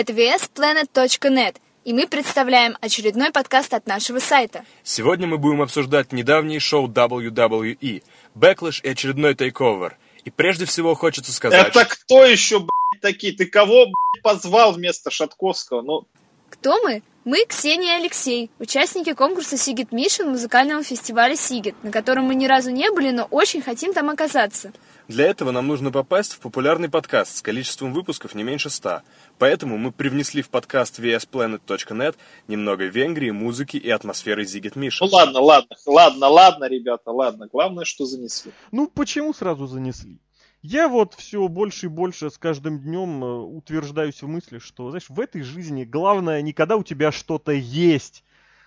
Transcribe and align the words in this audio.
Это 0.00 0.14
vsplanet.net, 0.14 1.56
и 1.84 1.92
мы 1.92 2.06
представляем 2.06 2.74
очередной 2.80 3.32
подкаст 3.32 3.74
от 3.74 3.86
нашего 3.86 4.18
сайта. 4.18 4.64
Сегодня 4.82 5.26
мы 5.26 5.36
будем 5.36 5.60
обсуждать 5.60 6.10
недавнее 6.10 6.58
шоу 6.58 6.88
WWE, 6.88 8.02
Backlash 8.34 8.80
и 8.82 8.88
очередной 8.88 9.34
тейковер. 9.34 9.98
И 10.24 10.30
прежде 10.30 10.64
всего 10.64 10.94
хочется 10.94 11.34
сказать... 11.34 11.68
Это 11.68 11.84
кто 11.84 12.24
еще, 12.24 12.60
блядь, 12.60 13.02
такие? 13.02 13.34
Ты 13.34 13.44
кого, 13.44 13.84
блядь, 13.84 14.22
позвал 14.22 14.72
вместо 14.72 15.10
Шатковского? 15.10 15.82
Ну, 15.82 16.04
Кто 16.48 16.82
мы? 16.82 17.02
Мы 17.26 17.44
Ксения 17.44 17.98
и 17.98 18.00
Алексей, 18.00 18.50
участники 18.58 19.12
конкурса 19.12 19.58
Сигит 19.58 19.92
Мишин 19.92 20.30
музыкального 20.30 20.82
фестиваля 20.82 21.36
Сигит, 21.36 21.74
на 21.84 21.92
котором 21.92 22.24
мы 22.24 22.34
ни 22.34 22.46
разу 22.46 22.70
не 22.70 22.90
были, 22.90 23.10
но 23.10 23.24
очень 23.24 23.60
хотим 23.60 23.92
там 23.92 24.08
оказаться. 24.08 24.72
Для 25.10 25.26
этого 25.26 25.50
нам 25.50 25.66
нужно 25.66 25.90
попасть 25.90 26.34
в 26.34 26.38
популярный 26.38 26.88
подкаст 26.88 27.38
с 27.38 27.42
количеством 27.42 27.92
выпусков 27.92 28.36
не 28.36 28.44
меньше 28.44 28.70
100. 28.70 29.00
Поэтому 29.40 29.76
мы 29.76 29.90
привнесли 29.90 30.40
в 30.40 30.50
подкаст 30.50 31.00
vsplanet.net 31.00 32.14
немного 32.46 32.84
Венгрии, 32.84 33.30
музыки 33.30 33.76
и 33.76 33.90
атмосферы 33.90 34.44
Зигит 34.44 34.76
Миша. 34.76 35.04
ну 35.04 35.10
ладно, 35.10 35.40
ладно, 35.40 35.76
ладно, 35.86 36.28
ладно, 36.28 36.64
ребята, 36.66 37.10
ладно. 37.10 37.48
Главное, 37.50 37.84
что 37.84 38.04
занесли. 38.04 38.52
Ну, 38.70 38.86
почему 38.86 39.34
сразу 39.34 39.66
занесли? 39.66 40.20
Я 40.62 40.86
вот 40.88 41.14
все 41.14 41.48
больше 41.48 41.86
и 41.86 41.88
больше 41.88 42.30
с 42.30 42.38
каждым 42.38 42.78
днем 42.78 43.24
э, 43.24 43.38
утверждаюсь 43.40 44.22
в 44.22 44.28
мысли, 44.28 44.60
что, 44.60 44.90
знаешь, 44.90 45.08
в 45.08 45.18
этой 45.18 45.42
жизни 45.42 45.82
главное 45.82 46.40
не 46.40 46.52
когда 46.52 46.76
у 46.76 46.84
тебя 46.84 47.10
что-то 47.10 47.50
есть. 47.50 48.22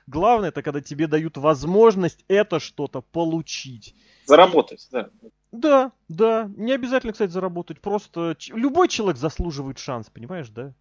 Главное, 0.07 0.49
это 0.49 0.61
когда 0.61 0.81
тебе 0.81 1.07
дают 1.07 1.37
возможность 1.37 2.25
это 2.27 2.59
что-то 2.59 2.99
получить. 2.99 3.95
Заработать, 4.25 4.85
да. 4.91 5.09
Да, 5.53 5.91
да. 6.09 6.49
Не 6.57 6.73
обязательно, 6.73 7.13
кстати, 7.13 7.29
заработать. 7.29 7.79
Просто 7.79 8.35
любой 8.49 8.87
человек 8.87 9.17
заслуживает 9.17 9.77
шанс, 9.77 10.09
понимаешь, 10.09 10.49
да? 10.49 10.73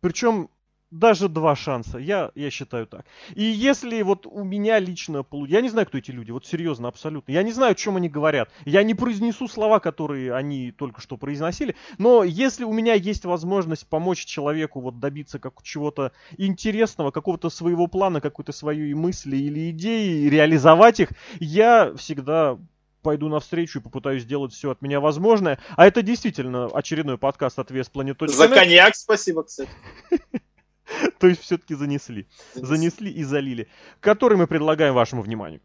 Причем 0.00 0.50
даже 0.92 1.28
два 1.28 1.56
шанса. 1.56 1.98
Я, 1.98 2.30
я 2.36 2.48
считаю 2.48 2.86
так. 2.86 3.06
И 3.34 3.42
если 3.42 4.00
вот 4.02 4.24
у 4.28 4.44
меня 4.44 4.78
лично. 4.78 5.26
Я 5.48 5.60
не 5.62 5.68
знаю, 5.68 5.88
кто 5.88 5.98
эти 5.98 6.12
люди. 6.12 6.30
Вот 6.30 6.46
серьезно, 6.46 6.86
абсолютно. 6.86 7.32
Я 7.32 7.42
не 7.42 7.50
знаю, 7.50 7.72
о 7.72 7.74
чем 7.74 7.96
они 7.96 8.08
говорят. 8.08 8.48
Я 8.64 8.84
не 8.84 8.94
произнесу 8.94 9.48
слова, 9.48 9.80
которые 9.80 10.32
они 10.32 10.70
только 10.70 11.00
что 11.00 11.16
произносили. 11.16 11.74
Но 11.98 12.22
если 12.22 12.62
у 12.62 12.72
меня 12.72 12.94
есть 12.94 13.24
возможность 13.24 13.88
помочь 13.88 14.24
человеку 14.24 14.80
вот 14.80 15.00
добиться 15.00 15.40
как 15.40 15.60
чего-то 15.64 16.12
интересного, 16.38 17.10
какого-то 17.10 17.50
своего 17.50 17.88
плана, 17.88 18.20
какой-то 18.20 18.52
своей 18.52 18.94
мысли 18.94 19.36
или 19.36 19.70
идеи, 19.70 20.28
реализовать 20.28 21.00
их, 21.00 21.08
я 21.40 21.92
всегда 21.96 22.58
пойду 23.04 23.28
навстречу 23.28 23.78
и 23.78 23.82
попытаюсь 23.82 24.22
сделать 24.22 24.52
все 24.52 24.70
от 24.70 24.82
меня 24.82 24.98
возможное. 24.98 25.60
А 25.76 25.86
это 25.86 26.02
действительно 26.02 26.66
очередной 26.66 27.18
подкаст 27.18 27.58
от 27.60 27.70
VSPlanet.net. 27.70 28.28
За 28.28 28.48
коньяк 28.48 28.96
спасибо, 28.96 29.44
кстати. 29.44 29.70
То 31.20 31.28
есть 31.28 31.42
все-таки 31.42 31.74
занесли. 31.74 32.26
Занесли 32.54 33.12
и 33.12 33.22
залили. 33.22 33.68
Который 34.00 34.36
мы 34.36 34.46
предлагаем 34.46 34.94
вашему 34.94 35.22
вниманию. 35.22 35.60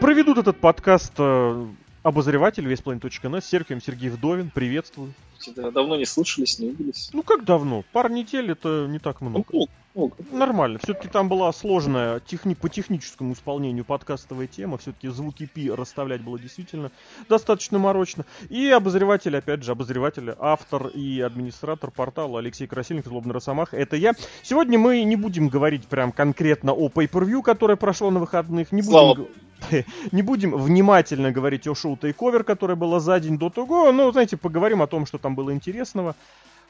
Проведут 0.00 0.38
этот 0.38 0.58
подкаст 0.58 1.12
э, 1.18 1.66
обозреватель 2.02 2.66
весьplanet.net 2.66 3.44
Серхием 3.44 3.80
Сергей 3.80 4.10
Вдовин. 4.10 4.50
Приветствую. 4.50 5.14
Да, 5.56 5.70
Давно 5.70 5.96
не 5.96 6.04
слышались, 6.04 6.58
не 6.58 6.68
виделись. 6.70 7.10
Ну 7.12 7.22
как 7.22 7.44
давно? 7.44 7.84
Пару 7.92 8.08
недель 8.08 8.52
это 8.52 8.86
не 8.88 8.98
так 8.98 9.20
Ну, 9.20 9.30
много. 9.30 9.44
ну, 9.52 9.66
ну, 9.94 10.10
Нормально. 10.32 10.78
Все-таки 10.82 11.08
там 11.08 11.28
была 11.28 11.52
сложная 11.52 12.20
техни- 12.20 12.54
по 12.54 12.68
техническому 12.68 13.34
исполнению 13.34 13.84
подкастовая 13.84 14.46
тема. 14.46 14.78
Все-таки 14.78 15.08
звуки 15.08 15.46
пи 15.52 15.70
расставлять 15.70 16.22
было 16.22 16.38
действительно 16.38 16.90
достаточно 17.28 17.78
морочно. 17.78 18.24
И 18.48 18.68
обозреватель, 18.70 19.36
опять 19.36 19.62
же, 19.62 19.72
обозреватель, 19.72 20.34
автор 20.38 20.86
и 20.88 21.20
администратор 21.20 21.90
портала 21.90 22.38
Алексей 22.38 22.66
Красильников, 22.66 23.10
Злобный 23.12 23.34
Росомаха. 23.34 23.76
Это 23.76 23.96
я. 23.96 24.14
Сегодня 24.42 24.78
мы 24.78 25.02
не 25.04 25.16
будем 25.16 25.48
говорить 25.48 25.86
прям 25.86 26.12
конкретно 26.12 26.72
о 26.72 26.88
pay-per-view, 26.88 27.42
которое 27.42 27.76
прошло 27.76 28.10
на 28.10 28.20
выходных. 28.20 28.72
Не 28.72 28.82
Слава 28.82 29.14
будем... 29.14 29.28
Не 30.12 30.22
будем 30.22 30.56
внимательно 30.56 31.30
говорить 31.30 31.68
о 31.68 31.74
шоу 31.76 31.96
Тейковер, 31.96 32.42
которое 32.42 32.74
было 32.74 32.98
за 32.98 33.20
день 33.20 33.38
до 33.38 33.48
того, 33.48 33.92
но, 33.92 34.10
знаете, 34.10 34.36
поговорим 34.36 34.82
о 34.82 34.88
том, 34.88 35.06
что 35.06 35.18
там 35.18 35.31
было 35.34 35.52
интересного. 35.52 36.14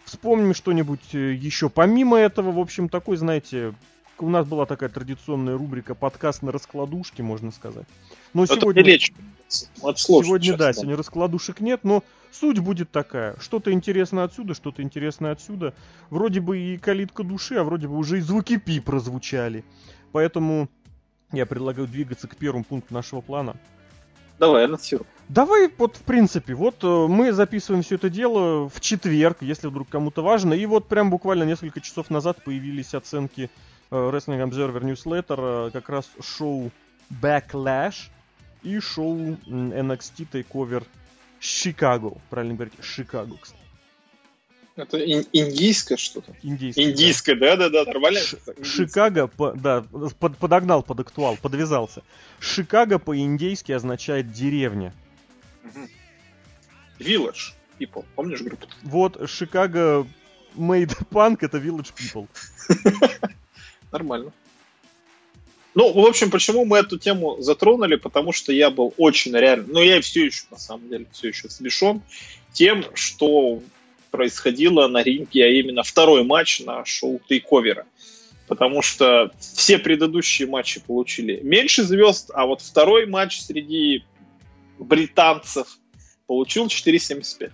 Вспомним 0.05 0.55
что-нибудь 0.55 1.15
э, 1.15 1.33
еще 1.35 1.69
помимо 1.69 2.19
этого. 2.19 2.51
В 2.51 2.59
общем, 2.59 2.89
такой, 2.89 3.17
знаете, 3.17 3.75
у 4.19 4.29
нас 4.29 4.47
была 4.47 4.67
такая 4.67 4.89
традиционная 4.89 5.57
рубрика 5.57 5.95
подкаст 5.95 6.43
на 6.43 6.53
раскладушке, 6.53 7.23
можно 7.23 7.51
сказать. 7.51 7.87
Но 8.35 8.45
это 8.45 8.61
сегодня, 8.61 8.99
сложно 9.97 10.27
сегодня 10.27 10.47
сейчас, 10.47 10.59
да, 10.59 10.73
сегодня 10.73 10.97
раскладушек 10.97 11.61
нет, 11.61 11.81
но 11.85 12.03
суть 12.31 12.59
будет 12.59 12.91
такая. 12.91 13.37
Что-то 13.41 13.73
интересное 13.73 14.25
отсюда, 14.25 14.55
что-то 14.55 14.83
интересное 14.83 15.33
отсюда. 15.33 15.75
Вроде 16.11 16.41
бы 16.41 16.59
и 16.59 16.79
калитка 16.79 17.23
души, 17.23 17.57
а 17.57 17.65
вроде 17.65 17.89
бы 17.89 17.97
уже 17.97 18.19
и 18.19 18.21
звуки 18.21 18.57
пи 18.57 18.81
прозвучали. 18.81 19.65
Поэтому 20.13 20.69
я 21.33 21.47
предлагаю 21.47 21.89
двигаться 21.89 22.29
к 22.29 22.37
первому 22.37 22.65
пункту 22.65 22.95
нашего 22.95 23.21
плана. 23.21 23.57
Давай, 24.39 24.65
анонсируй. 24.65 25.07
Давай, 25.29 25.71
вот, 25.79 25.97
в 25.97 26.03
принципе, 26.03 26.55
вот 26.55 26.83
э, 26.83 26.87
мы 26.87 27.33
записываем 27.33 27.83
все 27.83 27.95
это 27.95 28.11
дело 28.11 28.69
в 28.69 28.81
четверг, 28.81 29.39
если 29.41 29.69
вдруг 29.69 29.89
кому-то 29.89 30.23
важно. 30.23 30.53
И 30.53 30.67
вот 30.67 30.89
прям 30.89 31.11
буквально 31.11 31.45
несколько 31.45 31.81
часов 31.81 32.11
назад 32.11 32.43
появились 32.45 32.93
оценки 32.95 33.49
э, 33.91 33.95
Wrestling 33.95 34.47
Observer 34.47 34.83
Newsletter, 34.83 35.69
э, 35.69 35.71
как 35.71 35.89
раз 35.89 36.11
шоу 36.21 36.71
Backlash 37.11 38.11
и 38.63 38.79
шоу 38.81 39.17
NXT 39.47 40.27
Takeover 40.33 40.85
Chicago. 41.41 42.19
Правильно 42.29 42.55
говорить, 42.55 42.75
Chicago, 42.81 43.39
кстати. 43.41 43.62
Это 44.75 44.97
ин- 44.99 45.27
индийское 45.33 45.99
что-то. 45.99 46.35
Индийский. 46.43 46.83
да. 46.85 46.91
Индийское, 46.91 47.37
да-да-да, 47.37 47.85
нормально. 47.85 48.21
Ш-? 48.21 48.39
Шикаго, 48.63 49.27
по- 49.27 49.53
да, 49.53 49.85
под- 50.19 50.39
подогнал 50.39 50.83
под 50.83 51.01
актуал, 51.01 51.37
подвязался. 51.37 52.03
Шикаго 52.41 52.99
по-индейски 52.99 53.73
означает 53.73 54.33
деревня. 54.33 54.95
Village 56.99 57.53
People, 57.79 58.05
помнишь 58.15 58.41
группу? 58.41 58.67
Вот 58.83 59.29
Шикаго 59.29 60.07
Made 60.57 60.97
Punk 61.11 61.39
это 61.41 61.59
Village 61.59 61.93
People. 61.95 62.29
Нормально. 63.93 64.33
Ну, 65.75 65.91
в 65.93 66.07
общем, 66.07 66.31
почему 66.31 66.65
мы 66.67 66.79
эту 66.79 66.99
тему 66.99 67.41
затронули? 67.41 67.97
Потому 67.97 68.33
что 68.33 68.53
я 68.53 68.71
был 68.71 68.93
очень 68.99 69.35
реально, 69.35 69.67
ну, 69.69 69.83
я 69.83 70.01
все 70.03 70.27
еще, 70.27 70.45
на 70.51 70.59
самом 70.59 70.89
деле, 70.89 71.07
все 71.13 71.29
еще 71.29 71.49
смешон 71.49 72.03
тем, 72.53 72.85
что 72.95 73.63
происходило 74.13 74.87
на 74.87 75.03
ринге, 75.03 75.45
а 75.45 75.49
именно 75.49 75.83
второй 75.83 76.23
матч 76.23 76.61
на 76.61 76.85
шоу 76.85 77.21
Тейковера. 77.29 77.87
Потому 78.47 78.83
что 78.83 79.33
все 79.41 79.79
предыдущие 79.79 80.47
матчи 80.47 80.81
получили 80.81 81.41
меньше 81.43 81.83
звезд, 81.83 82.31
а 82.35 82.47
вот 82.47 82.61
второй 82.61 83.07
матч 83.07 83.41
среди 83.41 84.05
британцев 84.79 85.67
получил 86.27 86.67
4,75. 86.67 87.51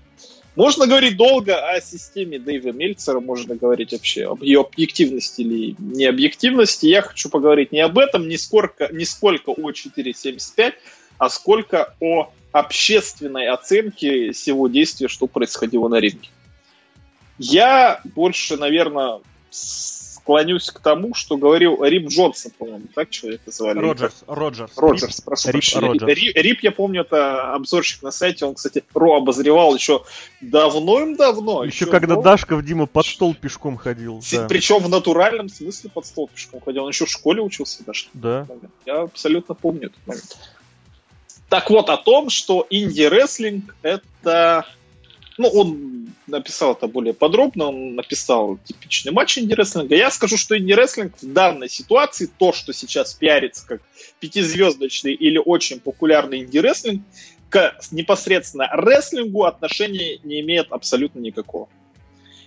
Можно 0.56 0.88
говорить 0.88 1.16
долго 1.16 1.54
о 1.70 1.80
системе 1.80 2.40
Дэйва 2.40 2.72
Мельцера, 2.72 3.20
можно 3.20 3.54
говорить 3.54 3.92
вообще 3.92 4.24
об 4.24 4.42
ее 4.42 4.62
объективности 4.62 5.42
или 5.42 5.76
необъективности. 5.78 6.86
Я 6.86 7.02
хочу 7.02 7.28
поговорить 7.28 7.70
не 7.70 7.80
об 7.80 7.96
этом, 7.96 8.26
не 8.26 8.36
сколько, 8.36 8.88
не 8.92 9.04
сколько 9.04 9.50
о 9.50 9.70
4.75, 9.70 10.72
а 11.18 11.28
сколько 11.28 11.94
о 12.00 12.32
общественной 12.50 13.46
оценке 13.48 14.32
всего 14.32 14.66
действия, 14.66 15.06
что 15.06 15.28
происходило 15.28 15.86
на 15.86 16.00
ринге. 16.00 16.28
Я 17.38 18.00
больше, 18.04 18.56
наверное, 18.56 19.20
склонюсь 19.50 20.70
к 20.70 20.80
тому, 20.80 21.14
что 21.14 21.36
говорил 21.38 21.82
Рип 21.82 22.08
Джонсон, 22.08 22.52
по-моему, 22.58 22.86
так 22.94 23.08
человека 23.10 23.50
звали? 23.50 23.78
Роджерс, 23.78 24.24
Роджерс. 24.26 24.72
Роджерс, 24.76 25.20
прошу 25.22 25.48
Рип 25.48 25.52
прощения. 25.52 25.86
Роджерс. 25.88 26.12
Рип, 26.14 26.36
Рип, 26.36 26.58
я 26.62 26.72
помню, 26.72 27.00
это 27.00 27.54
обзорщик 27.54 28.02
на 28.02 28.10
сайте, 28.10 28.44
он, 28.44 28.54
кстати, 28.54 28.84
Ро 28.92 29.16
обозревал 29.16 29.74
еще 29.74 30.02
давно-давно. 30.42 31.64
Еще 31.64 31.86
когда 31.86 32.16
до- 32.16 32.22
Дашков 32.22 32.62
Дима 32.64 32.86
под 32.86 33.06
стол 33.06 33.34
пешком 33.34 33.76
ходил. 33.76 34.20
Си- 34.20 34.36
Да. 34.36 34.48
Причем 34.48 34.78
в 34.80 34.88
натуральном 34.88 35.48
смысле 35.48 35.90
под 35.90 36.04
стол 36.04 36.28
пешком 36.34 36.60
ходил. 36.60 36.82
Он 36.84 36.90
еще 36.90 37.06
в 37.06 37.10
школе 37.10 37.40
учился 37.40 37.84
даже. 37.84 38.06
да. 38.12 38.46
Я 38.84 39.02
абсолютно 39.02 39.54
помню 39.54 39.86
этот 39.86 40.06
момент. 40.06 40.36
Так 41.48 41.70
вот, 41.70 41.88
о 41.88 41.96
том, 41.96 42.28
что 42.28 42.66
инди-рестлинг 42.68 43.74
это... 43.82 44.66
Ну, 45.38 45.48
он 45.48 45.97
написал 46.28 46.72
это 46.72 46.86
более 46.86 47.14
подробно, 47.14 47.66
он 47.66 47.94
написал 47.94 48.58
типичный 48.64 49.12
матч 49.12 49.38
инди-рестлинга. 49.38 49.96
Я 49.96 50.10
скажу, 50.10 50.36
что 50.36 50.56
инди-рестлинг 50.56 51.16
в 51.20 51.32
данной 51.32 51.68
ситуации, 51.68 52.30
то, 52.38 52.52
что 52.52 52.72
сейчас 52.72 53.14
пиарится 53.14 53.66
как 53.66 53.82
пятизвездочный 54.20 55.14
или 55.14 55.38
очень 55.38 55.80
популярный 55.80 56.40
инди-рестлинг, 56.40 57.02
к 57.50 57.78
непосредственно 57.90 58.68
рестлингу 58.72 59.44
отношения 59.44 60.18
не 60.22 60.40
имеет 60.40 60.70
абсолютно 60.70 61.20
никакого. 61.20 61.68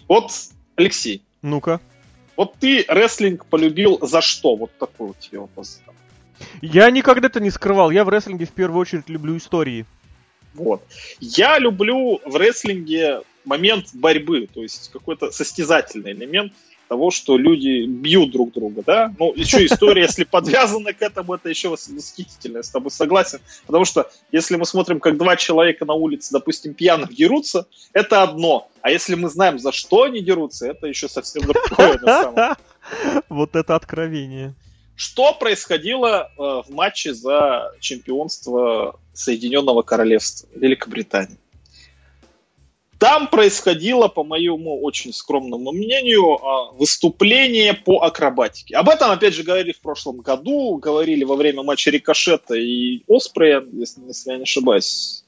Вот, 0.08 0.32
Алексей, 0.76 1.24
Ну-ка. 1.42 1.82
вот 2.36 2.56
ты 2.60 2.86
рестлинг 2.88 3.46
полюбил 3.46 4.00
за 4.02 4.22
что? 4.22 4.56
Вот 4.56 4.72
такой 4.78 5.08
вот 5.08 5.20
тебе 5.20 5.40
вопрос. 5.40 5.82
Я 6.62 6.90
никогда 6.92 7.28
это 7.28 7.40
не 7.40 7.50
скрывал. 7.52 7.92
Я 7.92 8.04
в 8.04 8.10
рестлинге 8.10 8.46
в 8.46 8.52
первую 8.52 8.82
очередь 8.82 9.10
люблю 9.10 9.38
истории. 9.38 9.86
Вот. 10.54 10.84
Я 11.20 11.60
люблю 11.60 12.20
в 12.26 12.36
рестлинге 12.36 13.22
момент 13.46 13.88
борьбы, 13.94 14.48
то 14.54 14.62
есть 14.62 14.90
какой-то 14.92 15.32
состязательный 15.32 16.12
элемент 16.12 16.54
того, 16.92 17.10
что 17.10 17.38
люди 17.38 17.86
бьют 17.86 18.32
друг 18.32 18.52
друга, 18.52 18.84
да? 18.86 19.14
Ну, 19.18 19.32
еще 19.34 19.66
история, 19.66 20.02
если 20.02 20.26
подвязана 20.26 20.92
к 20.92 21.02
этому, 21.02 21.36
это 21.36 21.48
еще 21.48 21.70
восхитительно, 21.70 22.58
я 22.58 22.64
с 22.64 22.70
тобой 22.70 22.92
согласен. 22.92 23.40
Потому 23.66 23.86
что 23.86 24.12
если 24.34 24.58
мы 24.58 24.66
смотрим, 24.66 25.00
как 25.00 25.18
два 25.18 25.38
человека 25.38 25.86
на 25.86 25.94
улице, 25.94 26.34
допустим, 26.34 26.74
пьяных 26.74 27.16
дерутся, 27.16 27.66
это 27.94 28.24
одно. 28.24 28.70
А 28.82 28.92
если 28.92 29.16
мы 29.16 29.30
знаем, 29.30 29.58
за 29.58 29.72
что 29.72 30.04
они 30.04 30.20
дерутся, 30.20 30.68
это 30.68 30.86
еще 30.86 31.08
совсем 31.08 31.44
другое. 31.44 32.58
Вот 33.30 33.56
это 33.56 33.76
откровение. 33.76 34.54
Что 34.98 35.34
происходило 35.34 36.30
э, 36.38 36.42
в 36.42 36.66
матче 36.72 37.14
за 37.14 37.72
чемпионство 37.80 39.00
Соединенного 39.14 39.82
Королевства 39.82 40.50
Великобритании? 40.56 41.38
Там 43.02 43.30
происходило, 43.30 44.10
по 44.10 44.24
моему 44.24 44.80
очень 44.84 45.12
скромному 45.12 45.72
мнению, 45.72 46.36
э, 46.38 46.78
выступление 46.78 47.74
по 47.74 48.04
акробатике. 48.04 48.76
Об 48.76 48.90
этом, 48.90 49.10
опять 49.10 49.34
же, 49.34 49.42
говорили 49.42 49.72
в 49.72 49.82
прошлом 49.82 50.18
году, 50.18 50.78
говорили 50.78 51.24
во 51.24 51.36
время 51.36 51.64
матча 51.64 51.90
Рикошета 51.90 52.54
и 52.54 53.02
Оспрея, 53.08 53.66
если, 53.74 54.06
если 54.06 54.30
я 54.30 54.38
не 54.38 54.44
ошибаюсь. 54.44 55.26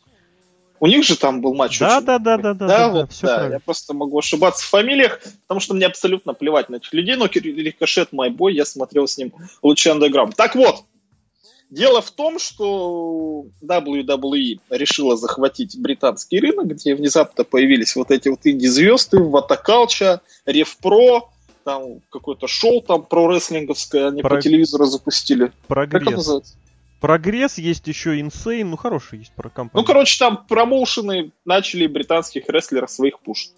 У 0.79 0.85
них 0.85 1.03
же 1.03 1.17
там 1.17 1.41
был 1.41 1.55
матч. 1.55 1.79
Да, 1.79 1.97
очень... 1.97 2.05
да, 2.05 2.19
да, 2.19 2.37
да, 2.37 2.53
да, 2.53 2.67
да, 2.67 2.67
да, 2.67 2.89
вот, 2.89 3.11
все 3.11 3.25
да. 3.25 3.33
правильно. 3.33 3.53
Я 3.55 3.59
просто 3.59 3.95
могу 3.95 4.19
ошибаться 4.19 4.63
в 4.63 4.69
фамилиях, 4.69 5.19
потому 5.47 5.59
что 5.59 5.73
мне 5.73 5.87
абсолютно 5.87 6.35
плевать 6.35 6.69
на 6.69 6.75
этих 6.75 6.93
людей, 6.93 7.15
но 7.15 7.25
Рикошет 7.25 8.11
мой 8.11 8.29
бой, 8.29 8.53
я 8.53 8.65
смотрел 8.65 9.07
с 9.07 9.17
ним 9.17 9.33
лучший 9.63 9.93
андеграунд. 9.93 10.35
Так 10.35 10.53
вот, 10.53 10.83
дело 11.69 12.01
в 12.01 12.11
том, 12.11 12.39
что 12.39 13.45
WWE 13.63 14.59
решила 14.69 15.17
захватить 15.17 15.79
британский 15.79 16.39
рынок, 16.39 16.67
где 16.67 16.95
внезапно 16.95 17.43
появились 17.43 17.95
вот 17.95 18.11
эти 18.11 18.29
вот 18.29 18.39
инди-звезды, 18.43 19.19
Ватакалча, 19.19 20.21
Ревпро, 20.45 21.29
там 21.63 22.01
какое-то 22.09 22.47
шоу 22.47 22.81
там 22.81 23.03
про 23.03 23.27
рестлинговское 23.27 24.09
они 24.09 24.21
Про- 24.21 24.35
по 24.35 24.41
телевизору 24.41 24.85
запустили. 24.85 25.45
Как 25.45 25.53
оно 25.55 25.87
Прогресс. 25.87 26.15
называется? 26.17 26.55
Прогресс, 26.99 27.57
есть 27.57 27.87
еще 27.87 28.19
Insane, 28.19 28.63
ну 28.63 28.77
хороший 28.77 29.19
есть 29.19 29.33
про 29.33 29.49
компанию. 29.49 29.81
Ну, 29.81 29.83
короче, 29.85 30.17
там 30.17 30.45
промоушены 30.47 31.31
начали 31.43 31.87
британских 31.87 32.47
рестлеров 32.47 32.89
своих 32.89 33.19
пушить. 33.19 33.51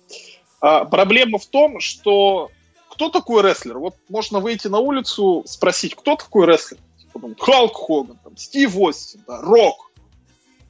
А, 0.61 0.85
проблема 0.85 1.37
в 1.37 1.45
том, 1.45 1.79
что 1.79 2.49
кто 2.89 3.09
такой 3.09 3.43
рестлер? 3.43 3.77
Вот 3.77 3.95
можно 4.09 4.39
выйти 4.39 4.67
на 4.67 4.79
улицу, 4.79 5.43
спросить, 5.45 5.95
кто 5.95 6.15
такой 6.15 6.47
рестлер? 6.47 6.79
Там, 7.19 7.35
Халк 7.37 7.73
Хоган, 7.73 8.19
там, 8.23 8.35
Стив 8.37 8.77
Остин, 8.77 9.23
да, 9.27 9.41
Рок. 9.41 9.91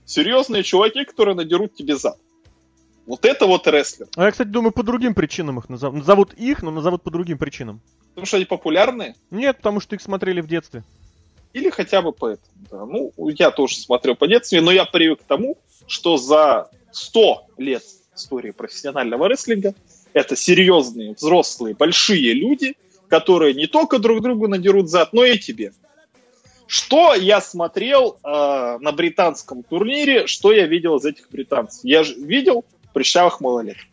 Серьезные 0.05 0.63
чуваки, 0.63 1.03
которые 1.03 1.35
надерут 1.35 1.73
тебе 1.73 1.95
зад. 1.95 2.17
Вот 3.07 3.25
это 3.25 3.45
вот 3.45 3.67
рестлер. 3.67 4.07
А 4.15 4.25
я, 4.25 4.31
кстати, 4.31 4.47
думаю, 4.47 4.71
по 4.71 4.83
другим 4.83 5.13
причинам 5.13 5.59
их 5.59 5.69
назовут. 5.69 5.99
Назовут 5.99 6.33
их, 6.33 6.63
но 6.63 6.71
назовут 6.71 7.03
по 7.03 7.11
другим 7.11 7.37
причинам. 7.37 7.81
Потому 8.09 8.25
что 8.25 8.37
они 8.37 8.45
популярные. 8.45 9.15
Нет, 9.31 9.57
потому 9.57 9.79
что 9.79 9.95
их 9.95 10.01
смотрели 10.01 10.41
в 10.41 10.47
детстве. 10.47 10.83
Или 11.53 11.69
хотя 11.69 12.01
бы 12.01 12.11
поэтому. 12.11 12.47
Да. 12.71 12.85
Ну, 12.85 13.13
я 13.29 13.51
тоже 13.51 13.77
смотрел 13.77 14.15
по 14.15 14.27
детстве, 14.27 14.61
но 14.61 14.71
я 14.71 14.85
привык 14.85 15.21
к 15.21 15.23
тому, 15.23 15.57
что 15.87 16.17
за 16.17 16.69
100 16.91 17.47
лет 17.57 17.83
истории 18.15 18.51
профессионального 18.51 19.27
рестлинга 19.27 19.75
это 20.13 20.35
серьезные, 20.35 21.13
взрослые, 21.13 21.75
большие 21.75 22.33
люди, 22.33 22.75
которые 23.09 23.53
не 23.53 23.67
только 23.67 23.99
друг 23.99 24.21
другу 24.21 24.47
надерут 24.47 24.89
зад, 24.89 25.13
но 25.13 25.23
и 25.25 25.37
тебе. 25.37 25.73
Что 26.67 27.13
я 27.13 27.41
смотрел 27.41 28.17
э, 28.23 28.77
на 28.79 28.91
британском 28.91 29.63
турнире, 29.63 30.27
что 30.27 30.51
я 30.51 30.65
видел 30.65 30.97
из 30.97 31.05
этих 31.05 31.29
британцев? 31.29 31.81
Я 31.83 32.03
же 32.03 32.15
видел 32.15 32.65
прыщавых 32.93 33.39
малолеток. 33.39 33.85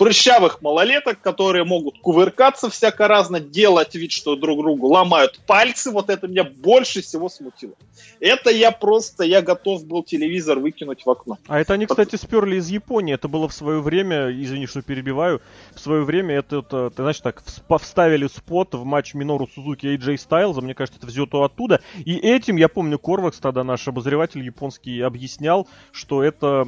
Прыщавых 0.00 0.62
малолеток, 0.62 1.20
которые 1.20 1.64
могут 1.64 1.98
кувыркаться 1.98 2.70
всяко 2.70 3.06
разно, 3.06 3.38
делать 3.38 3.94
вид, 3.94 4.12
что 4.12 4.34
друг 4.34 4.62
другу 4.62 4.86
ломают 4.86 5.38
пальцы, 5.46 5.90
вот 5.90 6.08
это 6.08 6.26
меня 6.26 6.42
больше 6.42 7.02
всего 7.02 7.28
смутило. 7.28 7.74
Это 8.18 8.48
я 8.48 8.70
просто, 8.70 9.24
я 9.24 9.42
готов 9.42 9.84
был 9.84 10.02
телевизор 10.02 10.58
выкинуть 10.58 11.04
в 11.04 11.10
окно. 11.10 11.36
А 11.46 11.60
это 11.60 11.74
они, 11.74 11.84
кстати, 11.84 12.16
сперли 12.16 12.56
из 12.56 12.70
Японии. 12.70 13.12
Это 13.12 13.28
было 13.28 13.46
в 13.46 13.52
свое 13.52 13.82
время, 13.82 14.30
извини, 14.30 14.64
что 14.64 14.80
перебиваю, 14.80 15.42
в 15.74 15.80
свое 15.80 16.02
время 16.02 16.36
это, 16.36 16.60
это 16.60 16.88
ты 16.88 17.02
знаешь, 17.02 17.20
так, 17.20 17.42
вставили 17.82 18.26
спот 18.26 18.74
в 18.74 18.84
матч 18.84 19.12
Минору 19.12 19.50
Сузуки 19.54 19.84
и 19.84 19.98
AJ 19.98 20.16
Стайлза, 20.16 20.62
мне 20.62 20.74
кажется, 20.74 20.98
это 20.98 21.08
взято 21.08 21.44
оттуда. 21.44 21.82
И 22.06 22.16
этим, 22.16 22.56
я 22.56 22.68
помню, 22.68 22.98
Корвакс 22.98 23.38
тогда, 23.38 23.64
наш 23.64 23.86
обозреватель 23.86 24.42
японский, 24.42 25.02
объяснял, 25.02 25.68
что 25.92 26.22
это, 26.22 26.66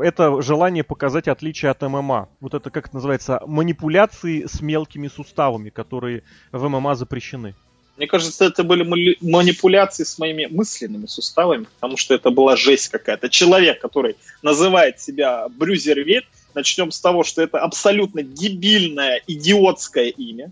это 0.00 0.42
желание 0.42 0.82
показать 0.82 1.28
отличие 1.28 1.70
от 1.70 1.80
ММА. 1.82 2.28
Вот 2.40 2.54
это, 2.54 2.71
как 2.72 2.86
это 2.86 2.96
называется, 2.96 3.40
манипуляции 3.46 4.46
с 4.46 4.60
мелкими 4.60 5.08
суставами, 5.08 5.70
которые 5.70 6.22
в 6.50 6.68
ММА 6.68 6.96
запрещены. 6.96 7.54
Мне 7.96 8.06
кажется, 8.06 8.46
это 8.46 8.64
были 8.64 8.82
манипуляции 9.20 10.04
с 10.04 10.18
моими 10.18 10.46
мысленными 10.46 11.06
суставами, 11.06 11.66
потому 11.74 11.96
что 11.96 12.14
это 12.14 12.30
была 12.30 12.56
жесть 12.56 12.88
какая-то. 12.88 13.28
Человек, 13.28 13.80
который 13.80 14.16
называет 14.42 15.00
себя 15.00 15.46
Брюзервейт, 15.48 16.24
начнем 16.54 16.90
с 16.90 17.00
того, 17.00 17.22
что 17.22 17.42
это 17.42 17.58
абсолютно 17.58 18.22
дебильное, 18.22 19.22
идиотское 19.26 20.06
имя. 20.06 20.50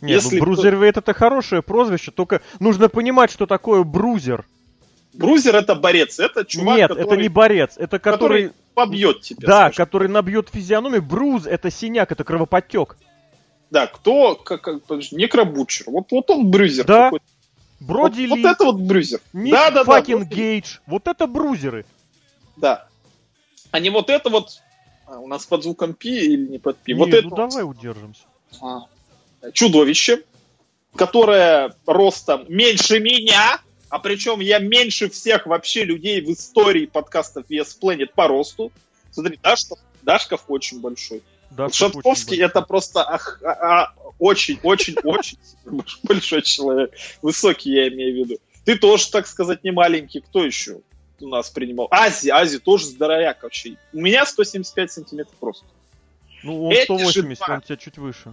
Нет, 0.00 0.22
Если 0.22 0.38
ну, 0.38 0.44
Брузервейт 0.44 0.96
это 0.96 1.14
хорошее 1.14 1.62
прозвище, 1.62 2.10
только 2.10 2.42
нужно 2.58 2.88
понимать, 2.88 3.30
что 3.30 3.46
такое 3.46 3.84
брузер. 3.84 4.44
Брузер 5.14 5.54
это 5.56 5.74
борец, 5.74 6.18
это 6.18 6.44
чувак, 6.44 6.76
Нет, 6.76 6.88
который, 6.88 7.06
это 7.06 7.16
не 7.16 7.28
борец, 7.28 7.74
это 7.76 7.98
который, 7.98 8.44
который 8.44 8.52
побьет 8.74 9.20
тебя. 9.20 9.46
да, 9.46 9.60
скажем. 9.68 9.84
который 9.84 10.08
набьет 10.08 10.48
физиономию. 10.50 11.02
Бруз 11.02 11.46
это 11.46 11.70
синяк, 11.70 12.12
это 12.12 12.24
кровоподтек. 12.24 12.96
Да, 13.70 13.86
кто, 13.86 14.34
как, 14.36 14.62
как, 14.62 14.82
некробучер. 15.12 15.86
Вот, 15.90 16.10
вот 16.10 16.30
он 16.30 16.50
брюзер. 16.50 16.84
Да. 16.86 17.04
какой-то. 17.04 17.24
Броди 17.80 18.26
вот, 18.26 18.36
Ли, 18.36 18.42
вот 18.42 18.52
это 18.52 18.64
вот 18.64 18.80
брюзер. 18.80 19.20
Ник 19.32 19.52
да, 19.52 19.70
да, 19.70 19.84
Факин 19.84 20.20
да, 20.20 20.24
вот- 20.24 20.34
Гейдж, 20.34 20.78
вот 20.86 21.08
это 21.08 21.26
брузеры. 21.26 21.84
да. 22.56 22.86
А 23.70 23.80
не 23.80 23.90
вот 23.90 24.10
это 24.10 24.28
вот. 24.28 24.60
а, 25.06 25.18
у 25.18 25.26
нас 25.26 25.46
под 25.46 25.62
звуком 25.62 25.94
пи 25.94 26.10
или 26.10 26.46
не 26.46 26.58
под 26.58 26.78
пи? 26.78 26.92
Не, 26.92 26.98
вот 26.98 27.08
ну 27.08 27.16
это 27.16 27.28
вот, 27.28 27.36
давай 27.36 27.64
удержимся. 27.64 28.22
а, 28.60 28.82
чудовище, 29.52 30.22
которое 30.94 31.74
ростом 31.86 32.44
меньше 32.48 33.00
меня, 33.00 33.60
а 33.92 33.98
причем 33.98 34.40
я 34.40 34.58
меньше 34.58 35.10
всех 35.10 35.44
вообще 35.44 35.84
людей 35.84 36.22
в 36.22 36.32
истории 36.32 36.86
подкастов 36.86 37.44
VS 37.50 37.78
Planet 37.78 38.08
по 38.14 38.26
росту. 38.26 38.72
Смотри, 39.10 39.38
Дашков, 39.42 39.78
Дашков 40.00 40.44
очень 40.48 40.80
большой. 40.80 41.22
Да, 41.50 41.64
Вот 41.64 41.74
что 41.74 41.90
Шатковский 41.92 42.36
очень 42.38 42.44
это 42.46 42.62
просто 42.62 43.02
ах- 43.06 43.38
а- 43.44 43.82
а, 43.82 43.94
очень, 44.18 44.58
очень, 44.62 44.94
очень 45.04 45.36
большой 46.04 46.40
человек. 46.40 46.94
Высокий, 47.20 47.70
я 47.74 47.88
имею 47.88 48.14
в 48.14 48.28
виду. 48.30 48.40
Ты 48.64 48.78
тоже, 48.78 49.10
так 49.10 49.26
сказать, 49.26 49.62
не 49.62 49.72
маленький. 49.72 50.20
Кто 50.22 50.42
еще 50.42 50.80
у 51.20 51.28
нас 51.28 51.50
принимал? 51.50 51.88
Ази, 51.90 52.30
Ази 52.30 52.60
тоже 52.60 52.86
здоровяк 52.86 53.42
вообще. 53.42 53.76
У 53.92 54.00
меня 54.00 54.24
175 54.24 54.90
сантиметров 54.90 55.34
просто. 55.38 55.66
Ну, 56.42 56.64
он 56.68 56.72
Эти 56.72 56.84
180, 56.84 57.14
же 57.14 57.22
два. 57.44 57.54
он 57.56 57.60
тебя 57.60 57.76
чуть 57.76 57.98
выше. 57.98 58.32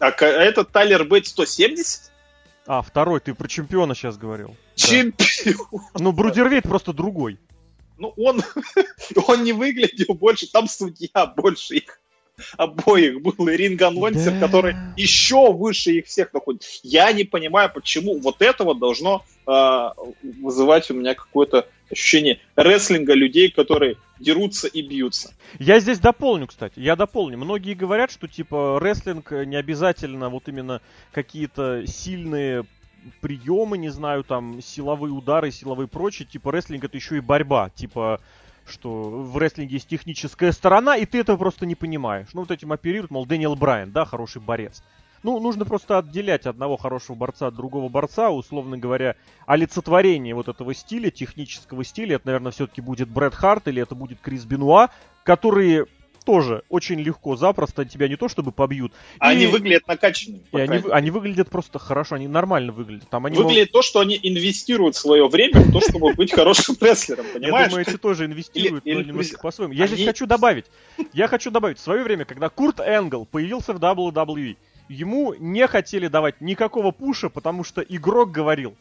А 0.00 0.10
к- 0.10 0.26
этот 0.26 0.70
Тайлер 0.72 1.04
Бейт 1.04 1.28
170? 1.28 2.10
А, 2.66 2.82
второй, 2.82 3.20
ты 3.20 3.34
про 3.34 3.48
чемпиона 3.48 3.94
сейчас 3.94 4.16
говорил. 4.16 4.48
Да. 4.48 4.86
Чемпион. 4.86 5.82
Ну, 5.98 6.12
Брузервейт 6.12 6.64
просто 6.64 6.92
другой. 6.92 7.38
Ну, 7.98 8.12
он, 8.16 8.42
он 9.28 9.44
не 9.44 9.52
выглядел 9.52 10.14
больше, 10.14 10.50
там 10.50 10.66
судья 10.66 11.26
больше 11.26 11.76
их 11.76 12.00
обоих 12.56 13.22
был, 13.22 13.48
и 13.48 13.56
ринг-анонсер, 13.56 14.32
Да. 14.32 14.40
который 14.40 14.74
еще 14.96 15.52
выше 15.52 15.92
их 15.92 16.06
всех 16.06 16.32
находится. 16.32 16.68
Я 16.82 17.12
не 17.12 17.22
понимаю, 17.24 17.70
почему 17.72 18.18
вот 18.18 18.42
это 18.42 18.64
вот 18.64 18.80
должно 18.80 19.24
а, 19.46 19.92
вызывать 20.22 20.90
у 20.90 20.94
меня 20.94 21.14
какое-то 21.14 21.68
ощущение 21.90 22.40
рестлинга 22.56 23.14
людей, 23.14 23.50
которые 23.50 23.96
дерутся 24.18 24.68
и 24.68 24.82
бьются. 24.82 25.34
Я 25.58 25.80
здесь 25.80 25.98
дополню, 25.98 26.46
кстати, 26.46 26.78
я 26.80 26.96
дополню. 26.96 27.38
Многие 27.38 27.74
говорят, 27.74 28.10
что 28.10 28.28
типа 28.28 28.78
рестлинг 28.80 29.30
не 29.30 29.56
обязательно 29.56 30.28
вот 30.28 30.48
именно 30.48 30.80
какие-то 31.12 31.86
сильные 31.86 32.64
приемы, 33.20 33.78
не 33.78 33.90
знаю, 33.90 34.24
там 34.24 34.60
силовые 34.62 35.12
удары, 35.12 35.50
силовые 35.50 35.88
прочие. 35.88 36.26
Типа 36.26 36.52
рестлинг 36.52 36.84
это 36.84 36.96
еще 36.96 37.16
и 37.16 37.20
борьба, 37.20 37.70
типа 37.70 38.20
что 38.66 39.10
в 39.10 39.36
рестлинге 39.36 39.74
есть 39.74 39.88
техническая 39.88 40.50
сторона, 40.52 40.96
и 40.96 41.04
ты 41.04 41.20
этого 41.20 41.36
просто 41.36 41.66
не 41.66 41.74
понимаешь. 41.74 42.28
Ну, 42.32 42.40
вот 42.40 42.50
этим 42.50 42.72
оперирует, 42.72 43.10
мол, 43.10 43.26
Дэниел 43.26 43.56
Брайан, 43.56 43.92
да, 43.92 44.06
хороший 44.06 44.40
борец. 44.40 44.82
Ну, 45.24 45.40
нужно 45.40 45.64
просто 45.64 45.98
отделять 45.98 46.44
одного 46.46 46.76
хорошего 46.76 47.16
борца 47.16 47.46
от 47.48 47.56
другого 47.56 47.88
борца, 47.88 48.30
условно 48.30 48.76
говоря, 48.78 49.16
олицетворение 49.46 50.34
вот 50.34 50.48
этого 50.48 50.74
стиля, 50.74 51.10
технического 51.10 51.82
стиля, 51.82 52.16
это, 52.16 52.26
наверное, 52.26 52.52
все-таки 52.52 52.82
будет 52.82 53.08
Брэд 53.08 53.34
Харт 53.34 53.66
или 53.68 53.80
это 53.82 53.94
будет 53.94 54.20
Крис 54.20 54.44
Бенуа, 54.44 54.90
которые 55.24 55.86
тоже 56.26 56.62
очень 56.70 57.00
легко, 57.00 57.36
запросто 57.36 57.84
тебя 57.84 58.08
не 58.08 58.16
то 58.16 58.28
чтобы 58.28 58.50
побьют. 58.52 58.92
А 59.18 59.32
И- 59.32 59.36
Они 59.36 59.46
выглядят 59.46 59.86
накачанными. 59.86 60.42
и 60.52 60.56
они, 60.58 60.82
они 60.90 61.10
выглядят 61.10 61.50
просто 61.50 61.78
хорошо, 61.78 62.16
они 62.16 62.28
нормально 62.28 62.72
выглядят. 62.72 63.08
Там 63.10 63.26
они 63.26 63.36
Выглядит 63.36 63.72
то, 63.72 63.82
что 63.82 64.00
они 64.00 64.18
инвестируют 64.22 64.96
свое 64.96 65.26
время 65.28 65.60
в 65.60 65.72
то, 65.72 65.80
чтобы 65.80 66.12
быть 66.14 66.32
хорошим 66.32 66.76
рестлером, 66.80 67.26
Я 67.26 67.32
понимаешь? 67.32 67.68
думаю, 67.70 67.86
эти 67.88 67.96
тоже 67.98 68.24
инвестируют, 68.26 68.84
но 68.86 69.00
немножко 69.02 69.38
по-своему. 69.40 69.72
Я 69.74 69.86
здесь 69.86 70.04
хочу 70.06 70.26
добавить. 70.26 70.66
Я 71.12 71.28
хочу 71.28 71.50
добавить. 71.50 71.78
В 71.78 71.82
свое 71.82 72.02
время, 72.02 72.24
когда 72.26 72.48
Курт 72.48 72.80
Энгл 72.80 73.26
появился 73.26 73.72
в 73.74 73.78
WWE, 73.78 74.56
ему 74.88 75.34
не 75.34 75.66
хотели 75.66 76.08
давать 76.08 76.40
никакого 76.40 76.90
пуша, 76.90 77.28
потому 77.28 77.64
что 77.64 77.80
игрок 77.82 78.30
говорил, 78.30 78.76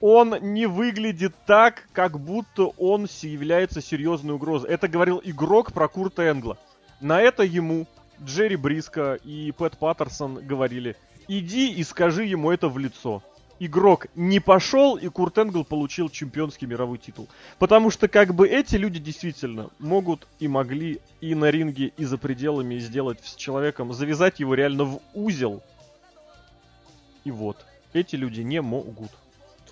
он 0.00 0.34
не 0.40 0.66
выглядит 0.66 1.34
так, 1.46 1.88
как 1.92 2.18
будто 2.18 2.64
он 2.76 3.06
является 3.22 3.80
серьезной 3.80 4.34
угрозой. 4.34 4.70
Это 4.70 4.88
говорил 4.88 5.20
игрок 5.24 5.72
про 5.72 5.88
Курта 5.88 6.28
Энгла. 6.28 6.58
На 7.00 7.20
это 7.20 7.44
ему 7.44 7.86
Джерри 8.20 8.56
Бриско 8.56 9.14
и 9.24 9.52
Пэт 9.52 9.78
Паттерсон 9.78 10.44
говорили, 10.46 10.96
иди 11.28 11.72
и 11.72 11.84
скажи 11.84 12.24
ему 12.24 12.50
это 12.50 12.68
в 12.68 12.78
лицо. 12.78 13.22
Игрок 13.60 14.06
не 14.16 14.40
пошел, 14.40 14.96
и 14.96 15.08
Курт 15.08 15.38
Энгл 15.38 15.64
получил 15.64 16.08
чемпионский 16.08 16.66
мировой 16.66 16.98
титул. 16.98 17.28
Потому 17.58 17.90
что 17.90 18.08
как 18.08 18.34
бы 18.34 18.48
эти 18.48 18.76
люди 18.76 18.98
действительно 18.98 19.70
могут 19.78 20.26
и 20.40 20.48
могли 20.48 21.00
и 21.20 21.34
на 21.34 21.50
ринге, 21.50 21.92
и 21.96 22.04
за 22.04 22.18
пределами 22.18 22.78
сделать 22.78 23.18
с 23.22 23.36
человеком, 23.36 23.92
завязать 23.92 24.40
его 24.40 24.54
реально 24.54 24.84
в 24.84 25.00
узел. 25.14 25.62
И 27.24 27.30
вот, 27.30 27.56
эти 27.92 28.16
люди 28.16 28.40
не 28.40 28.60
могут. 28.60 29.10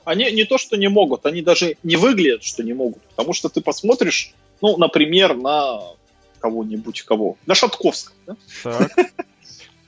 Они 0.05 0.31
не 0.31 0.45
то, 0.45 0.57
что 0.57 0.77
не 0.77 0.89
могут, 0.89 1.27
они 1.27 1.43
даже 1.43 1.77
не 1.83 1.97
выглядят, 1.97 2.43
что 2.45 2.63
не 2.63 2.73
могут. 2.73 3.03
Потому 3.03 3.33
что 3.33 3.49
ты 3.49 3.61
посмотришь, 3.61 4.33
ну, 4.61 4.77
например, 4.77 5.37
на 5.37 5.83
кого-нибудь, 6.39 7.03
кого? 7.03 7.37
На 7.47 7.55
Шатковского. 7.55 8.17
да? 8.27 8.37
Так, 8.63 9.13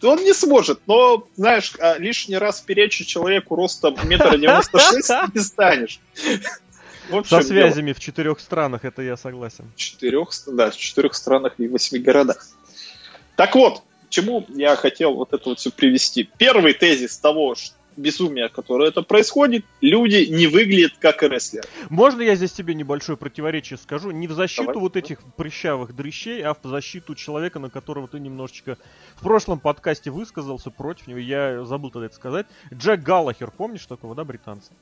Он 0.03 0.23
не 0.23 0.33
сможет, 0.33 0.81
но, 0.87 1.27
знаешь, 1.37 1.73
а, 1.79 1.97
лишний 1.99 2.37
раз 2.37 2.61
перечить 2.61 3.09
человеку 3.09 3.55
ростом 3.55 3.97
метра 4.05 4.37
девяносто 4.37 4.79
шесть 4.79 5.11
не 5.35 5.41
станешь. 5.41 6.01
Со 7.09 7.23
чем 7.23 7.41
дело. 7.41 7.43
связями 7.43 7.93
в 7.93 8.01
четырех 8.01 8.41
странах, 8.41 8.85
это 8.85 9.03
я 9.03 9.17
согласен. 9.17 9.71
В 9.75 9.77
четырех, 9.77 10.31
да, 10.47 10.71
в 10.71 10.77
четырех 10.77 11.15
странах 11.15 11.55
и 11.59 11.69
восьми 11.69 11.99
городах. 11.99 12.47
Так 13.37 13.55
вот, 13.55 13.81
к 14.07 14.11
чему 14.11 14.47
я 14.49 14.77
хотел 14.77 15.15
вот 15.15 15.33
это 15.33 15.51
вот 15.51 15.59
все 15.59 15.71
привести. 15.71 16.29
Первый 16.39 16.75
тезис 16.75 17.19
того 17.19 17.55
ш- 17.55 17.73
безумия, 17.97 18.49
которое 18.49 18.89
это 18.89 19.03
происходит, 19.03 19.65
люди 19.81 20.27
не 20.31 20.47
выглядят 20.47 20.95
как 20.99 21.23
рестлеры. 21.23 21.67
Можно 21.91 22.23
я 22.23 22.35
здесь 22.35 22.53
тебе 22.53 22.75
небольшое 22.75 23.17
противоречие 23.17 23.79
скажу? 23.79 24.11
Не 24.11 24.27
в 24.27 24.33
защиту 24.33 24.67
Давай. 24.67 24.81
вот 24.81 24.97
этих 24.97 25.21
прыщавых 25.37 25.95
дрыщей, 25.95 26.43
а 26.43 26.55
в 26.55 26.59
защиту 26.63 27.15
человека, 27.15 27.59
на 27.59 27.71
которого 27.71 28.09
ты 28.09 28.19
немножечко 28.19 28.79
в 29.17 29.23
прошлом 29.23 29.61
подкасте 29.61 30.11
высказался 30.11 30.71
против 30.71 31.07
него. 31.07 31.19
Я 31.19 31.65
забыл 31.65 31.91
тогда 31.91 32.07
это 32.07 32.15
сказать. 32.15 32.47
Джек 32.73 33.01
Галлахер, 33.01 33.51
помнишь 33.51 33.87
такого, 33.87 34.15
да, 34.15 34.25
британца? 34.25 34.73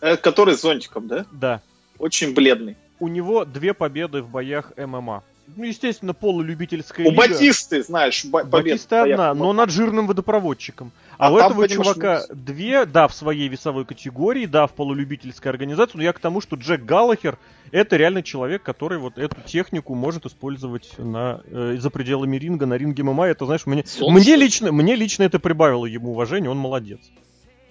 Э, 0.00 0.16
Который 0.16 0.56
с 0.56 0.62
зонтиком, 0.62 1.08
да? 1.08 1.26
Да. 1.32 1.62
Очень 1.98 2.34
бледный. 2.34 2.76
У 2.98 3.08
него 3.08 3.44
две 3.44 3.74
победы 3.74 4.22
в 4.22 4.28
боях 4.28 4.72
ММА. 4.76 5.22
Ну, 5.56 5.64
естественно, 5.64 6.14
полулюбительская 6.14 7.06
У 7.06 7.10
лига. 7.10 7.28
Батисты, 7.28 7.82
знаешь, 7.82 8.24
ба- 8.24 8.40
победа. 8.40 8.74
Батиста 8.74 9.02
одна, 9.02 9.34
но 9.34 9.52
над 9.52 9.70
жирным 9.70 10.06
водопроводчиком. 10.06 10.92
А, 11.18 11.28
А 11.28 11.32
у 11.32 11.38
этого 11.38 11.68
чувака 11.68 12.24
две, 12.30 12.86
да, 12.86 13.08
в 13.08 13.14
своей 13.14 13.48
весовой 13.48 13.84
категории, 13.84 14.46
да, 14.46 14.66
в 14.66 14.72
полулюбительской 14.72 15.50
организации, 15.50 15.98
но 15.98 16.02
я 16.02 16.12
к 16.12 16.18
тому, 16.18 16.40
что 16.40 16.56
Джек 16.56 16.84
Галлахер 16.84 17.38
это 17.72 17.96
реально 17.96 18.22
человек, 18.22 18.62
который 18.62 18.98
вот 18.98 19.16
эту 19.18 19.40
технику 19.42 19.94
может 19.94 20.26
использовать 20.26 20.90
на, 20.98 21.40
э, 21.46 21.76
за 21.78 21.90
пределами 21.90 22.36
ринга, 22.36 22.66
на 22.66 22.74
ринге 22.74 23.02
ММА. 23.02 23.26
Это, 23.28 23.46
знаешь, 23.46 23.66
мне, 23.66 23.84
Солнце. 23.86 24.12
мне, 24.12 24.36
лично, 24.36 24.72
мне 24.72 24.96
лично 24.96 25.22
это 25.22 25.38
прибавило 25.38 25.86
ему 25.86 26.12
уважения, 26.12 26.50
он 26.50 26.58
молодец. 26.58 27.00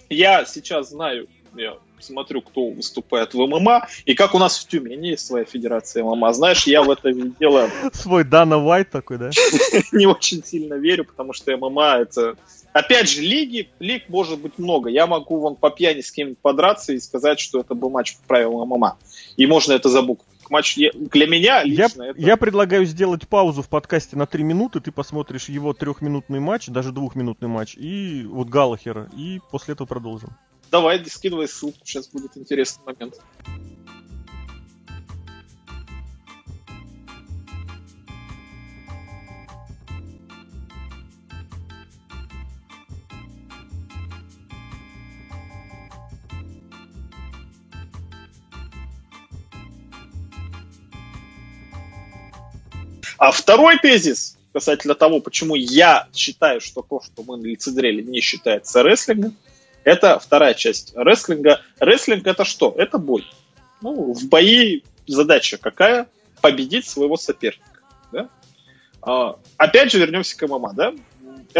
Я 0.08 0.44
сейчас 0.44 0.90
знаю, 0.90 1.28
я 1.54 1.76
смотрю, 2.00 2.42
кто 2.42 2.70
выступает 2.70 3.34
в 3.34 3.38
ММА, 3.38 3.86
и 4.04 4.14
как 4.14 4.34
у 4.34 4.38
нас 4.38 4.58
в 4.58 4.66
Тюмени 4.66 5.08
есть 5.08 5.26
своя 5.26 5.44
федерация 5.44 6.04
ММА. 6.04 6.32
Знаешь, 6.32 6.66
я 6.66 6.82
в 6.82 6.90
это 6.90 7.12
дело 7.12 7.68
Свой 7.92 8.24
Дана 8.24 8.58
Уайт 8.58 8.90
такой, 8.90 9.18
да? 9.18 9.30
не 9.92 10.06
очень 10.06 10.44
сильно 10.44 10.74
верю, 10.74 11.04
потому 11.04 11.32
что 11.32 11.56
ММА 11.56 11.98
это... 12.00 12.36
Опять 12.72 13.10
же, 13.10 13.22
лиги, 13.22 13.68
лиг 13.80 14.08
может 14.08 14.38
быть 14.38 14.58
много. 14.58 14.90
Я 14.90 15.08
могу 15.08 15.38
вон 15.38 15.56
по 15.56 15.70
пьяни 15.70 16.02
с 16.02 16.12
кем-нибудь 16.12 16.38
подраться 16.38 16.92
и 16.92 17.00
сказать, 17.00 17.40
что 17.40 17.60
это 17.60 17.74
был 17.74 17.90
матч 17.90 18.16
по 18.18 18.28
правилам 18.28 18.68
ММА. 18.68 18.96
И 19.36 19.46
можно 19.46 19.72
это 19.72 19.88
забукать. 19.88 20.26
Матч 20.50 20.76
я- 20.76 20.90
для 20.92 21.28
меня 21.28 21.62
Я, 21.62 21.84
лично 21.86 22.02
это... 22.02 22.20
я 22.20 22.36
предлагаю 22.36 22.84
сделать 22.84 23.28
паузу 23.28 23.62
в 23.62 23.68
подкасте 23.68 24.16
на 24.16 24.26
три 24.26 24.42
минуты, 24.42 24.80
ты 24.80 24.90
посмотришь 24.90 25.48
его 25.48 25.72
трехминутный 25.72 26.40
матч, 26.40 26.66
даже 26.66 26.90
двухминутный 26.90 27.46
матч, 27.46 27.76
и 27.76 28.26
вот 28.28 28.48
Галлахера, 28.48 29.08
и 29.16 29.40
после 29.52 29.74
этого 29.74 29.86
продолжим. 29.86 30.30
Давай, 30.70 31.04
скидывай 31.04 31.48
ссылку, 31.48 31.78
сейчас 31.84 32.08
будет 32.08 32.36
интересный 32.36 32.84
момент. 32.84 33.20
А 53.18 53.32
второй 53.32 53.78
тезис 53.78 54.38
касательно 54.52 54.94
того, 54.94 55.20
почему 55.20 55.54
я 55.54 56.08
считаю, 56.14 56.60
что 56.60 56.82
то, 56.82 57.02
что 57.04 57.22
мы 57.22 57.38
лицезрели, 57.38 58.02
не 58.02 58.20
считается 58.20 58.82
рестлингом, 58.82 59.36
это 59.90 60.20
вторая 60.20 60.54
часть 60.54 60.92
рестлинга. 60.94 61.60
Рестлинг 61.80 62.26
это 62.26 62.44
что? 62.44 62.72
Это 62.76 62.98
бой. 62.98 63.26
Ну, 63.82 64.12
в 64.12 64.28
бои 64.28 64.82
задача 65.06 65.58
какая? 65.58 66.06
Победить 66.40 66.86
своего 66.86 67.16
соперника. 67.16 67.80
Да? 68.12 68.28
А, 69.02 69.36
опять 69.56 69.90
же, 69.90 69.98
вернемся 69.98 70.36
к 70.36 70.46
ММА. 70.46 70.72
Да? 70.74 70.92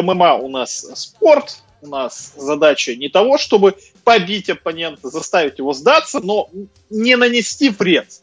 ММА 0.01 0.37
у 0.37 0.49
нас 0.49 0.87
спорт, 0.95 1.63
у 1.83 1.89
нас 1.89 2.35
задача 2.37 2.95
не 2.95 3.09
того, 3.09 3.37
чтобы 3.37 3.75
побить 4.05 4.49
оппонента, 4.49 5.09
заставить 5.09 5.59
его 5.59 5.73
сдаться, 5.73 6.21
но 6.21 6.49
не 6.89 7.17
нанести 7.17 7.71
вред. 7.71 8.23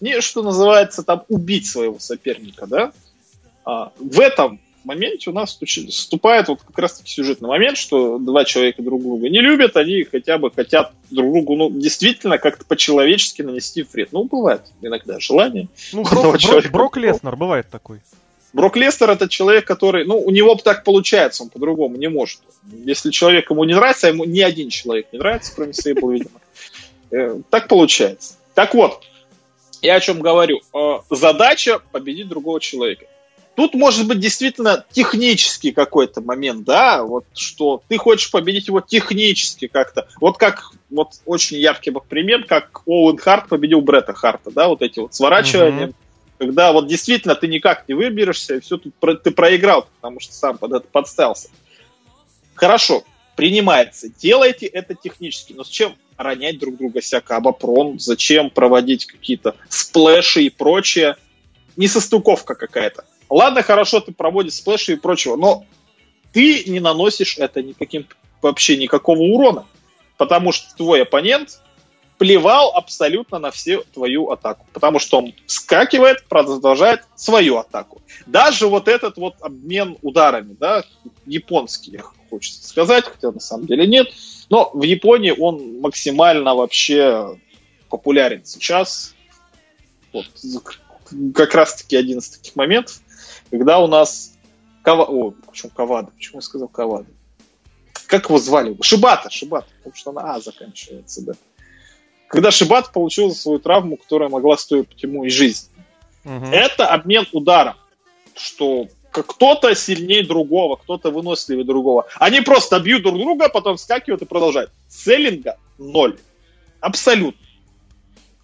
Не, 0.00 0.20
что 0.20 0.44
называется, 0.44 1.02
там, 1.02 1.24
убить 1.28 1.66
своего 1.66 1.98
соперника, 1.98 2.68
да? 2.68 2.92
А, 3.64 3.92
в 3.98 4.20
этом 4.20 4.60
моменте 4.84 5.30
у 5.30 5.32
нас 5.32 5.58
вступает 5.58 6.48
вот 6.48 6.62
как 6.62 6.78
раз 6.78 6.98
таки 6.98 7.10
сюжетный 7.10 7.48
момент, 7.48 7.76
что 7.76 8.18
два 8.18 8.44
человека 8.44 8.82
друг 8.82 9.02
друга 9.02 9.28
не 9.28 9.40
любят, 9.40 9.76
они 9.76 10.04
хотя 10.04 10.38
бы 10.38 10.50
хотят 10.50 10.92
друг 11.10 11.32
другу, 11.32 11.56
ну, 11.56 11.70
действительно 11.70 12.38
как-то 12.38 12.64
по-человечески 12.64 13.42
нанести 13.42 13.82
вред. 13.82 14.08
Ну, 14.12 14.24
бывает 14.24 14.62
иногда 14.82 15.18
желание. 15.20 15.68
Ну, 15.92 16.02
Брок, 16.10 16.22
Брок- 16.24 16.38
человека. 16.38 16.70
Брок 16.70 16.96
Леснер 16.96 17.36
бывает 17.36 17.68
такой. 17.70 18.00
Брок 18.54 18.76
Лестер 18.76 19.10
это 19.10 19.28
человек, 19.28 19.66
который, 19.66 20.06
ну, 20.06 20.18
у 20.18 20.30
него 20.30 20.54
так 20.54 20.82
получается, 20.82 21.42
он 21.42 21.50
по-другому 21.50 21.96
не 21.96 22.08
может. 22.08 22.40
Если 22.72 23.10
человек 23.10 23.50
ему 23.50 23.62
не 23.64 23.74
нравится, 23.74 24.06
а 24.06 24.10
ему 24.10 24.24
ни 24.24 24.40
один 24.40 24.70
человек 24.70 25.08
не 25.12 25.18
нравится, 25.18 25.52
кроме 25.54 25.74
Сейбла, 25.74 26.12
видимо. 26.12 26.30
Э, 27.10 27.40
Так 27.48 27.68
получается. 27.68 28.34
Так 28.54 28.74
вот, 28.74 29.02
я 29.80 29.94
о 29.94 30.00
чем 30.00 30.20
говорю. 30.20 30.60
Э, 30.74 30.98
Задача 31.10 31.78
победить 31.92 32.28
другого 32.28 32.60
человека. 32.60 33.06
Тут 33.58 33.74
может 33.74 34.06
быть 34.06 34.20
действительно 34.20 34.84
технический 34.92 35.72
какой-то 35.72 36.20
момент, 36.20 36.62
да, 36.62 37.02
вот 37.02 37.24
что 37.34 37.82
ты 37.88 37.98
хочешь 37.98 38.30
победить 38.30 38.68
его 38.68 38.80
технически 38.80 39.66
как-то. 39.66 40.06
Вот 40.20 40.38
как, 40.38 40.70
вот 40.90 41.14
очень 41.26 41.56
яркий 41.56 41.90
пример, 42.08 42.44
как 42.44 42.82
Оуэн 42.86 43.16
Харт 43.16 43.48
победил 43.48 43.80
Бретта 43.80 44.12
Харта, 44.12 44.52
да, 44.52 44.68
вот 44.68 44.80
эти 44.80 45.00
вот 45.00 45.12
сворачивания, 45.12 45.86
Мгм. 45.86 45.94
когда 46.38 46.70
вот 46.70 46.86
действительно 46.86 47.34
ты 47.34 47.48
никак 47.48 47.88
не 47.88 47.94
выберешься, 47.94 48.54
и 48.54 48.60
все 48.60 48.76
тут 48.76 48.94
про- 48.94 49.16
ты 49.16 49.32
проиграл, 49.32 49.88
потому 49.96 50.20
что 50.20 50.34
сам 50.34 50.56
под 50.56 50.74
это 50.74 50.86
подставился. 50.86 51.48
Хорошо, 52.54 53.02
принимается. 53.34 54.08
Делайте 54.08 54.66
это 54.66 54.94
технически. 54.94 55.52
Но 55.52 55.64
зачем 55.64 55.96
ронять 56.16 56.60
друг 56.60 56.76
друга 56.76 57.00
всяко 57.00 57.34
об 57.34 57.48
apron? 57.48 57.98
Зачем 57.98 58.50
проводить 58.50 59.06
какие-то 59.06 59.56
splash 59.68 60.31
и 60.31 60.42
и 60.42 60.48
прочее? 60.48 61.16
Несостыковка 61.76 62.54
какая-то. 62.54 63.04
Ладно, 63.30 63.62
хорошо, 63.62 64.00
ты 64.00 64.12
проводишь 64.12 64.54
splash 64.54 64.88
и 64.88 64.94
и 64.94 64.96
прочего, 64.96 65.36
но 65.36 65.64
ты 66.32 66.64
не 66.64 66.80
наносишь 66.80 67.38
это 67.38 67.62
никаким 67.62 68.06
вообще 68.42 68.76
никакого 68.76 69.20
урона. 69.20 69.66
Потому 70.16 70.52
что 70.52 70.74
твой 70.76 71.02
оппонент 71.02 71.60
плевал 72.18 72.72
абсолютно 72.74 73.38
на 73.38 73.50
всю 73.50 73.84
твою 73.94 74.30
атаку. 74.30 74.66
Потому 74.72 74.98
что 74.98 75.18
он 75.18 75.34
вскакивает, 75.46 76.24
продолжает 76.26 77.02
свою 77.14 77.58
атаку. 77.58 78.02
Даже 78.26 78.66
вот 78.66 78.88
этот 78.88 79.16
вот 79.16 79.34
обмен 79.40 79.96
ударами, 80.02 80.56
да, 80.58 80.84
японский, 81.26 82.00
хочется 82.30 82.68
сказать, 82.68 83.04
хотя 83.04 83.30
на 83.30 83.40
самом 83.40 83.66
деле 83.66 83.86
нет. 83.86 84.08
Но 84.50 84.70
в 84.74 84.82
Японии 84.82 85.34
он 85.36 85.80
максимально 85.80 86.54
вообще 86.54 87.38
популярен 87.88 88.44
сейчас. 88.44 89.14
Вот, 90.12 90.26
как 91.34 91.54
раз 91.54 91.76
таки 91.76 91.96
один 91.96 92.18
из 92.18 92.30
таких 92.30 92.56
моментов. 92.56 93.00
Когда 93.50 93.78
у 93.80 93.86
нас 93.86 94.34
Кава... 94.82 95.04
О, 95.04 95.32
почему 95.46 95.70
Кавада? 95.74 96.10
Почему 96.16 96.38
я 96.38 96.42
сказал 96.42 96.68
Кавада? 96.68 97.08
Как 98.06 98.24
его 98.28 98.38
звали? 98.38 98.76
Шибата, 98.80 99.30
Шибата, 99.30 99.68
потому 99.78 99.94
что 99.94 100.10
она 100.10 100.34
А 100.34 100.40
заканчивается, 100.40 101.24
да. 101.24 101.32
Когда 102.28 102.50
Шибат 102.50 102.92
получил 102.92 103.32
свою 103.34 103.58
травму, 103.58 103.96
которая 103.96 104.28
могла 104.28 104.56
стоить 104.56 104.88
ему 105.02 105.24
и 105.24 105.30
жизнь. 105.30 105.68
Угу. 106.24 106.46
Это 106.46 106.86
обмен 106.86 107.26
ударом, 107.32 107.76
что 108.34 108.88
кто-то 109.10 109.74
сильнее 109.74 110.26
другого, 110.26 110.76
кто-то 110.76 111.10
выносливее 111.10 111.64
другого. 111.64 112.06
Они 112.16 112.40
просто 112.40 112.78
бьют 112.80 113.02
друг 113.02 113.18
друга, 113.18 113.46
а 113.46 113.48
потом 113.48 113.78
скакивают 113.78 114.22
и 114.22 114.26
продолжают. 114.26 114.70
Селлинга 114.88 115.58
ноль. 115.78 116.18
Абсолютно. 116.80 117.40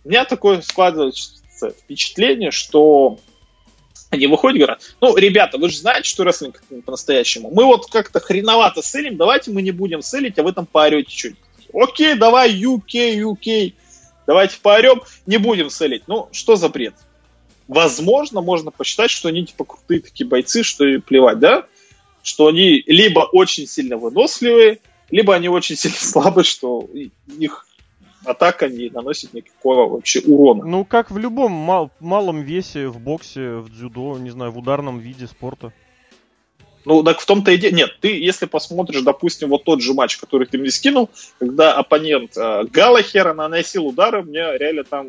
У 0.05 0.09
меня 0.09 0.25
такое 0.25 0.61
складывается 0.61 1.41
впечатление, 1.81 2.51
что 2.51 3.19
они 4.15 4.27
выходят 4.27 4.57
и 4.57 4.59
говорят, 4.61 4.83
ну, 5.01 5.17
ребята, 5.17 5.59
вы 5.59 5.69
же 5.69 5.79
знаете, 5.79 6.09
что 6.09 6.25
рестлинг 6.25 6.63
по-настоящему. 6.85 7.51
Мы 7.51 7.65
вот 7.65 7.87
как-то 7.91 8.21
хреновато 8.21 8.83
селим, 8.83 9.17
давайте 9.17 9.51
мы 9.51 9.63
не 9.63 9.71
будем 9.71 10.03
селить, 10.03 10.39
а 10.39 10.43
вы 10.43 10.53
там 10.53 10.67
поорете 10.67 11.17
что-нибудь. 11.17 11.41
Окей, 11.73 12.15
давай, 12.15 12.53
UK, 12.53 13.17
UK. 13.17 13.75
Давайте 14.27 14.59
поорем, 14.63 15.03
не 15.27 15.39
будем 15.39 15.71
селить. 15.71 16.05
Ну, 16.07 16.29
что 16.33 16.57
за 16.57 16.69
бред? 16.69 16.95
Возможно, 17.69 18.41
можно 18.41 18.71
посчитать, 18.71 19.11
что 19.11 19.29
они 19.29 19.47
типа 19.47 19.65
крутые 19.65 20.01
такие 20.01 20.27
бойцы, 20.27 20.63
что 20.63 20.87
и 20.87 20.99
плевать, 20.99 21.39
да? 21.39 21.67
Что 22.23 22.47
они 22.47 22.83
либо 22.87 23.21
очень 23.21 23.67
сильно 23.67 23.97
выносливые, 23.97 24.81
либо 25.11 25.35
они 25.35 25.49
очень 25.49 25.77
сильно 25.77 25.99
слабые, 25.99 26.45
что 26.45 26.89
их 27.39 27.67
атака 28.25 28.69
не 28.69 28.91
наносит 28.91 29.35
никакого 29.35 29.89
вообще 29.89 30.21
урона. 30.21 30.65
Ну, 30.65 30.85
как 30.85 31.11
в 31.11 31.19
любом 31.19 31.53
мал- 31.53 31.91
малом 32.01 32.43
весе, 32.43 32.89
в 32.89 33.01
боксе, 33.01 33.57
в 33.57 33.71
дзюдо, 33.71 34.19
не 34.19 34.31
знаю, 34.31 34.53
в 34.53 34.59
ударном 34.59 34.99
виде 34.99 35.27
спорта. 35.27 35.73
Ну, 36.85 37.03
так 37.03 37.21
в 37.21 37.27
том-то 37.27 37.51
и 37.51 37.57
дело. 37.57 37.75
Нет, 37.75 37.99
ты, 38.01 38.19
если 38.19 38.47
посмотришь, 38.47 39.03
допустим, 39.03 39.49
вот 39.49 39.65
тот 39.65 39.81
же 39.81 39.95
матч, 39.95 40.19
который 40.19 40.47
ты 40.47 40.59
мне 40.59 40.71
скинул, 40.71 41.09
когда 41.39 41.75
оппонент 41.75 42.37
э, 42.37 42.65
Галахера 42.71 43.33
наносил 43.33 43.87
удары, 43.87 44.23
мне 44.23 44.59
реально 44.59 44.85
там, 44.85 45.09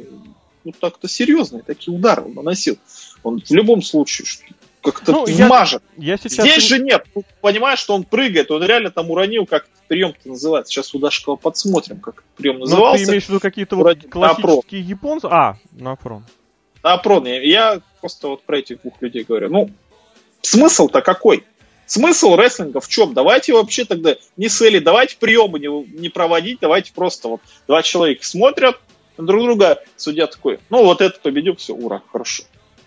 ну, 0.64 0.72
так-то 0.80 1.08
серьезные 1.08 1.64
такие 1.64 1.96
удары 1.96 2.24
он 2.24 2.34
наносил. 2.34 2.78
Он 3.24 3.42
в 3.42 3.52
любом 3.52 3.82
случае 3.82 4.26
как-то 4.92 5.12
ну, 5.12 5.26
вмажет. 5.26 5.84
Я, 5.98 6.14
я 6.14 6.18
сейчас... 6.18 6.46
Здесь 6.46 6.64
же 6.64 6.80
нет. 6.80 7.06
Ну, 7.16 7.24
понимаешь, 7.42 7.80
что 7.80 7.96
он 7.96 8.04
прыгает, 8.04 8.52
он 8.52 8.64
реально 8.64 8.92
там 8.92 9.10
уронил, 9.12 9.46
как 9.46 9.68
прием-то 9.88 10.30
называется. 10.30 10.72
Сейчас 10.72 10.94
у 10.96 11.00
Дашкова 11.00 11.36
подсмотрим, 11.36 12.00
как 12.00 12.24
прием 12.38 12.60
назывался. 12.60 13.02
Ну, 13.02 13.06
ты 13.06 13.12
имеешь 13.12 13.26
в 13.26 13.30
виду 13.30 13.40
какие-то 13.40 13.76
вот 13.76 13.98
классические 14.10 14.82
японцы? 14.82 15.28
А, 15.30 15.58
на 15.72 15.96
фрон. 15.96 16.26
На 16.84 16.98
фрон. 16.98 17.26
Я 17.26 17.82
просто 18.02 18.30
вот 18.30 18.44
про 18.44 18.60
этих 18.60 18.82
двух 18.82 19.02
людей 19.02 19.24
говорю. 19.24 19.50
Ну, 19.50 19.70
смысл-то 20.42 21.02
какой? 21.02 21.44
Смысл 21.88 22.36
рестлинга 22.36 22.80
в 22.80 22.88
чем? 22.88 23.14
Давайте 23.14 23.54
вообще 23.54 23.86
тогда 23.86 24.16
не 24.38 24.50
сели, 24.50 24.80
давайте 24.80 25.18
приемы 25.18 25.60
не, 25.60 25.68
не 26.00 26.10
проводить, 26.10 26.60
давайте 26.60 26.94
просто 26.94 27.28
вот 27.28 27.42
два 27.68 27.84
человека 27.84 28.26
смотрят 28.26 28.80
друг 29.18 29.44
друга, 29.44 29.84
судья 29.96 30.28
такой, 30.28 30.60
ну 30.70 30.84
вот 30.84 31.02
это 31.02 31.20
победил, 31.20 31.56
все, 31.56 31.74
ура, 31.74 32.02
хорошо. 32.12 32.44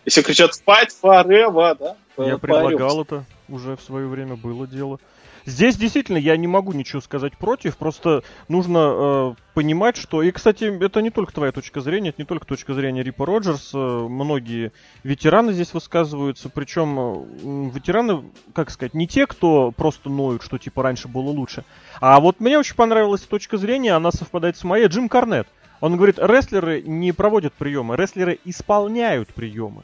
Если 0.08 0.22
кричат 0.22 0.52
fight 0.66 0.88
forever, 1.02 1.76
да? 1.78 1.96
Я 2.16 2.38
предлагал 2.38 3.02
это, 3.02 3.26
уже 3.46 3.76
в 3.76 3.82
свое 3.82 4.06
время 4.06 4.36
было 4.36 4.66
дело. 4.66 5.00
Здесь 5.44 5.76
действительно 5.76 6.16
я 6.16 6.34
не 6.38 6.46
могу 6.46 6.72
ничего 6.72 7.02
сказать 7.02 7.36
против, 7.36 7.76
просто 7.76 8.22
нужно 8.48 8.78
э, 8.78 9.34
понимать, 9.52 9.98
что... 9.98 10.22
И, 10.22 10.30
кстати, 10.30 10.64
это 10.82 11.02
не 11.02 11.10
только 11.10 11.34
твоя 11.34 11.52
точка 11.52 11.82
зрения, 11.82 12.08
это 12.08 12.22
не 12.22 12.24
только 12.24 12.46
точка 12.46 12.72
зрения 12.72 13.02
Рипа 13.02 13.26
Роджерс. 13.26 13.72
Э, 13.74 13.78
многие 13.78 14.72
ветераны 15.04 15.52
здесь 15.52 15.74
высказываются, 15.74 16.48
причем 16.48 16.98
э, 16.98 17.70
ветераны, 17.74 18.24
как 18.54 18.70
сказать, 18.70 18.94
не 18.94 19.06
те, 19.06 19.26
кто 19.26 19.72
просто 19.72 20.08
ноют, 20.08 20.42
что 20.42 20.56
типа 20.56 20.82
раньше 20.82 21.06
было 21.06 21.28
лучше. 21.28 21.64
А 22.00 22.18
вот 22.18 22.40
мне 22.40 22.58
очень 22.58 22.76
понравилась 22.76 23.20
точка 23.20 23.58
зрения, 23.58 23.92
она 23.92 24.10
совпадает 24.10 24.56
с 24.56 24.64
моей, 24.64 24.86
Джим 24.86 25.10
Карнет. 25.10 25.48
Он 25.80 25.96
говорит, 25.96 26.18
рестлеры 26.18 26.80
не 26.80 27.12
проводят 27.12 27.52
приемы, 27.52 27.94
рестлеры 27.96 28.38
исполняют 28.46 29.34
приемы. 29.34 29.82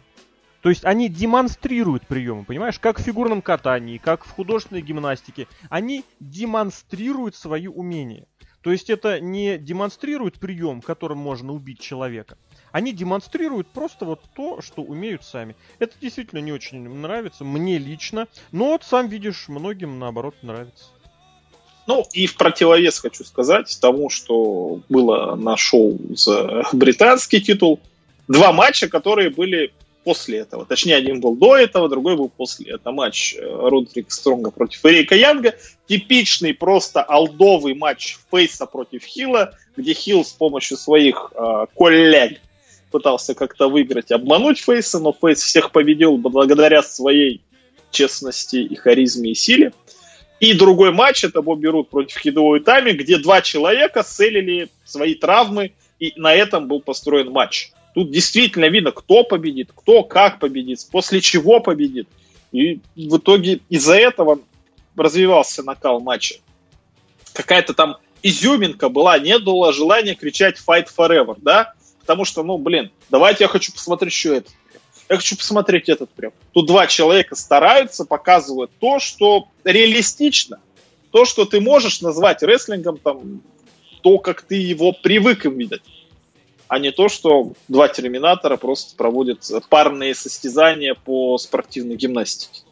То 0.65 0.71
есть 0.71 0.87
они 0.87 1.11
демонстрируют 1.11 2.07
приемы, 2.07 2.45
понимаешь? 2.45 2.79
Как 2.79 2.99
в 2.99 3.03
фигурном 3.03 3.43
катании, 3.43 3.99
как 3.99 4.25
в 4.25 4.31
художественной 4.31 4.81
гимнастике. 4.81 5.47
Они 5.69 6.07
демонстрируют 6.21 7.37
свои 7.37 7.67
умения. 7.67 8.25
То 8.63 8.73
есть 8.73 8.89
это 8.89 9.21
не 9.21 9.59
демонстрирует 9.59 10.39
прием, 10.41 10.81
которым 10.81 11.19
можно 11.19 11.53
убить 11.53 11.81
человека. 11.81 12.39
Они 12.73 12.95
демонстрируют 12.95 13.69
просто 13.69 14.07
вот 14.07 14.23
то, 14.35 14.63
что 14.63 14.81
умеют 14.81 15.23
сами. 15.23 15.55
Это 15.81 15.97
действительно 16.01 16.39
не 16.39 16.53
очень 16.53 16.89
нравится, 16.89 17.45
мне 17.45 17.77
лично. 17.77 18.27
Но 18.51 18.69
вот 18.69 18.85
сам 18.85 19.09
видишь, 19.09 19.49
многим 19.49 19.99
наоборот 19.99 20.35
нравится. 20.41 20.87
Ну, 21.87 22.07
и 22.15 22.27
в 22.27 22.39
противовес 22.39 23.01
хочу 23.01 23.25
сказать 23.25 23.77
тому, 23.83 24.09
что 24.09 24.81
было 24.89 25.35
на 25.35 25.59
шоу 25.59 25.99
за 26.17 26.63
британский 26.73 27.43
титул. 27.43 27.81
Два 28.29 28.53
матча, 28.53 28.89
которые 28.89 29.29
были 29.29 29.75
после 30.05 30.39
этого. 30.39 30.67
Точнее, 30.67 30.97
один 30.97 31.21
был 31.21 31.35
до 31.35 31.57
этого, 31.57 31.89
другой 31.89 32.17
был 32.17 32.29
после. 32.29 32.75
Это 32.75 32.93
матч 32.93 33.35
э, 33.35 33.41
Родрик 33.43 34.13
Стронга 34.13 34.51
против 34.51 34.85
Эрика 34.85 35.15
Янга. 35.15 35.55
Типичный 35.89 36.55
просто 36.55 37.03
алдовый 37.03 37.75
матч 37.75 38.19
Фейса 38.31 38.67
против 38.67 39.03
Хила, 39.03 39.57
где 39.77 39.95
Хил 39.95 40.25
с 40.25 40.33
помощью 40.33 40.77
своих 40.77 41.33
э, 41.35 41.67
коллег 41.75 42.41
пытался 42.91 43.35
как-то 43.35 43.69
выиграть, 43.69 44.13
обмануть 44.13 44.61
Фейса, 44.61 45.01
но 45.01 45.13
Фейс 45.13 45.43
всех 45.43 45.73
победил 45.73 46.17
благодаря 46.17 46.83
своей 46.83 47.41
честности 47.91 48.57
и 48.57 48.77
харизме 48.77 49.33
и 49.33 49.35
силе. 49.35 49.73
И 50.41 50.53
другой 50.53 50.93
матч, 50.93 51.25
это 51.25 51.43
Бобби 51.43 51.67
Рут 51.69 51.89
против 51.89 52.19
Хидео 52.19 52.59
Итами, 52.59 52.93
где 52.93 53.19
два 53.19 53.41
человека 53.41 54.05
селили 54.07 54.69
свои 54.85 55.15
травмы, 55.15 55.73
и 55.99 56.13
на 56.17 56.35
этом 56.35 56.69
был 56.69 56.81
построен 56.81 57.31
матч. 57.31 57.73
Тут 57.95 58.11
действительно 58.11 58.65
видно, 58.67 58.91
кто 58.91 59.23
победит, 59.23 59.71
кто 59.75 60.03
как 60.03 60.41
победит, 60.41 60.85
после 60.91 61.21
чего 61.21 61.61
победит. 61.61 62.09
И 62.51 62.81
в 62.97 63.19
итоге 63.19 63.61
из-за 63.69 63.95
этого 63.95 64.41
развивался 64.97 65.63
накал 65.63 66.01
матча. 66.01 66.37
Какая-то 67.33 67.73
там 67.73 67.97
изюминка 68.23 68.89
была, 68.89 69.19
не 69.19 69.39
было 69.39 69.73
желания 69.73 70.15
кричать 70.17 70.57
fight 70.59 70.89
forever, 70.97 71.37
да? 71.41 71.75
Потому 72.01 72.25
что, 72.25 72.43
ну, 72.43 72.59
блин, 72.59 72.91
давайте 73.11 73.45
я 73.45 73.49
хочу 73.49 73.73
посмотреть 73.73 74.13
еще 74.13 74.37
этот 74.37 74.53
Я 75.09 75.17
хочу 75.17 75.37
посмотреть 75.37 75.89
этот 75.89 76.11
прям. 76.11 76.33
Тут 76.53 76.67
два 76.67 76.89
человека 76.89 77.37
стараются, 77.37 78.05
показывают 78.05 78.73
то, 78.81 78.99
что 78.99 79.49
реалистично. 79.63 80.61
То, 81.13 81.25
что 81.25 81.45
ты 81.45 81.61
можешь 81.61 82.01
назвать 82.01 82.43
рестлингом, 82.43 82.99
там, 82.99 83.41
то, 84.03 84.19
как 84.19 84.43
ты 84.43 84.57
его 84.57 84.93
привык 84.93 85.47
им 85.47 85.59
видеть 85.59 85.83
а 86.69 86.79
не 86.79 86.91
то, 86.91 87.09
что 87.09 87.53
два 87.69 87.89
терминатора 87.89 88.57
просто 88.57 88.97
проводят 88.97 89.49
парные 89.69 90.15
состязания 90.15 90.95
по 90.95 91.39
спортивной 91.39 91.97
гимнастике. 91.97 92.63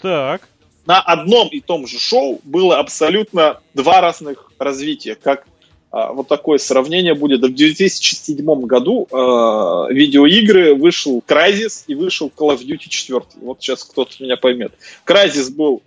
Так. 0.00 0.48
На 0.84 1.00
одном 1.00 1.48
и 1.48 1.60
том 1.60 1.86
же 1.86 1.98
шоу 1.98 2.40
было 2.44 2.78
абсолютно 2.78 3.60
два 3.74 4.00
разных 4.00 4.52
развития. 4.58 5.16
Как 5.16 5.46
а, 5.90 6.12
вот 6.12 6.28
такое 6.28 6.58
сравнение 6.58 7.14
будет. 7.14 7.40
В 7.40 7.54
2007 7.54 8.44
году 8.66 9.08
а, 9.10 9.86
видеоигры 9.90 10.74
вышел 10.74 11.22
Crysis 11.26 11.84
и 11.86 11.94
вышел 11.94 12.30
Call 12.36 12.54
of 12.54 12.64
Duty 12.64 12.88
4. 12.88 13.22
Вот 13.36 13.62
сейчас 13.62 13.82
кто-то 13.84 14.22
меня 14.22 14.36
поймет. 14.36 14.72
Crysis 15.06 15.50
был 15.50 15.82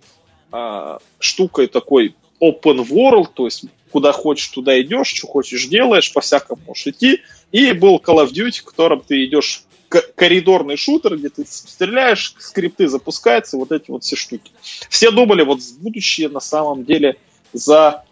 а, 0.50 0.98
штукой 1.18 1.68
такой 1.68 2.14
open 2.42 2.86
world, 2.88 3.28
то 3.34 3.44
есть 3.44 3.64
куда 3.90 4.12
хочешь, 4.12 4.48
туда 4.48 4.80
идешь, 4.80 5.08
что 5.08 5.26
хочешь 5.26 5.66
делаешь, 5.66 6.12
по-всякому 6.12 6.60
можешь 6.66 6.86
идти. 6.86 7.22
И 7.52 7.72
был 7.72 7.96
Call 7.96 8.24
of 8.24 8.32
Duty, 8.32 8.60
в 8.60 8.64
котором 8.64 9.00
ты 9.00 9.24
идешь 9.24 9.64
коридорный 9.88 10.76
шутер, 10.76 11.16
где 11.16 11.28
ты 11.30 11.44
стреляешь, 11.44 12.34
скрипты 12.38 12.88
запускаются, 12.88 13.56
вот 13.56 13.72
эти 13.72 13.90
вот 13.90 14.04
все 14.04 14.16
штуки. 14.16 14.52
Все 14.88 15.10
думали, 15.10 15.42
вот 15.42 15.60
будущее 15.80 16.28
на 16.28 16.40
самом 16.40 16.84
деле 16.84 17.16
за 17.52 18.04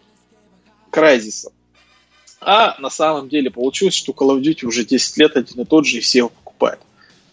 Crysis. 0.91 1.47
А 2.41 2.77
на 2.81 2.91
самом 2.91 3.29
деле 3.29 3.51
получилось, 3.51 3.95
что 3.95 4.13
Call 4.13 4.37
of 4.37 4.43
Duty 4.43 4.67
уже 4.67 4.85
10 4.85 5.17
лет 5.19 5.37
один 5.37 5.61
и 5.61 5.65
тот 5.65 5.87
же, 5.87 5.99
и 5.99 6.01
все 6.01 6.19
его 6.19 6.29
покупают. 6.31 6.81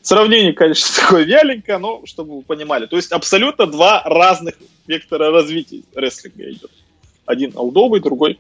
Сравнение, 0.02 0.54
конечно, 0.54 0.88
такое 1.02 1.24
вяленькое, 1.24 1.80
но 1.80 2.06
чтобы 2.06 2.38
вы 2.38 2.42
понимали. 2.44 2.86
То 2.86 2.96
есть 2.96 3.12
абсолютно 3.12 3.66
два 3.66 4.04
разных 4.04 4.56
вектора 4.86 5.32
развития 5.32 5.84
рестлинга 5.96 6.52
идет. 6.52 6.72
Один 7.26 7.52
алдовый, 7.56 8.02
другой 8.02 8.40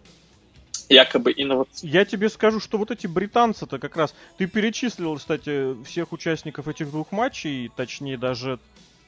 якобы 0.89 1.34
инновационный. 1.36 1.91
Я 1.91 2.06
тебе 2.06 2.30
скажу, 2.30 2.60
что 2.60 2.78
вот 2.78 2.91
эти 2.91 3.08
британцы-то 3.08 3.80
как 3.80 3.95
раз... 3.98 4.13
Ты 4.38 4.48
перечислил, 4.48 5.15
кстати, 5.15 5.82
всех 5.84 6.12
участников 6.12 6.67
этих 6.67 6.91
двух 6.91 7.12
матчей, 7.12 7.71
точнее 7.76 8.17
даже 8.17 8.60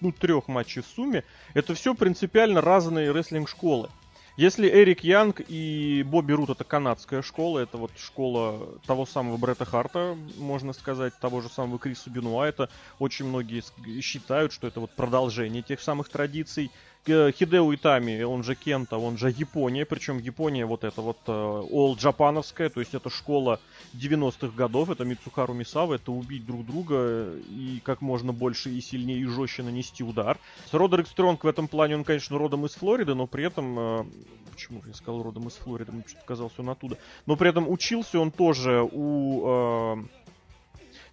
ну, 0.02 0.12
трех 0.12 0.48
матчей 0.48 0.82
в 0.82 0.88
сумме. 0.88 1.24
Это 1.54 1.74
все 1.74 1.94
принципиально 1.94 2.62
разные 2.62 3.12
рестлинг-школы. 3.12 3.90
Если 4.38 4.70
Эрик 4.70 5.04
Янг 5.04 5.42
и 5.48 6.04
Бобби 6.06 6.32
Рут 6.34 6.52
это 6.52 6.64
канадская 6.64 7.24
школа, 7.24 7.58
это 7.58 7.78
вот 7.78 7.90
школа 7.98 8.70
того 8.86 9.08
самого 9.08 9.38
Бретта 9.38 9.66
Харта, 9.66 10.16
можно 10.38 10.74
сказать, 10.74 11.16
того 11.20 11.42
же 11.42 11.50
самого 11.50 11.80
Криса 11.80 12.12
Бенуа, 12.12 12.44
это 12.48 12.70
очень 13.00 13.26
многие 13.26 13.64
считают, 14.00 14.54
что 14.54 14.68
это 14.68 14.80
вот 14.80 14.92
продолжение 14.92 15.64
тех 15.64 15.82
самых 15.82 16.10
традиций. 16.10 16.70
Хидео 17.08 17.74
Итами, 17.74 18.22
он 18.24 18.44
же 18.44 18.56
Кента, 18.56 18.98
он 18.98 19.18
же 19.18 19.30
Япония, 19.30 19.86
причем 19.86 20.20
Япония 20.20 20.66
вот 20.66 20.84
это 20.84 21.02
вот 21.02 21.18
all 21.26 21.94
э, 21.94 21.98
джапановская, 21.98 22.70
то 22.70 22.80
есть 22.80 22.94
это 22.94 23.10
школа 23.10 23.60
90-х 23.94 24.56
годов, 24.56 24.90
это 24.90 25.06
Мицухару 25.06 25.54
Мисава, 25.54 25.96
это 25.96 26.12
убить 26.12 26.46
друг 26.46 26.66
друга 26.66 27.32
и 27.50 27.82
как 27.84 28.02
можно 28.02 28.34
больше 28.34 28.70
и 28.70 28.82
сильнее 28.82 29.20
и 29.20 29.26
жестче 29.26 29.64
нанести 29.64 30.04
удар. 30.04 30.38
Родерик 30.72 31.08
Стронг 31.08 31.44
в 31.44 31.48
этом 31.48 31.68
плане, 31.68 31.96
он, 31.96 32.04
конечно, 32.04 32.38
родом 32.38 32.66
из 32.66 32.74
Флориды, 32.76 33.16
но 33.16 33.28
при 33.28 33.46
этом, 33.46 33.80
э, 33.80 34.06
почему 34.52 34.82
я 34.86 34.94
сказал 34.94 35.24
родом 35.24 35.48
из 35.48 35.54
Флориды, 35.54 35.92
мне 35.92 36.04
что-то 36.08 36.26
казалось 36.26 36.54
он 36.58 36.70
оттуда, 36.70 36.98
но 37.26 37.36
при 37.36 37.50
этом 37.50 37.70
учился 37.70 38.20
он 38.20 38.32
тоже 38.32 38.82
у 38.84 39.48
э, 39.48 39.48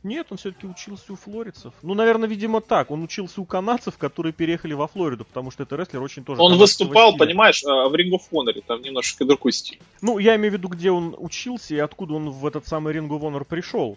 нет, 0.04 0.26
он 0.30 0.36
все-таки 0.36 0.66
учился 0.66 1.12
у 1.12 1.16
флорицев. 1.16 1.72
Ну, 1.82 1.94
наверное, 1.94 2.28
видимо, 2.28 2.60
так. 2.60 2.90
Он 2.90 3.02
учился 3.02 3.40
у 3.40 3.44
канадцев, 3.44 3.96
которые 3.96 4.32
переехали 4.32 4.74
во 4.74 4.86
Флориду, 4.86 5.24
потому 5.24 5.50
что 5.50 5.62
это 5.62 5.76
рестлер 5.76 6.02
очень 6.02 6.24
тоже... 6.24 6.40
Он 6.42 6.56
выступал, 6.58 7.12
стиля. 7.12 7.26
понимаешь, 7.26 7.64
а, 7.64 7.88
в 7.88 7.94
Ring 7.94 8.10
of 8.10 8.22
Honor, 8.30 8.62
там 8.66 8.82
немножко 8.82 9.24
другой 9.24 9.52
стиль. 9.52 9.80
Ну, 10.02 10.18
я 10.18 10.36
имею 10.36 10.52
в 10.52 10.54
виду, 10.56 10.68
где 10.68 10.90
он 10.90 11.16
учился 11.18 11.74
и 11.74 11.78
откуда 11.78 12.14
он 12.14 12.30
в 12.30 12.46
этот 12.46 12.66
самый 12.66 12.94
Ring 12.94 13.08
of 13.08 13.20
Honor 13.20 13.44
пришел. 13.44 13.96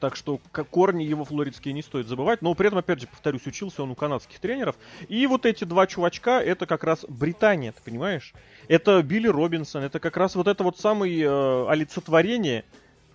Так 0.00 0.14
что 0.14 0.38
корни 0.70 1.02
его 1.02 1.24
флоридские 1.24 1.74
не 1.74 1.82
стоит 1.82 2.06
забывать. 2.06 2.40
Но 2.42 2.54
при 2.54 2.68
этом, 2.68 2.78
опять 2.78 3.00
же, 3.00 3.08
повторюсь, 3.08 3.46
учился 3.46 3.82
он 3.82 3.90
у 3.90 3.94
канадских 3.94 4.38
тренеров. 4.38 4.76
И 5.08 5.26
вот 5.26 5.44
эти 5.44 5.64
два 5.64 5.86
чувачка, 5.86 6.40
это 6.40 6.66
как 6.66 6.84
раз 6.84 7.04
Британия, 7.08 7.72
ты 7.72 7.82
понимаешь? 7.82 8.32
Это 8.68 9.02
Билли 9.02 9.28
Робинсон, 9.28 9.82
это 9.82 9.98
как 9.98 10.16
раз 10.16 10.36
вот 10.36 10.46
это 10.46 10.62
вот 10.62 10.78
самое 10.78 11.22
э, 11.22 11.66
олицетворение 11.68 12.64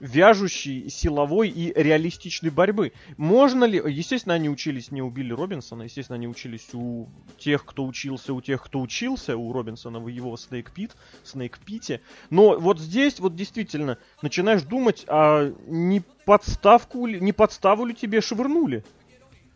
вяжущей 0.03 0.89
силовой 0.89 1.47
и 1.47 1.71
реалистичной 1.73 2.49
борьбы. 2.49 2.91
Можно 3.15 3.63
ли... 3.63 3.81
Естественно, 3.85 4.35
они 4.35 4.49
учились 4.49 4.91
не 4.91 5.01
у 5.01 5.09
Билли 5.09 5.31
Робинсона, 5.31 5.83
естественно, 5.83 6.17
они 6.17 6.27
учились 6.27 6.67
у 6.73 7.07
тех, 7.37 7.63
кто 7.63 7.85
учился, 7.85 8.33
у 8.33 8.41
тех, 8.41 8.61
кто 8.61 8.81
учился, 8.81 9.37
у 9.37 9.53
Робинсона 9.53 9.99
в 9.99 10.09
его 10.09 10.35
Snake 10.35 10.67
Pit, 10.75 10.91
Snake 11.23 11.55
Pit. 11.65 12.01
Но 12.29 12.59
вот 12.59 12.79
здесь 12.79 13.21
вот 13.21 13.37
действительно 13.37 13.97
начинаешь 14.21 14.63
думать, 14.63 15.05
а 15.07 15.53
не 15.67 16.01
подставку 16.25 17.05
ли, 17.05 17.21
не 17.21 17.31
подставу 17.31 17.85
ли 17.85 17.95
тебе 17.95 18.19
швырнули? 18.19 18.83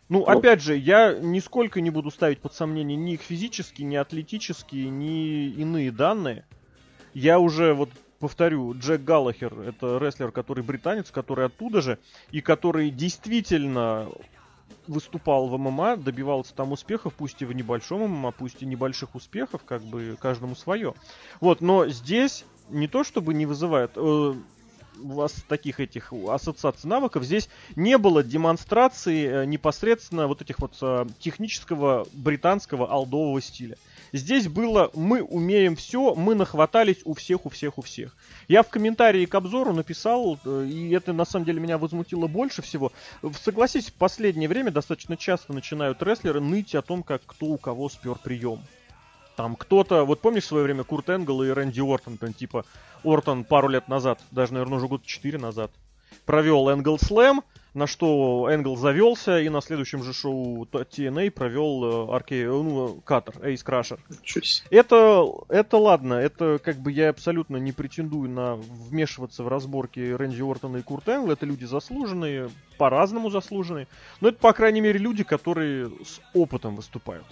Ну, 0.08 0.20
ну, 0.20 0.24
опять 0.24 0.62
же, 0.62 0.74
я 0.74 1.12
нисколько 1.12 1.82
не 1.82 1.90
буду 1.90 2.10
ставить 2.10 2.38
под 2.38 2.54
сомнение 2.54 2.96
ни 2.96 3.12
их 3.12 3.20
физические, 3.20 3.86
ни 3.86 3.96
атлетические, 3.96 4.88
ни 4.88 5.48
иные 5.48 5.92
данные. 5.92 6.46
Я 7.12 7.38
уже 7.38 7.74
вот 7.74 7.90
повторю, 8.18 8.74
Джек 8.74 9.02
Галлахер 9.02 9.58
это 9.60 9.98
рестлер, 9.98 10.30
который 10.32 10.64
британец, 10.64 11.10
который 11.10 11.46
оттуда 11.46 11.80
же, 11.80 11.98
и 12.30 12.40
который 12.40 12.90
действительно 12.90 14.08
выступал 14.86 15.48
в 15.48 15.58
ММА, 15.58 15.98
добивался 15.98 16.54
там 16.54 16.72
успехов, 16.72 17.14
пусть 17.14 17.42
и 17.42 17.44
в 17.44 17.52
небольшом 17.52 18.02
ММА, 18.10 18.32
пусть 18.32 18.62
и 18.62 18.66
небольших 18.66 19.14
успехов, 19.14 19.62
как 19.64 19.82
бы 19.82 20.16
каждому 20.20 20.54
свое. 20.54 20.94
Вот, 21.40 21.60
но 21.60 21.88
здесь 21.88 22.44
не 22.70 22.88
то 22.88 23.04
чтобы 23.04 23.34
не 23.34 23.46
вызывает, 23.46 23.92
э, 23.96 24.34
у 25.02 25.12
вас 25.12 25.32
таких 25.48 25.80
этих 25.80 26.12
ассоциаций 26.12 26.88
навыков, 26.88 27.24
здесь 27.24 27.48
не 27.76 27.98
было 27.98 28.22
демонстрации 28.22 29.42
э, 29.42 29.44
непосредственно 29.46 30.26
вот 30.26 30.42
этих 30.42 30.58
вот 30.58 30.76
э, 30.80 31.06
технического 31.18 32.06
британского 32.12 32.90
алдового 32.90 33.40
стиля. 33.40 33.76
Здесь 34.12 34.48
было 34.48 34.90
«мы 34.94 35.22
умеем 35.22 35.76
все, 35.76 36.14
мы 36.14 36.34
нахватались 36.34 36.98
у 37.04 37.14
всех, 37.14 37.44
у 37.46 37.50
всех, 37.50 37.78
у 37.78 37.82
всех». 37.82 38.16
Я 38.48 38.62
в 38.62 38.68
комментарии 38.68 39.26
к 39.26 39.34
обзору 39.34 39.72
написал, 39.72 40.38
э, 40.44 40.66
и 40.66 40.90
это 40.90 41.12
на 41.12 41.24
самом 41.24 41.44
деле 41.44 41.60
меня 41.60 41.78
возмутило 41.78 42.26
больше 42.26 42.62
всего. 42.62 42.92
Согласись, 43.42 43.88
в 43.88 43.94
последнее 43.94 44.48
время 44.48 44.70
достаточно 44.70 45.16
часто 45.16 45.52
начинают 45.52 46.02
рестлеры 46.02 46.40
ныть 46.40 46.74
о 46.74 46.82
том, 46.82 47.02
как 47.02 47.22
кто 47.26 47.46
у 47.46 47.58
кого 47.58 47.88
спер 47.88 48.16
прием. 48.22 48.60
Там 49.38 49.54
кто-то, 49.54 50.02
вот 50.02 50.20
помнишь 50.20 50.42
в 50.42 50.46
свое 50.48 50.64
время 50.64 50.82
Курт 50.82 51.10
Энгл 51.10 51.44
и 51.44 51.50
Рэнди 51.50 51.80
Ортон, 51.80 52.16
там 52.16 52.32
типа 52.32 52.64
Ортон 53.04 53.44
пару 53.44 53.68
лет 53.68 53.86
назад, 53.86 54.18
даже, 54.32 54.52
наверное, 54.52 54.78
уже 54.78 54.88
год 54.88 55.04
четыре 55.04 55.38
назад, 55.38 55.70
провел 56.26 56.68
Энгл 56.68 56.98
Слэм, 56.98 57.42
на 57.72 57.86
что 57.86 58.48
Энгл 58.50 58.76
завелся 58.76 59.38
и 59.38 59.48
на 59.48 59.60
следующем 59.60 60.02
же 60.02 60.12
шоу 60.12 60.64
TNA 60.64 61.30
провел 61.30 62.10
Арке, 62.12 62.42
э, 62.42 62.48
ну, 62.48 63.00
Катер, 63.04 63.34
Эйс 63.44 63.62
Крашер. 63.62 64.00
Это, 64.70 65.24
это 65.48 65.76
ладно, 65.76 66.14
это 66.14 66.58
как 66.58 66.78
бы 66.78 66.90
я 66.90 67.10
абсолютно 67.10 67.58
не 67.58 67.70
претендую 67.70 68.28
на 68.28 68.56
вмешиваться 68.56 69.44
в 69.44 69.48
разборки 69.48 70.00
Рэнди 70.00 70.42
Ортона 70.42 70.78
и 70.78 70.82
Курт 70.82 71.08
Энгла, 71.08 71.34
это 71.34 71.46
люди 71.46 71.64
заслуженные, 71.64 72.50
по-разному 72.76 73.30
заслуженные, 73.30 73.86
но 74.20 74.30
это, 74.30 74.38
по 74.38 74.52
крайней 74.52 74.80
мере, 74.80 74.98
люди, 74.98 75.22
которые 75.22 75.92
с 76.04 76.20
опытом 76.34 76.74
выступают. 76.74 77.26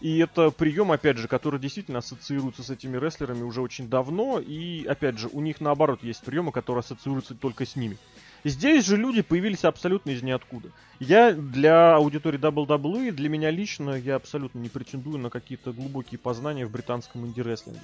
И 0.00 0.18
это 0.18 0.50
прием, 0.50 0.92
опять 0.92 1.18
же, 1.18 1.26
который 1.26 1.58
действительно 1.58 1.98
ассоциируется 1.98 2.62
с 2.62 2.70
этими 2.70 2.96
рестлерами 2.96 3.42
уже 3.42 3.60
очень 3.60 3.88
давно. 3.88 4.38
И, 4.38 4.84
опять 4.86 5.18
же, 5.18 5.28
у 5.32 5.40
них 5.40 5.60
наоборот 5.60 6.04
есть 6.04 6.22
приемы, 6.22 6.52
которые 6.52 6.80
ассоциируются 6.80 7.34
только 7.34 7.66
с 7.66 7.74
ними. 7.74 7.96
Здесь 8.44 8.86
же 8.86 8.96
люди 8.96 9.22
появились 9.22 9.64
абсолютно 9.64 10.10
из 10.10 10.22
ниоткуда. 10.22 10.70
Я 11.00 11.32
для 11.32 11.96
аудитории 11.96 12.38
WWE, 12.38 13.10
для 13.10 13.28
меня 13.28 13.50
лично, 13.50 13.90
я 13.90 14.14
абсолютно 14.14 14.60
не 14.60 14.68
претендую 14.68 15.18
на 15.18 15.30
какие-то 15.30 15.72
глубокие 15.72 16.18
познания 16.18 16.64
в 16.64 16.70
британском 16.70 17.26
инди-рестлинге. 17.26 17.80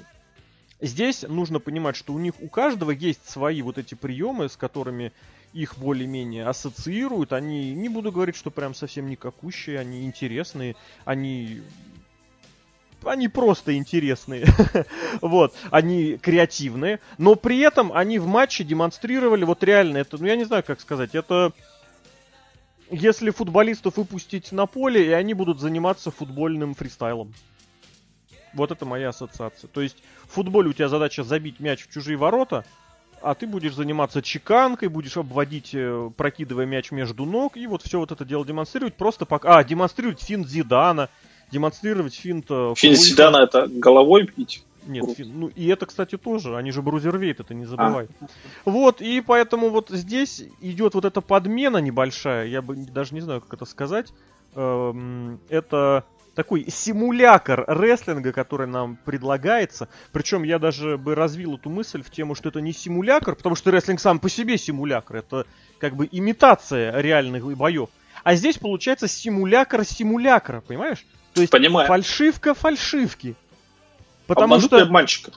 Здесь 0.80 1.22
нужно 1.22 1.58
понимать, 1.58 1.96
что 1.96 2.12
у 2.12 2.18
них 2.18 2.34
у 2.40 2.48
каждого 2.48 2.92
есть 2.92 3.28
свои 3.28 3.62
вот 3.62 3.78
эти 3.78 3.94
приемы, 3.94 4.48
с 4.48 4.56
которыми 4.56 5.12
их 5.52 5.78
более-менее 5.78 6.46
ассоциируют. 6.46 7.32
Они, 7.32 7.72
не 7.72 7.88
буду 7.88 8.12
говорить, 8.12 8.36
что 8.36 8.50
прям 8.50 8.74
совсем 8.74 9.08
никакущие, 9.08 9.78
они 9.78 10.04
интересные, 10.04 10.76
они 11.04 11.62
они 13.08 13.28
просто 13.28 13.76
интересные. 13.76 14.46
вот, 15.20 15.54
они 15.70 16.16
креативные, 16.16 17.00
но 17.18 17.34
при 17.34 17.58
этом 17.60 17.92
они 17.92 18.18
в 18.18 18.26
матче 18.26 18.64
демонстрировали 18.64 19.44
вот 19.44 19.62
реально 19.62 19.98
это, 19.98 20.18
ну 20.18 20.26
я 20.26 20.36
не 20.36 20.44
знаю, 20.44 20.64
как 20.64 20.80
сказать, 20.80 21.14
это 21.14 21.52
если 22.90 23.30
футболистов 23.30 23.96
выпустить 23.96 24.52
на 24.52 24.66
поле, 24.66 25.06
и 25.06 25.10
они 25.10 25.34
будут 25.34 25.60
заниматься 25.60 26.10
футбольным 26.10 26.74
фристайлом. 26.74 27.32
Вот 28.52 28.70
это 28.70 28.84
моя 28.84 29.08
ассоциация. 29.08 29.68
То 29.68 29.80
есть 29.80 30.02
в 30.26 30.32
футболе 30.34 30.68
у 30.68 30.72
тебя 30.72 30.88
задача 30.88 31.24
забить 31.24 31.60
мяч 31.60 31.84
в 31.84 31.90
чужие 31.90 32.16
ворота, 32.16 32.64
а 33.20 33.34
ты 33.34 33.46
будешь 33.46 33.74
заниматься 33.74 34.22
чеканкой, 34.22 34.88
будешь 34.88 35.16
обводить, 35.16 35.70
э, 35.72 36.10
прокидывая 36.16 36.66
мяч 36.66 36.90
между 36.90 37.24
ног, 37.24 37.56
и 37.56 37.66
вот 37.66 37.82
все 37.82 37.98
вот 37.98 38.12
это 38.12 38.24
дело 38.24 38.44
демонстрировать, 38.44 38.94
просто 38.94 39.24
пока... 39.24 39.56
А, 39.56 39.64
демонстрировать 39.64 40.22
финт 40.22 40.46
Зидана, 40.46 41.08
демонстрировать 41.54 42.14
финт... 42.14 42.46
Э, 42.50 42.74
финт 42.76 42.98
Зидана 42.98 43.38
это 43.38 43.68
головой 43.68 44.28
бить? 44.36 44.64
Нет, 44.86 45.04
фин, 45.16 45.30
ну 45.34 45.46
и 45.48 45.68
это, 45.68 45.86
кстати, 45.86 46.18
тоже. 46.18 46.56
Они 46.56 46.70
же 46.70 46.82
брузервейт, 46.82 47.40
это 47.40 47.54
не 47.54 47.64
забывай. 47.64 48.08
А. 48.20 48.26
Вот, 48.66 49.00
и 49.00 49.22
поэтому 49.22 49.70
вот 49.70 49.88
здесь 49.88 50.44
идет 50.60 50.94
вот 50.94 51.04
эта 51.04 51.20
подмена 51.20 51.78
небольшая, 51.78 52.46
я 52.48 52.60
бы 52.60 52.76
даже 52.76 53.14
не 53.14 53.20
знаю, 53.20 53.40
как 53.40 53.54
это 53.54 53.64
сказать. 53.64 54.12
Эм, 54.54 55.40
это 55.48 56.04
такой 56.34 56.66
симулятор 56.68 57.64
рестлинга, 57.66 58.32
который 58.32 58.66
нам 58.66 58.98
предлагается. 59.04 59.88
Причем 60.12 60.42
я 60.42 60.58
даже 60.58 60.98
бы 60.98 61.14
развил 61.14 61.54
эту 61.54 61.70
мысль 61.70 62.02
в 62.02 62.10
тему, 62.10 62.34
что 62.34 62.50
это 62.50 62.60
не 62.60 62.72
симулятор, 62.72 63.36
потому 63.36 63.54
что 63.54 63.70
рестлинг 63.70 64.00
сам 64.00 64.18
по 64.18 64.28
себе 64.28 64.58
симулятор. 64.58 65.16
Это 65.16 65.46
как 65.78 65.96
бы 65.96 66.08
имитация 66.10 67.00
реальных 67.00 67.46
боев. 67.56 67.88
А 68.22 68.34
здесь 68.34 68.58
получается 68.58 69.08
симулятор 69.08 69.84
симулятора, 69.84 70.60
понимаешь? 70.60 71.06
То 71.34 71.40
есть 71.40 71.52
Понимаю. 71.52 71.86
фальшивка 71.88 72.54
фальшивки. 72.54 73.34
Потому 74.26 74.54
Обмануть 74.54 74.66
что... 74.66 74.82
обманщика. 74.82 75.32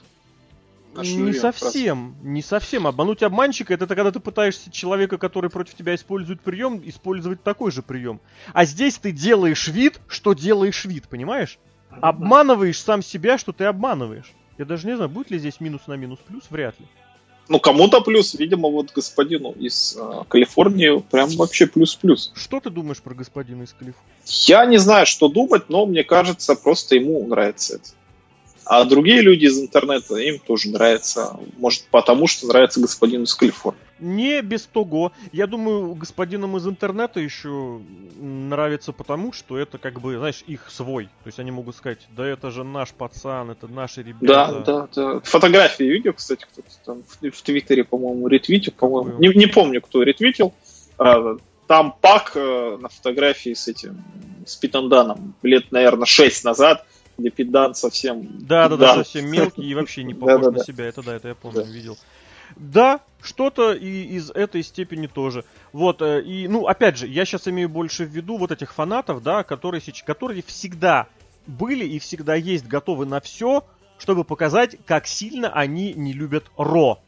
Не 0.96 1.32
совсем, 1.32 2.16
не 2.22 2.42
совсем. 2.42 2.86
Обмануть 2.86 3.22
обманщика 3.22 3.74
это 3.74 3.86
когда 3.86 4.10
ты 4.10 4.20
пытаешься 4.20 4.70
человека, 4.70 5.18
который 5.18 5.50
против 5.50 5.74
тебя 5.74 5.94
использует 5.94 6.40
прием, 6.40 6.80
использовать 6.84 7.42
такой 7.42 7.70
же 7.70 7.82
прием. 7.82 8.20
А 8.52 8.64
здесь 8.64 8.98
ты 8.98 9.12
делаешь 9.12 9.68
вид, 9.68 10.00
что 10.08 10.32
делаешь 10.32 10.84
вид, 10.84 11.08
понимаешь? 11.08 11.58
Обманываешь 11.90 12.80
сам 12.80 13.02
себя, 13.02 13.38
что 13.38 13.52
ты 13.52 13.64
обманываешь. 13.64 14.32
Я 14.56 14.64
даже 14.64 14.86
не 14.86 14.96
знаю, 14.96 15.08
будет 15.08 15.30
ли 15.30 15.38
здесь 15.38 15.60
минус 15.60 15.82
на 15.86 15.94
минус 15.94 16.18
плюс, 16.26 16.44
вряд 16.50 16.78
ли. 16.80 16.86
Ну, 17.48 17.60
кому-то 17.60 18.02
плюс, 18.02 18.34
видимо, 18.34 18.68
вот 18.68 18.92
господину 18.92 19.52
из 19.52 19.96
э, 19.98 20.24
Калифорнии 20.28 21.00
прям 21.10 21.30
вообще 21.30 21.66
плюс-плюс. 21.66 22.32
Что 22.34 22.60
ты 22.60 22.68
думаешь 22.68 23.00
про 23.00 23.14
господина 23.14 23.62
из 23.62 23.72
Калифорнии? 23.72 24.12
Я 24.46 24.66
не 24.66 24.76
знаю, 24.76 25.06
что 25.06 25.28
думать, 25.28 25.70
но 25.70 25.86
мне 25.86 26.04
кажется, 26.04 26.54
просто 26.54 26.96
ему 26.96 27.26
нравится 27.26 27.76
это. 27.76 27.88
А 28.68 28.84
другие 28.84 29.22
люди 29.22 29.46
из 29.46 29.58
интернета, 29.58 30.16
им 30.16 30.38
тоже 30.38 30.68
нравится. 30.68 31.40
Может, 31.56 31.84
потому 31.84 32.26
что 32.26 32.46
нравится 32.46 32.80
господин 32.80 33.22
из 33.22 33.34
Калифорнии. 33.34 33.80
Не 33.98 34.42
без 34.42 34.66
того. 34.66 35.12
Я 35.32 35.46
думаю, 35.46 35.94
господинам 35.94 36.54
из 36.58 36.66
интернета 36.66 37.18
еще 37.18 37.80
нравится 38.20 38.92
потому, 38.92 39.32
что 39.32 39.56
это 39.56 39.78
как 39.78 40.02
бы, 40.02 40.18
знаешь, 40.18 40.44
их 40.46 40.70
свой. 40.70 41.06
То 41.06 41.28
есть 41.28 41.38
они 41.38 41.50
могут 41.50 41.76
сказать, 41.76 42.00
да 42.14 42.26
это 42.26 42.50
же 42.50 42.62
наш 42.62 42.90
пацан, 42.90 43.50
это 43.50 43.68
наши 43.68 44.02
ребята. 44.02 44.62
Да, 44.66 44.88
да, 44.94 45.14
да. 45.14 45.20
Фотографии 45.24 45.84
видел, 45.84 46.12
кстати, 46.12 46.44
кто-то 46.52 46.68
там 46.84 47.02
в, 47.02 47.30
в 47.30 47.42
Твиттере, 47.42 47.84
по-моему, 47.84 48.28
ретвитил, 48.28 48.74
по-моему. 48.76 49.18
Не, 49.18 49.28
не 49.28 49.46
помню, 49.46 49.80
кто 49.80 50.02
ретвитил. 50.02 50.52
А, 50.98 51.38
там 51.66 51.94
пак 51.98 52.32
э, 52.34 52.76
на 52.78 52.90
фотографии 52.90 53.54
с 53.54 53.66
этим, 53.66 54.04
с 54.46 54.56
Питанданом 54.56 55.34
лет, 55.42 55.72
наверное, 55.72 56.06
6 56.06 56.44
назад, 56.44 56.84
где 57.18 57.30
Питан 57.30 57.74
совсем... 57.74 58.26
Да, 58.46 58.68
да, 58.68 58.76
да, 58.76 58.94
совсем 58.94 59.30
мелкий 59.30 59.62
и 59.62 59.74
вообще 59.74 60.04
не 60.04 60.14
похож 60.14 60.54
на 60.54 60.64
себя. 60.64 60.86
Это 60.86 61.02
да, 61.02 61.16
это 61.16 61.28
я 61.28 61.34
помню, 61.34 61.64
видел. 61.64 61.98
Да, 62.56 63.00
что-то 63.20 63.74
и 63.74 64.04
из 64.04 64.30
этой 64.30 64.62
степени 64.62 65.06
тоже. 65.06 65.44
Вот, 65.72 66.00
э, 66.00 66.22
и, 66.22 66.48
ну, 66.48 66.66
опять 66.66 66.96
же, 66.96 67.06
я 67.06 67.26
сейчас 67.26 67.46
имею 67.48 67.68
больше 67.68 68.04
в 68.04 68.08
виду 68.08 68.38
вот 68.38 68.52
этих 68.52 68.72
фанатов, 68.72 69.22
да, 69.22 69.42
которые, 69.42 69.82
которые 70.06 70.42
всегда 70.42 71.08
были 71.46 71.84
и 71.84 71.98
всегда 71.98 72.36
есть 72.36 72.66
готовы 72.66 73.04
на 73.04 73.20
все, 73.20 73.64
чтобы 73.98 74.24
показать, 74.24 74.76
как 74.86 75.06
сильно 75.06 75.50
они 75.52 75.92
не 75.92 76.12
любят 76.14 76.44
Ро. 76.56 77.00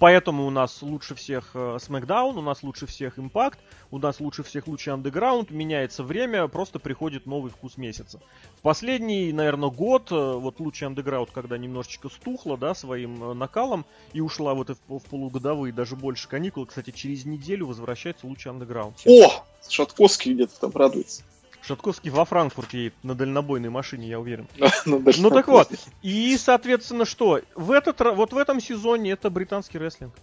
Поэтому 0.00 0.46
у 0.46 0.50
нас 0.50 0.80
лучше 0.80 1.14
всех 1.14 1.50
э, 1.52 1.76
SmackDown, 1.76 2.38
у 2.38 2.40
нас 2.40 2.62
лучше 2.62 2.86
всех 2.86 3.18
Impact, 3.18 3.58
у 3.90 3.98
нас 3.98 4.18
лучше 4.18 4.42
всех 4.42 4.66
лучше 4.66 4.90
Underground, 4.90 5.52
меняется 5.52 6.02
время, 6.02 6.48
просто 6.48 6.78
приходит 6.78 7.26
новый 7.26 7.50
вкус 7.52 7.76
месяца. 7.76 8.18
В 8.56 8.62
последний, 8.62 9.30
наверное, 9.30 9.68
год, 9.68 10.10
э, 10.10 10.14
вот 10.14 10.58
лучше 10.58 10.86
Underground, 10.86 11.28
когда 11.34 11.58
немножечко 11.58 12.08
стухла, 12.08 12.56
да, 12.56 12.74
своим 12.74 13.22
э, 13.22 13.34
накалом 13.34 13.84
и 14.14 14.22
ушла 14.22 14.54
вот 14.54 14.70
в, 14.70 14.98
в 14.98 15.02
полугодовые, 15.02 15.74
даже 15.74 15.96
больше 15.96 16.28
каникулы, 16.28 16.64
кстати, 16.64 16.92
через 16.92 17.26
неделю 17.26 17.66
возвращается 17.66 18.26
лучше 18.26 18.48
Underground. 18.48 18.94
О! 19.04 19.44
Шатковский 19.68 20.32
где-то 20.32 20.58
там 20.60 20.70
радуется. 20.74 21.22
Шатковский 21.62 22.10
во 22.10 22.24
Франкфурт 22.24 22.72
едет 22.74 22.94
на 23.02 23.14
дальнобойной 23.14 23.68
машине, 23.68 24.08
я 24.08 24.18
уверен. 24.18 24.46
Ну 24.86 25.30
так 25.30 25.48
вот. 25.48 25.70
И, 26.02 26.36
соответственно, 26.36 27.04
что? 27.04 27.40
В 27.54 27.70
этот, 27.70 28.00
вот 28.00 28.32
в 28.32 28.38
этом 28.38 28.60
сезоне 28.60 29.12
это 29.12 29.30
британский 29.30 29.78
рестлинг. 29.78 30.14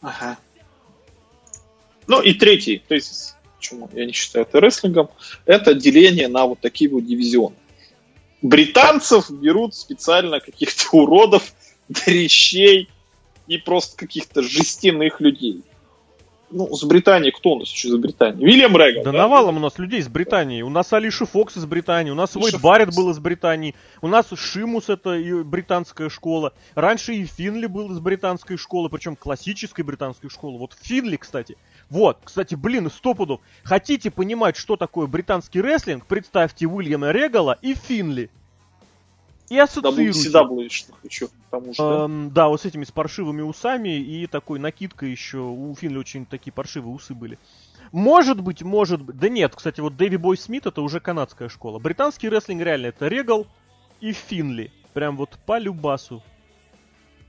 Ага. 0.00 0.38
Ну 2.06 2.20
и 2.20 2.34
третий, 2.34 2.82
то 2.86 2.94
есть, 2.94 3.36
почему 3.56 3.88
я 3.92 4.06
не 4.06 4.12
считаю 4.12 4.44
это 4.44 4.58
рестлингом, 4.58 5.10
это 5.44 5.74
деление 5.74 6.28
на 6.28 6.46
вот 6.46 6.60
такие 6.60 6.90
вот 6.90 7.06
дивизионы. 7.06 7.56
Британцев 8.40 9.30
берут 9.30 9.74
специально 9.74 10.40
каких-то 10.40 10.96
уродов, 10.96 11.54
дрищей 11.88 12.88
и 13.46 13.58
просто 13.58 13.96
каких-то 13.96 14.42
жестяных 14.42 15.20
людей 15.20 15.62
ну, 16.52 16.74
с 16.74 16.84
Британии, 16.84 17.30
кто 17.30 17.50
у 17.50 17.58
нас 17.58 17.68
еще 17.68 17.88
из 17.88 17.96
Британии? 17.96 18.44
Вильям 18.44 18.76
Регал. 18.76 19.04
Да, 19.04 19.12
да 19.12 19.18
навалом 19.18 19.56
у 19.56 19.60
нас 19.60 19.78
людей 19.78 20.00
из 20.00 20.08
Британии. 20.08 20.62
У 20.62 20.68
нас 20.68 20.92
Алиша 20.92 21.26
Фокс 21.26 21.56
из 21.56 21.66
Британии, 21.66 22.10
у 22.10 22.14
нас 22.14 22.36
Уэйд 22.36 22.60
Барретт 22.60 22.94
был 22.94 23.10
из 23.10 23.18
Британии, 23.18 23.74
у 24.00 24.08
нас 24.08 24.26
Шимус 24.34 24.88
это 24.88 25.18
британская 25.44 26.08
школа. 26.08 26.52
Раньше 26.74 27.14
и 27.14 27.24
Финли 27.24 27.66
был 27.66 27.92
из 27.92 28.00
британской 28.00 28.56
школы, 28.56 28.88
причем 28.88 29.16
классической 29.16 29.82
британской 29.82 30.30
школы. 30.30 30.58
Вот 30.58 30.76
Финли, 30.80 31.16
кстати. 31.16 31.56
Вот, 31.90 32.18
кстати, 32.22 32.54
блин, 32.54 32.90
стопудов. 32.90 33.40
Хотите 33.64 34.10
понимать, 34.10 34.56
что 34.56 34.76
такое 34.76 35.06
британский 35.06 35.60
рестлинг? 35.60 36.06
Представьте 36.06 36.66
Уильяма 36.66 37.10
Регала 37.10 37.58
и 37.62 37.74
Финли 37.74 38.30
и 39.52 39.58
ассоциируйте. 39.58 40.30
CW, 40.30 40.68
что 40.70 40.94
хочу, 41.02 41.28
потому 41.50 41.74
что, 41.74 42.04
эм, 42.04 42.28
да? 42.28 42.44
да, 42.44 42.48
вот 42.48 42.62
с 42.62 42.64
этими 42.64 42.84
с 42.84 42.90
паршивыми 42.90 43.42
усами 43.42 44.00
и 44.00 44.26
такой 44.26 44.58
накидкой 44.58 45.10
еще. 45.10 45.38
У 45.40 45.74
Финли 45.74 45.98
очень 45.98 46.24
такие 46.24 46.52
паршивые 46.52 46.94
усы 46.94 47.12
были. 47.12 47.38
Может 47.92 48.40
быть, 48.40 48.62
может 48.62 49.02
быть. 49.02 49.18
Да 49.18 49.28
нет, 49.28 49.54
кстати, 49.54 49.80
вот 49.80 49.96
Дэви 49.98 50.16
Бой 50.16 50.38
Смит 50.38 50.64
это 50.64 50.80
уже 50.80 51.00
канадская 51.00 51.50
школа. 51.50 51.78
Британский 51.78 52.30
рестлинг 52.30 52.62
реально 52.62 52.86
это 52.86 53.08
Регал 53.08 53.46
и 54.00 54.12
Финли. 54.12 54.72
Прям 54.94 55.18
вот 55.18 55.38
по 55.44 55.58
любасу. 55.58 56.22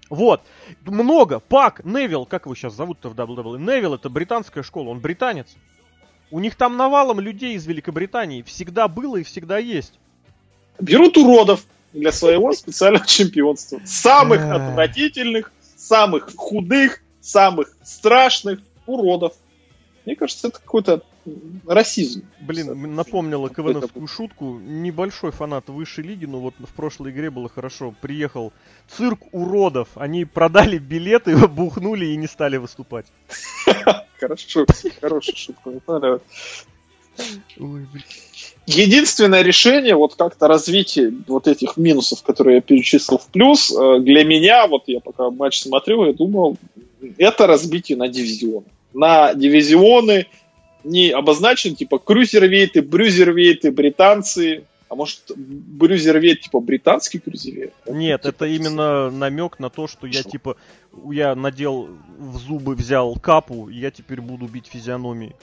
Вот. 0.10 0.42
Много. 0.86 1.42
Пак, 1.42 1.84
Невил, 1.84 2.26
как 2.26 2.46
его 2.46 2.56
сейчас 2.56 2.74
зовут-то 2.74 3.10
в 3.10 3.16
WWE? 3.16 3.60
Невил 3.60 3.96
это 3.96 4.10
британская 4.10 4.64
школа, 4.64 4.90
он 4.90 5.02
британец. 5.02 5.56
У 6.32 6.40
них 6.40 6.56
там 6.56 6.78
навалом 6.78 7.20
людей 7.20 7.56
из 7.56 7.66
Великобритании. 7.68 8.44
Всегда 8.44 8.88
было 8.88 9.18
и 9.18 9.24
всегда 9.24 9.58
есть. 9.58 10.00
Берут 10.80 11.18
уродов, 11.18 11.66
для 11.94 12.12
своего 12.12 12.52
специального 12.54 13.06
чемпионства. 13.06 13.80
Самых 13.86 14.44
отвратительных, 14.44 15.52
самых 15.76 16.36
худых, 16.36 17.02
самых 17.22 17.76
страшных 17.84 18.60
уродов. 18.86 19.34
Мне 20.06 20.16
кажется, 20.16 20.50
это 20.50 20.60
какой-то 20.60 21.04
расизм. 21.66 22.26
Блин, 22.42 22.96
напомнила 22.96 23.50
КВНовскую 23.50 24.08
шутку. 24.08 24.60
Небольшой 24.60 25.32
фанат 25.32 25.70
высшей 25.70 26.04
лиги, 26.04 26.26
но 26.26 26.40
вот 26.40 26.56
в 26.60 26.74
прошлой 26.74 27.12
игре 27.12 27.30
было 27.30 27.48
хорошо. 27.48 27.94
Приехал 28.02 28.52
цирк 28.90 29.20
уродов. 29.32 29.88
Они 29.96 30.26
продали 30.26 30.78
билеты, 30.78 31.36
бухнули 31.48 32.08
и 32.08 32.18
не 32.18 32.28
стали 32.28 32.58
выступать. 32.58 33.06
Хорошо, 34.20 34.66
хорошая 35.02 35.36
шутка. 35.36 36.20
Ой, 37.60 37.88
блин. 37.92 38.04
Единственное 38.66 39.42
решение, 39.42 39.96
вот 39.96 40.16
как-то 40.16 40.48
развитие 40.48 41.14
вот 41.28 41.48
этих 41.48 41.76
минусов, 41.76 42.24
которые 42.24 42.56
я 42.56 42.62
перечислил 42.62 43.18
в 43.18 43.28
плюс, 43.28 43.72
э, 43.72 44.00
для 44.00 44.24
меня, 44.24 44.68
вот 44.68 44.84
я 44.88 45.02
пока 45.02 45.30
матч 45.30 45.62
смотрю, 45.62 46.06
я 46.06 46.14
думал, 46.14 46.58
это 47.18 47.46
разбитие 47.46 47.98
на 47.98 48.08
дивизионы. 48.08 48.66
На 48.94 49.34
дивизионы 49.34 50.28
не 50.86 51.10
обозначены, 51.10 51.76
типа, 51.76 52.00
крузервейты, 52.00 52.82
брюзервейты, 52.82 53.72
британцы, 53.72 54.64
а 54.88 54.96
может, 54.96 55.20
брюзервейт, 55.36 56.42
типа, 56.42 56.60
британский 56.60 57.20
крузервейт? 57.20 57.74
Нет, 57.90 58.22
типа, 58.22 58.30
это 58.30 58.46
именно 58.46 59.10
намек 59.10 59.60
на 59.60 59.70
то, 59.70 59.88
что, 59.88 59.98
что 59.98 60.08
я, 60.08 60.24
типа, 60.24 60.56
я 61.12 61.36
надел 61.36 61.90
в 62.18 62.38
зубы, 62.38 62.76
взял 62.76 63.16
капу, 63.16 63.70
и 63.70 63.78
я 63.78 63.92
теперь 63.92 64.22
буду 64.22 64.46
бить 64.46 64.68
физиономии. 64.68 65.36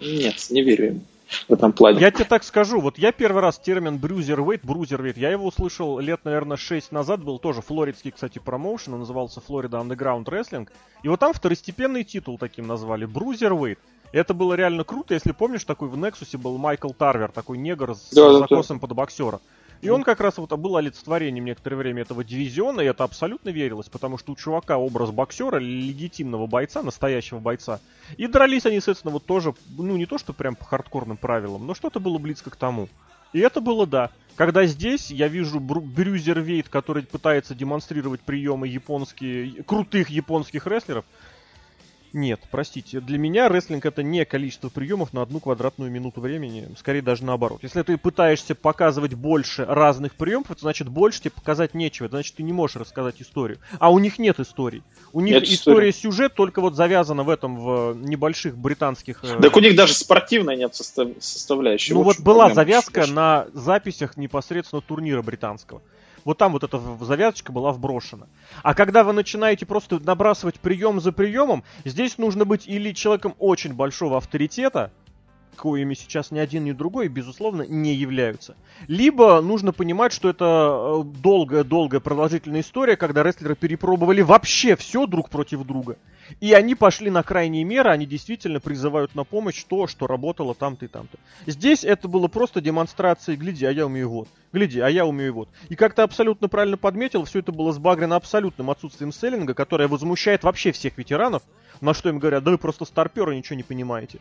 Нет, 0.00 0.46
не 0.50 0.62
верю 0.62 0.86
ему 0.86 1.00
в 1.48 1.52
этом 1.52 1.72
плане. 1.72 2.00
Я 2.00 2.10
тебе 2.10 2.24
так 2.24 2.44
скажу, 2.44 2.80
вот 2.80 2.98
я 2.98 3.12
первый 3.12 3.42
раз 3.42 3.58
термин 3.58 3.98
брюзервейт, 3.98 4.64
брузервейт, 4.64 5.16
я 5.16 5.30
его 5.30 5.46
услышал 5.46 5.98
лет, 5.98 6.20
наверное, 6.24 6.56
6 6.56 6.92
назад, 6.92 7.22
был 7.22 7.38
тоже 7.38 7.62
флоридский, 7.62 8.12
кстати, 8.12 8.38
промоушен, 8.38 8.94
он 8.94 9.00
назывался 9.00 9.40
Флорида 9.40 9.78
Underground 9.78 10.24
Wrestling, 10.24 10.68
и 11.02 11.08
вот 11.08 11.20
там 11.20 11.32
второстепенный 11.32 12.04
титул 12.04 12.38
таким 12.38 12.66
назвали, 12.66 13.04
брузервейт. 13.04 13.78
Это 14.12 14.34
было 14.34 14.54
реально 14.54 14.84
круто, 14.84 15.14
если 15.14 15.32
помнишь, 15.32 15.64
такой 15.64 15.88
в 15.88 15.96
Нексусе 15.96 16.38
был 16.38 16.58
Майкл 16.58 16.90
Тарвер, 16.90 17.32
такой 17.32 17.58
негр 17.58 17.96
с 17.96 18.10
да, 18.12 18.38
закосом 18.38 18.78
да. 18.78 18.86
под 18.86 18.96
боксера. 18.96 19.40
И 19.82 19.88
он 19.88 20.02
как 20.02 20.20
раз 20.20 20.38
вот 20.38 20.52
был 20.52 20.76
олицетворением 20.76 21.44
некоторое 21.44 21.76
время 21.76 22.02
этого 22.02 22.24
дивизиона, 22.24 22.80
и 22.80 22.86
это 22.86 23.04
абсолютно 23.04 23.50
верилось, 23.50 23.88
потому 23.88 24.18
что 24.18 24.32
у 24.32 24.36
чувака 24.36 24.78
образ 24.78 25.10
боксера, 25.10 25.58
легитимного 25.58 26.46
бойца, 26.46 26.82
настоящего 26.82 27.38
бойца. 27.38 27.80
И 28.16 28.26
дрались 28.26 28.66
они, 28.66 28.80
соответственно, 28.80 29.12
вот 29.12 29.26
тоже, 29.26 29.54
ну 29.76 29.96
не 29.96 30.06
то, 30.06 30.18
что 30.18 30.32
прям 30.32 30.56
по 30.56 30.64
хардкорным 30.64 31.16
правилам, 31.16 31.66
но 31.66 31.74
что-то 31.74 32.00
было 32.00 32.18
близко 32.18 32.50
к 32.50 32.56
тому. 32.56 32.88
И 33.32 33.40
это 33.40 33.60
было 33.60 33.86
да. 33.86 34.10
Когда 34.36 34.66
здесь 34.66 35.10
я 35.10 35.28
вижу 35.28 35.60
Брюзер 35.60 36.40
Вейт, 36.40 36.68
который 36.68 37.02
пытается 37.02 37.54
демонстрировать 37.54 38.20
приемы 38.20 38.68
японские, 38.68 39.62
крутых 39.62 40.10
японских 40.10 40.66
рестлеров, 40.66 41.04
нет, 42.16 42.40
простите. 42.50 43.00
Для 43.00 43.18
меня 43.18 43.48
рестлинг 43.48 43.84
это 43.84 44.02
не 44.02 44.24
количество 44.24 44.70
приемов 44.70 45.12
на 45.12 45.22
одну 45.22 45.38
квадратную 45.38 45.90
минуту 45.90 46.20
времени. 46.22 46.66
Скорее 46.78 47.02
даже 47.02 47.24
наоборот. 47.24 47.60
Если 47.62 47.82
ты 47.82 47.98
пытаешься 47.98 48.54
показывать 48.54 49.14
больше 49.14 49.66
разных 49.66 50.14
приемов, 50.14 50.50
это 50.50 50.60
значит 50.62 50.88
больше 50.88 51.20
тебе 51.20 51.32
показать 51.32 51.74
нечего. 51.74 52.06
Это 52.06 52.16
значит 52.16 52.36
ты 52.36 52.42
не 52.42 52.54
можешь 52.54 52.76
рассказать 52.76 53.20
историю. 53.20 53.58
А 53.78 53.92
у 53.92 53.98
них 53.98 54.18
нет 54.18 54.40
историй. 54.40 54.82
У 55.12 55.20
них 55.20 55.34
нет 55.34 55.44
история, 55.44 55.90
истории. 55.90 56.10
сюжет 56.10 56.34
только 56.34 56.62
вот 56.62 56.74
завязана 56.74 57.22
в 57.22 57.28
этом, 57.28 57.60
в 57.60 57.94
небольших 57.94 58.56
британских... 58.56 59.22
Э, 59.22 59.38
так 59.40 59.54
у 59.54 59.60
них 59.60 59.76
даже 59.76 59.92
спортивной 59.92 60.56
нет 60.56 60.74
состав... 60.74 61.08
составляющей. 61.20 61.92
Ну 61.92 62.02
вот 62.02 62.20
была 62.20 62.52
завязка 62.54 63.06
на 63.06 63.46
записях 63.52 64.16
непосредственно 64.16 64.80
турнира 64.80 65.20
британского 65.20 65.82
вот 66.26 66.38
там 66.38 66.52
вот 66.52 66.64
эта 66.64 66.78
завязочка 67.00 67.52
была 67.52 67.70
вброшена. 67.70 68.26
А 68.64 68.74
когда 68.74 69.04
вы 69.04 69.12
начинаете 69.12 69.64
просто 69.64 70.00
набрасывать 70.00 70.58
прием 70.58 71.00
за 71.00 71.12
приемом, 71.12 71.62
здесь 71.84 72.18
нужно 72.18 72.44
быть 72.44 72.66
или 72.66 72.92
человеком 72.92 73.36
очень 73.38 73.74
большого 73.74 74.16
авторитета, 74.16 74.90
коими 75.56 75.94
сейчас 75.94 76.30
ни 76.30 76.38
один, 76.38 76.64
ни 76.64 76.72
другой, 76.72 77.08
безусловно, 77.08 77.62
не 77.62 77.94
являются. 77.94 78.56
Либо 78.86 79.40
нужно 79.40 79.72
понимать, 79.72 80.12
что 80.12 80.28
это 80.28 81.02
долгая-долгая 81.22 82.00
э, 82.00 82.02
продолжительная 82.02 82.60
история, 82.60 82.96
когда 82.96 83.22
рестлеры 83.22 83.56
перепробовали 83.56 84.20
вообще 84.20 84.76
все 84.76 85.06
друг 85.06 85.30
против 85.30 85.64
друга. 85.64 85.96
И 86.40 86.52
они 86.52 86.74
пошли 86.74 87.10
на 87.10 87.22
крайние 87.22 87.64
меры, 87.64 87.90
они 87.90 88.06
действительно 88.06 88.60
призывают 88.60 89.14
на 89.14 89.24
помощь 89.24 89.62
то, 89.64 89.86
что 89.86 90.06
работало 90.06 90.54
там-то 90.54 90.84
и 90.84 90.88
там-то. 90.88 91.18
Здесь 91.46 91.84
это 91.84 92.08
было 92.08 92.28
просто 92.28 92.60
демонстрацией, 92.60 93.38
гляди, 93.38 93.64
а 93.64 93.70
я 93.70 93.86
умею 93.86 94.10
вот, 94.10 94.28
гляди, 94.52 94.80
а 94.80 94.88
я 94.88 95.06
умею 95.06 95.34
вот. 95.34 95.48
И 95.68 95.76
как 95.76 95.94
ты 95.94 96.02
абсолютно 96.02 96.48
правильно 96.48 96.76
подметил, 96.76 97.24
все 97.24 97.38
это 97.40 97.52
было 97.52 97.72
сбагрено 97.72 98.16
абсолютным 98.16 98.70
отсутствием 98.70 99.12
селлинга, 99.12 99.54
которое 99.54 99.88
возмущает 99.88 100.44
вообще 100.44 100.72
всех 100.72 100.98
ветеранов, 100.98 101.42
на 101.80 101.94
что 101.94 102.08
им 102.08 102.18
говорят, 102.18 102.44
да 102.44 102.50
вы 102.50 102.58
просто 102.58 102.84
старперы, 102.84 103.36
ничего 103.36 103.56
не 103.56 103.62
понимаете. 103.62 104.20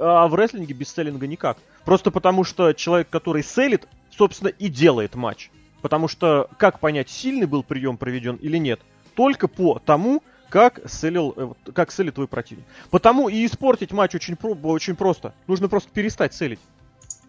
А 0.00 0.26
в 0.28 0.34
рестлинге 0.34 0.72
без 0.72 0.92
селлинга 0.92 1.26
никак. 1.26 1.58
Просто 1.84 2.10
потому 2.10 2.42
что 2.42 2.72
человек, 2.72 3.10
который 3.10 3.44
селит, 3.44 3.86
собственно, 4.16 4.48
и 4.48 4.68
делает 4.68 5.14
матч. 5.14 5.50
Потому 5.82 6.08
что 6.08 6.48
как 6.58 6.80
понять, 6.80 7.10
сильный 7.10 7.46
был 7.46 7.62
прием 7.62 7.98
проведен 7.98 8.36
или 8.36 8.56
нет? 8.56 8.80
Только 9.14 9.46
по 9.46 9.78
тому, 9.78 10.22
как 10.48 10.80
селил, 10.90 11.34
э, 11.36 11.72
как 11.72 11.92
селит 11.92 12.14
твой 12.14 12.28
противник. 12.28 12.64
Потому 12.90 13.28
и 13.28 13.44
испортить 13.44 13.92
матч 13.92 14.14
очень, 14.14 14.36
очень 14.62 14.96
просто. 14.96 15.34
Нужно 15.46 15.68
просто 15.68 15.90
перестать 15.90 16.34
селить. 16.34 16.60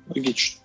Логично. 0.07 0.61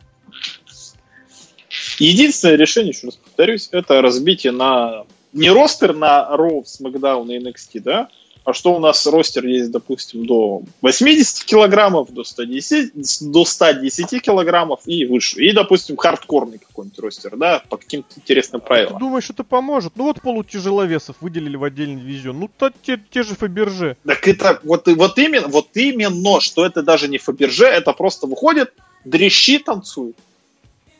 Единственное 1.99 2.57
решение, 2.57 2.91
еще 2.91 3.07
раз 3.07 3.17
повторюсь, 3.17 3.69
это 3.73 4.01
разбитие 4.01 4.53
на 4.53 5.05
не 5.33 5.51
ростер 5.51 5.95
на 5.95 6.29
Raw, 6.31 6.63
SmackDown 6.63 7.33
и 7.33 7.39
NXT, 7.39 7.81
да, 7.81 8.09
а 8.47 8.53
что 8.53 8.77
у 8.77 8.79
нас 8.79 9.05
ростер 9.09 9.45
есть, 9.45 9.73
допустим, 9.73 10.25
до 10.25 10.63
80 10.81 11.45
килограммов, 11.45 12.13
до 12.13 12.23
110, 12.23 12.93
до 13.33 13.45
110 13.45 14.23
килограммов 14.23 14.81
и 14.87 15.05
выше. 15.05 15.45
И, 15.45 15.53
допустим, 15.53 15.97
хардкорный 15.97 16.59
какой-нибудь 16.59 16.99
ростер, 17.01 17.37
да, 17.37 17.61
по 17.69 17.77
каким-то 17.77 18.09
интересным 18.17 18.61
правилам. 18.61 18.95
Ты 18.95 19.01
думаешь, 19.01 19.29
это 19.29 19.43
поможет? 19.43 19.95
Ну 19.97 20.05
вот 20.05 20.23
полутяжеловесов 20.23 21.17
выделили 21.21 21.57
в 21.57 21.65
отдельный 21.65 22.01
дивизион. 22.01 22.39
Ну, 22.39 22.49
то, 22.57 22.71
те, 22.83 23.03
те 23.11 23.25
же 23.25 23.35
Фаберже. 23.35 23.97
Так 24.07 24.29
это 24.29 24.61
вот, 24.63 24.87
вот, 24.87 25.19
именно, 25.19 25.49
вот 25.49 25.71
именно, 25.75 26.41
что 26.41 26.65
это 26.65 26.85
даже 26.85 27.09
не 27.09 27.19
Фаберже, 27.19 27.67
это 27.67 27.93
просто 27.93 28.29
выходит, 28.29 28.73
дрещи 29.05 29.59
танцуют 29.59 30.17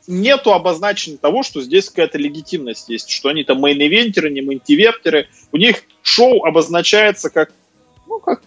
нету 0.07 0.53
обозначения 0.53 1.19
того, 1.19 1.43
что 1.43 1.61
здесь 1.61 1.89
какая-то 1.89 2.19
легитимность 2.19 2.89
есть, 2.89 3.11
что 3.11 3.29
они 3.29 3.45
там 3.45 3.65
мейн-ивентеры, 3.65 4.31
не 4.31 4.41
мейн-ивентеры. 4.41 5.27
У 5.53 5.57
них 5.57 5.83
шоу 6.03 6.45
обозначается 6.45 7.31
как, 7.31 7.53
ну, 8.07 8.21
как 8.21 8.43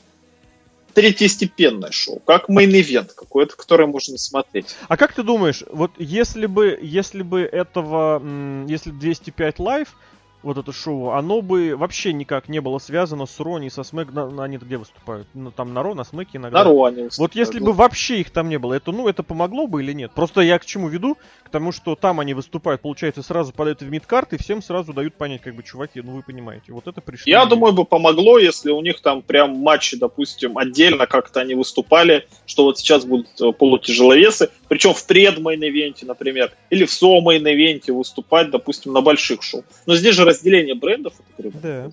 третьестепенное 0.94 1.92
шоу, 1.92 2.20
как 2.20 2.50
main 2.50 2.78
event 2.78 3.14
какой-то, 3.14 3.56
который 3.56 3.88
можно 3.88 4.18
смотреть. 4.18 4.76
А 4.88 4.98
как 4.98 5.14
ты 5.14 5.24
думаешь, 5.24 5.64
вот 5.72 5.92
если 5.98 6.46
бы, 6.46 6.78
если 6.82 7.22
бы 7.22 7.42
этого, 7.42 8.22
если 8.68 8.92
205 8.92 9.60
Live, 9.60 9.96
вот 10.42 10.58
это 10.58 10.72
шоу, 10.72 11.10
оно 11.12 11.42
бы 11.42 11.76
вообще 11.76 12.14
никак 12.14 12.48
не 12.48 12.62
было 12.62 12.80
связано 12.80 13.26
с 13.26 13.40
Raw, 13.40 13.60
ни 13.60 13.70
со 13.70 13.84
Smack, 13.84 14.10
они 14.40 14.58
где 14.58 14.78
выступают? 14.78 15.28
Ну, 15.34 15.52
там 15.52 15.74
на 15.74 15.84
Raw, 15.84 15.94
на 15.94 16.04
Smack 16.04 16.32
е 16.32 16.38
иногда. 16.38 16.60
На 16.60 16.70
Raw 16.70 16.86
они. 16.86 17.10
Вот 17.18 17.36
если 17.36 17.60
бы 17.60 17.74
вообще 17.74 18.22
их 18.22 18.32
там 18.32 18.50
не 18.50 18.58
было, 18.58 18.74
это, 18.74 18.92
ну, 18.92 19.08
это 19.08 19.24
помогло 19.24 19.68
бы 19.68 19.84
или 19.84 19.92
нет? 19.94 20.12
Просто 20.14 20.42
я 20.42 20.58
к 20.60 20.66
чему 20.66 20.88
веду? 20.88 21.18
К 21.44 21.50
тому, 21.50 21.72
что 21.72 21.96
там 21.96 22.20
они 22.20 22.34
выступают, 22.34 22.82
получается, 22.82 23.22
сразу 23.24 23.52
подают 23.52 23.82
в 23.82 23.90
midcard, 23.90 24.34
и 24.34 24.38
всем 24.38 24.62
сразу 24.62 24.94
дают 24.94 25.16
понять, 25.16 25.42
как 25.42 25.56
бы, 25.56 25.64
чуваки, 25.64 26.02
ну, 26.02 26.14
вы 26.14 26.24
понимаете, 26.24 26.72
вот 26.72 26.88
это 26.88 27.02
пришло. 27.02 27.30
Я 27.30 27.46
думаю, 27.46 27.74
бы 27.74 27.86
помогло, 27.86 28.38
если 28.38 28.72
у 28.72 28.82
них 28.82 29.02
там 29.02 29.22
прям 29.22 29.58
матчи, 29.58 29.98
допустим, 29.98 30.58
отдельно 30.58 31.06
как-то 31.06 31.42
они 31.42 31.56
выступали, 31.56 32.28
что 32.46 32.64
вот 32.64 32.80
сейчас 32.80 33.06
будут 33.06 33.28
э, 33.42 33.52
полутяжеловесы, 33.52 34.50
причем 34.70 34.94
в 34.94 35.06
пред 35.06 35.32
main 35.32 35.59
event 35.59 35.92
е, 35.92 36.06
например, 36.06 36.54
или 36.70 36.86
в 36.86 36.92
co-main 36.92 37.46
event 37.46 37.84
е 37.84 37.92
выступать, 37.92 38.52
допустим, 38.52 38.94
на 38.94 39.02
больших 39.02 39.42
шоу. 39.42 39.66
Но 39.88 39.96
здесь 39.96 40.16
же 40.16 40.24
разделение 40.24 40.76
брендов, 40.76 41.16
это 41.38 41.50
да. 41.62 41.92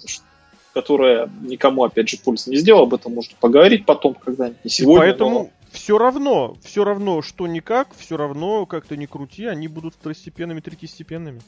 которое 0.74 1.28
никому, 1.40 1.84
опять 1.84 2.08
же, 2.08 2.18
пульс 2.18 2.46
не 2.46 2.56
сделал, 2.56 2.82
об 2.82 2.94
этом 2.94 3.14
можно 3.14 3.34
поговорить 3.40 3.86
потом 3.86 4.14
когда-нибудь, 4.14 4.62
не 4.62 4.70
сегодня. 4.70 5.06
И 5.06 5.08
поэтому 5.08 5.30
но... 5.30 5.50
все 5.72 5.96
равно, 5.96 6.56
все 6.62 6.84
равно, 6.84 7.22
что 7.22 7.46
никак, 7.46 7.88
все 7.96 8.18
равно, 8.18 8.66
как 8.66 8.86
то 8.86 8.94
не 8.94 9.06
крути, 9.06 9.46
они 9.46 9.68
будут 9.68 9.94
второстепенными, 9.94 10.60
третьестепенными. 10.60 11.40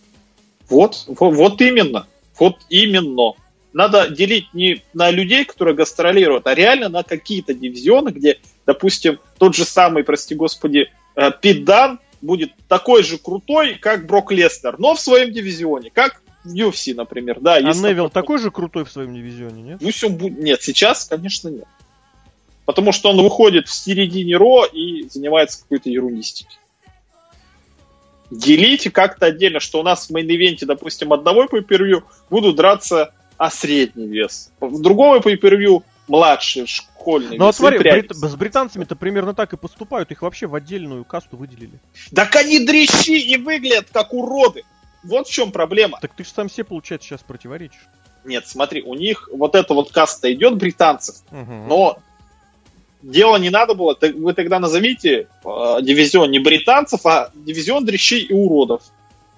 Вот, 0.71 1.05
вот, 1.09 1.35
вот 1.35 1.61
именно, 1.61 2.07
вот 2.39 2.57
именно. 2.71 3.35
Надо 3.75 4.09
делить 4.09 4.55
не 4.55 4.83
на 4.95 5.11
людей, 5.11 5.45
которые 5.45 5.75
гастролируют, 5.75 6.47
а 6.47 6.55
реально 6.55 6.89
на 6.89 7.03
какие-то 7.03 7.53
дивизионы, 7.53 8.09
где, 8.11 8.39
допустим, 8.65 9.21
тот 9.37 9.55
же 9.55 9.67
самый, 9.67 10.05
прости 10.05 10.35
господи, 10.35 10.91
э, 11.19 11.31
Пидан 11.41 12.01
будет 12.21 12.53
такой 12.69 13.03
же 13.03 13.19
крутой, 13.19 13.75
как 13.75 14.07
Брок 14.07 14.33
Лестер, 14.33 14.79
но 14.79 14.95
в 14.95 15.01
своем 15.01 15.33
дивизионе, 15.33 15.91
как 15.91 16.23
в 16.45 16.55
UFC, 16.55 16.95
например. 16.95 17.39
Да, 17.41 17.55
а 17.55 17.61
Невил 17.61 18.09
такой... 18.09 18.39
же 18.39 18.51
крутой 18.51 18.85
в 18.85 18.91
своем 18.91 19.15
дивизионе, 19.15 19.63
нет? 19.63 19.81
Пусть 19.81 20.03
он 20.05 20.17
будет... 20.17 20.39
Нет, 20.39 20.63
сейчас, 20.63 21.05
конечно, 21.05 21.49
нет. 21.49 21.67
Потому 22.65 22.93
что 22.93 23.11
он 23.11 23.21
выходит 23.21 23.67
в 23.67 23.73
середине 23.73 24.37
Raw 24.37 24.65
и 24.65 25.09
занимается 25.09 25.63
какой-то 25.63 25.91
ерундистикой. 25.91 26.57
Делите 28.31 28.91
как-то 28.91 29.27
отдельно, 29.27 29.59
что 29.59 29.81
у 29.81 29.83
нас 29.83 30.09
в 30.09 30.15
main 30.15 30.34
event 30.34 30.57
е, 30.57 30.67
допустим, 30.67 31.13
одного 31.13 31.47
pay 31.47 32.03
будут 32.29 32.57
драться 32.57 33.15
о 33.39 33.51
средний 33.51 34.07
вес. 34.07 34.53
В 34.61 34.83
другого 34.83 35.21
pay 35.21 35.39
младший, 36.09 36.67
школьный. 36.67 37.39
Ну 37.39 37.47
вот 37.47 37.57
смотри, 37.57 37.79
брит... 37.79 38.13
с 38.13 38.35
британцами-то 38.35 38.97
примерно 38.97 39.35
так 39.35 39.53
и 39.53 39.57
поступают. 39.57 40.11
Их 40.11 40.23
вообще 40.23 40.47
в 40.47 40.55
отдельную 40.55 41.05
касту 41.05 41.37
выделили. 41.37 41.79
Так 42.15 42.35
они 42.37 42.65
дрищи 42.65 43.19
и 43.19 43.37
выглядят 43.37 43.89
как 43.93 44.13
уроды. 44.13 44.65
Вот 45.05 45.29
в 45.29 45.31
чем 45.31 45.53
проблема. 45.53 45.99
Так 46.01 46.15
ты 46.15 46.25
же 46.25 46.31
сам 46.31 46.51
себе, 46.51 46.65
получается, 46.65 47.09
сейчас 47.09 47.21
противоречишь. 47.21 47.87
Нет, 48.25 48.47
смотри, 48.47 48.83
у 48.83 48.95
них 48.95 49.29
вот 49.33 49.55
эта 49.55 49.75
вот 49.75 49.93
каста 49.93 50.33
идет 50.33 50.57
британцев, 50.57 51.17
угу. 51.31 51.53
но 51.67 51.99
дело 53.03 53.37
не 53.37 53.51
надо 53.51 53.75
было. 53.75 53.97
Вы 54.01 54.33
тогда 54.35 54.59
назовите 54.59 55.29
э, 55.45 55.83
дивизион 55.83 56.31
не 56.31 56.39
британцев, 56.39 57.07
а 57.07 57.31
дивизион 57.35 57.85
дрищей 57.85 58.21
и 58.21 58.33
уродов. 58.33 58.83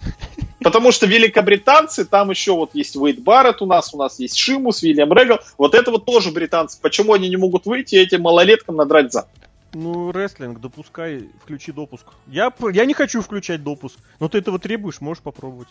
Потому 0.62 0.92
что 0.92 1.06
великобританцы, 1.06 2.04
там 2.04 2.30
еще 2.30 2.52
вот 2.52 2.74
есть 2.74 2.94
Уэйд 2.96 3.22
Барретт 3.22 3.62
у 3.62 3.66
нас, 3.66 3.94
у 3.94 3.98
нас 3.98 4.18
есть 4.18 4.36
Шимус, 4.36 4.82
Вильям 4.82 5.12
Регал. 5.12 5.40
Вот 5.56 5.74
это 5.74 5.90
вот 5.90 6.04
тоже 6.04 6.30
британцы. 6.30 6.78
Почему 6.80 7.14
они 7.14 7.28
не 7.28 7.36
могут 7.36 7.64
выйти 7.66 7.96
этим 7.96 8.22
малолеткам 8.22 8.76
надрать 8.76 9.12
зад? 9.12 9.28
Ну, 9.72 10.12
рестлинг, 10.12 10.60
допускай, 10.60 11.28
включи 11.42 11.72
допуск. 11.72 12.04
Я, 12.26 12.52
я 12.72 12.84
не 12.84 12.92
хочу 12.92 13.22
включать 13.22 13.62
допуск, 13.62 13.96
но 14.18 14.28
ты 14.28 14.38
этого 14.38 14.58
требуешь, 14.58 15.00
можешь 15.00 15.22
попробовать. 15.22 15.68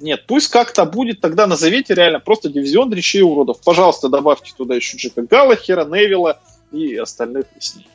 Нет, 0.00 0.24
пусть 0.26 0.48
как-то 0.48 0.84
будет, 0.84 1.20
тогда 1.20 1.46
назовите 1.46 1.94
реально 1.94 2.20
просто 2.20 2.48
дивизион 2.48 2.90
дрищей 2.90 3.22
уродов. 3.22 3.60
Пожалуйста, 3.62 4.08
добавьте 4.08 4.52
туда 4.56 4.74
еще 4.74 4.96
Джека 4.96 5.22
Галлахера, 5.22 5.84
Невилла 5.84 6.40
и 6.72 6.96
остальных 6.96 7.46
из 7.58 7.76
них. 7.76 7.86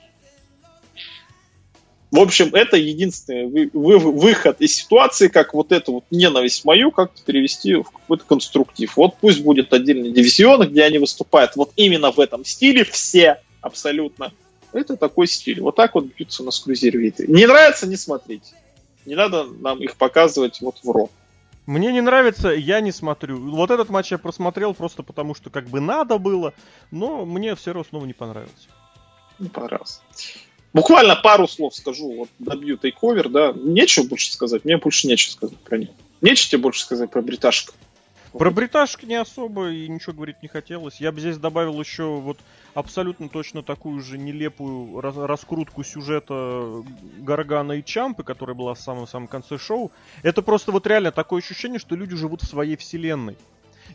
В 2.15 2.19
общем, 2.19 2.51
это 2.53 2.77
единственный 2.77 3.45
вы, 3.45 3.69
вы, 3.73 3.99
выход 3.99 4.61
из 4.61 4.73
ситуации, 4.73 5.27
как 5.27 5.53
вот 5.53 5.73
эту 5.73 5.91
вот 5.91 6.05
ненависть 6.11 6.63
мою 6.63 6.91
как-то 6.91 7.21
перевести 7.21 7.75
в 7.75 7.83
какой-то 7.83 8.23
конструктив. 8.23 8.95
Вот 8.95 9.17
пусть 9.19 9.41
будет 9.41 9.73
отдельный 9.73 10.11
дивизион, 10.11 10.69
где 10.69 10.83
они 10.83 10.97
выступают 10.97 11.57
вот 11.57 11.71
именно 11.75 12.11
в 12.11 12.19
этом 12.21 12.45
стиле, 12.45 12.85
все 12.85 13.41
абсолютно. 13.59 14.31
Это 14.71 14.95
такой 14.95 15.27
стиль. 15.27 15.59
Вот 15.59 15.75
так 15.75 15.93
вот 15.93 16.05
бьются 16.05 16.41
на 16.43 16.51
скрузервиты. 16.51 17.27
Не 17.27 17.47
нравится, 17.47 17.85
не 17.85 17.97
смотрите. 17.97 18.55
Не 19.05 19.15
надо 19.15 19.43
нам 19.43 19.81
их 19.81 19.97
показывать 19.97 20.61
вот 20.61 20.77
в 20.83 20.89
ро. 20.89 21.09
Мне 21.65 21.91
не 21.91 21.99
нравится, 21.99 22.47
я 22.47 22.79
не 22.79 22.93
смотрю. 22.93 23.41
Вот 23.51 23.71
этот 23.71 23.89
матч 23.89 24.11
я 24.11 24.17
просмотрел 24.19 24.73
просто 24.73 25.03
потому, 25.03 25.35
что 25.35 25.49
как 25.49 25.67
бы 25.67 25.81
надо 25.81 26.17
было, 26.17 26.53
но 26.91 27.25
мне 27.25 27.55
все 27.55 27.73
равно 27.73 27.85
снова 27.89 28.05
не 28.05 28.13
понравилось. 28.13 28.69
Не 29.37 29.49
понравился. 29.49 29.99
Буквально 30.75 31.15
пару 31.15 31.47
слов 31.47 31.73
скажу, 31.73 32.13
вот 32.17 32.29
добью 32.37 32.75
тейковер, 32.75 33.29
да, 33.29 33.53
нечего 33.55 34.03
больше 34.03 34.29
сказать, 34.29 34.65
мне 34.65 34.75
больше 34.75 35.07
нечего 35.07 35.31
сказать 35.31 35.57
про 35.59 35.77
него. 35.77 35.93
Нечего 36.19 36.49
тебе 36.49 36.61
больше 36.63 36.81
сказать 36.81 37.09
про 37.09 37.21
бриташек. 37.21 37.73
Про 38.33 38.51
бриташек 38.51 39.03
не 39.03 39.15
особо 39.15 39.71
и 39.71 39.87
ничего 39.87 40.11
говорить 40.11 40.41
не 40.41 40.49
хотелось. 40.49 40.99
Я 40.99 41.13
бы 41.13 41.21
здесь 41.21 41.37
добавил 41.37 41.79
еще 41.79 42.19
вот 42.19 42.39
абсолютно 42.73 43.29
точно 43.29 43.63
такую 43.63 44.01
же 44.01 44.17
нелепую 44.17 44.99
раскрутку 44.99 45.85
сюжета 45.85 46.83
Гаргана 47.19 47.71
и 47.71 47.81
Чампы, 47.85 48.23
которая 48.23 48.53
была 48.57 48.73
в 48.73 48.79
самом-самом 48.81 49.29
конце 49.29 49.57
шоу. 49.57 49.93
Это 50.23 50.41
просто 50.41 50.73
вот 50.73 50.85
реально 50.87 51.13
такое 51.13 51.41
ощущение, 51.41 51.79
что 51.79 51.95
люди 51.95 52.17
живут 52.17 52.41
в 52.41 52.49
своей 52.49 52.75
вселенной. 52.75 53.37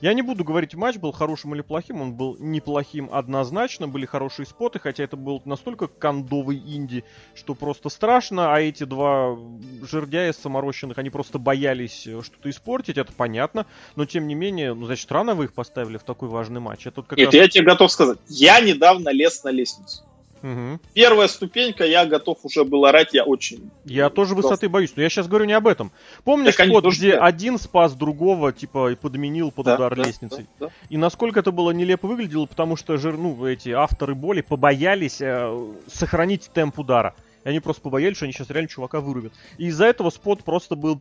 Я 0.01 0.15
не 0.15 0.23
буду 0.23 0.45
говорить, 0.45 0.75
матч 0.75 0.97
был 0.97 1.13
хорошим 1.13 1.55
или 1.55 1.63
плохим, 1.63 2.01
он 2.01 2.15
был 2.15 2.37
неплохим 2.39 3.09
однозначно, 3.13 3.89
были 3.89 4.07
хорошие 4.07 4.47
споты, 4.47 4.79
хотя 4.79 5.05
это 5.05 5.17
был 5.17 5.43
настолько 5.45 5.89
кондовый 5.89 6.57
инди, 6.59 7.05
что 7.35 7.55
просто 7.55 7.89
страшно, 7.89 8.55
а 8.55 8.61
эти 8.61 8.85
два 8.85 9.37
жердяя 9.83 10.33
саморощенных, 10.33 10.99
они 10.99 11.11
просто 11.11 11.39
боялись 11.39 12.07
э, 12.07 12.23
что-то 12.23 12.49
испортить, 12.51 12.99
это 12.99 13.13
понятно, 13.13 13.67
но 13.97 14.07
тем 14.07 14.27
не 14.27 14.35
менее, 14.35 14.75
ну, 14.75 14.87
значит, 14.87 15.11
рано 15.13 15.35
вы 15.35 15.45
их 15.45 15.53
поставили 15.53 15.99
в 15.99 16.03
такой 16.03 16.29
важный 16.29 16.61
матч. 16.61 16.87
Это 16.87 17.03
как 17.03 17.19
Нет, 17.19 17.27
раз... 17.27 17.35
я 17.35 17.49
тебе 17.49 17.65
готов 17.65 17.91
сказать, 17.93 18.19
я 18.29 18.61
недавно 18.61 19.11
лез 19.11 19.45
на 19.45 19.51
лестницу. 19.51 20.05
Мгм. 20.43 20.81
Первая 20.95 21.29
ступенька, 21.29 21.85
я 21.85 22.07
готов 22.07 22.39
уже 22.45 22.65
был 22.65 22.85
орать, 22.85 23.13
я 23.13 23.25
очень... 23.25 23.71
Я 23.85 24.09
тоже 24.11 24.35
высоты 24.35 24.69
боюсь, 24.69 24.93
но 24.97 25.03
я 25.03 25.09
сейчас 25.09 25.29
говорю 25.29 25.45
не 25.45 25.53
об 25.53 25.67
этом. 25.67 25.93
Помнишь 26.25 26.57
Так 26.57 26.69
где 26.69 27.13
так. 27.13 27.23
один 27.23 27.59
спас 27.59 27.95
другого, 27.95 28.53
типа, 28.53 28.93
и 28.93 28.95
подменил 28.95 29.51
под 29.51 29.67
Да, 29.67 29.75
удар 29.75 29.95
да, 29.95 30.03
лестницей? 30.03 30.47
да, 30.59 30.67
да. 30.67 30.73
И 30.89 30.97
насколько 30.97 31.41
это 31.41 31.53
было 31.53 31.71
нелепо 31.73 32.07
выглядело, 32.09 32.47
потому 32.47 32.77
что 32.77 32.97
жир, 32.97 33.17
ну, 33.17 33.45
эти 33.47 33.71
авторы 33.71 34.15
боли 34.15 34.41
побоялись 34.41 35.21
э, 35.21 35.73
сохранить 35.87 36.51
темп 36.53 36.79
удара. 36.79 37.15
И 37.45 37.49
они 37.49 37.61
просто 37.61 37.83
побоялись, 37.83 38.17
что 38.17 38.27
они 38.27 38.33
сейчас 38.33 38.51
реально 38.51 38.69
чувака 38.69 39.01
вырубят. 39.01 39.33
И 39.59 39.67
из-за 39.67 39.87
этого 39.87 40.11
спот 40.11 40.45
просто 40.45 40.75
был... 40.75 41.01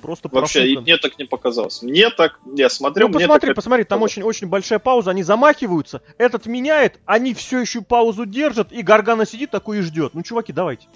Просто 0.00 0.28
Вообще, 0.32 0.60
и 0.60 0.74
профукан. 0.74 0.82
мне 0.82 0.96
так 0.96 1.18
не 1.18 1.24
показалось. 1.24 1.82
Мне 1.82 2.10
так, 2.10 2.40
я 2.56 2.68
смотрел, 2.68 3.08
Ну 3.08 3.14
мне 3.14 3.26
посмотри, 3.26 3.48
так 3.48 3.56
посмотри, 3.56 3.84
там 3.84 3.98
показалось. 4.00 4.12
очень-очень 4.12 4.48
большая 4.48 4.78
пауза, 4.78 5.10
они 5.10 5.22
замахиваются, 5.22 6.02
этот 6.18 6.46
меняет, 6.46 6.98
они 7.06 7.34
все 7.34 7.60
еще 7.60 7.82
паузу 7.82 8.26
держат, 8.26 8.72
и 8.72 8.82
Гаргана 8.82 9.26
сидит 9.26 9.50
такой 9.50 9.78
и 9.78 9.80
ждет. 9.82 10.14
Ну, 10.14 10.22
чуваки, 10.22 10.52
давайте. 10.52 10.86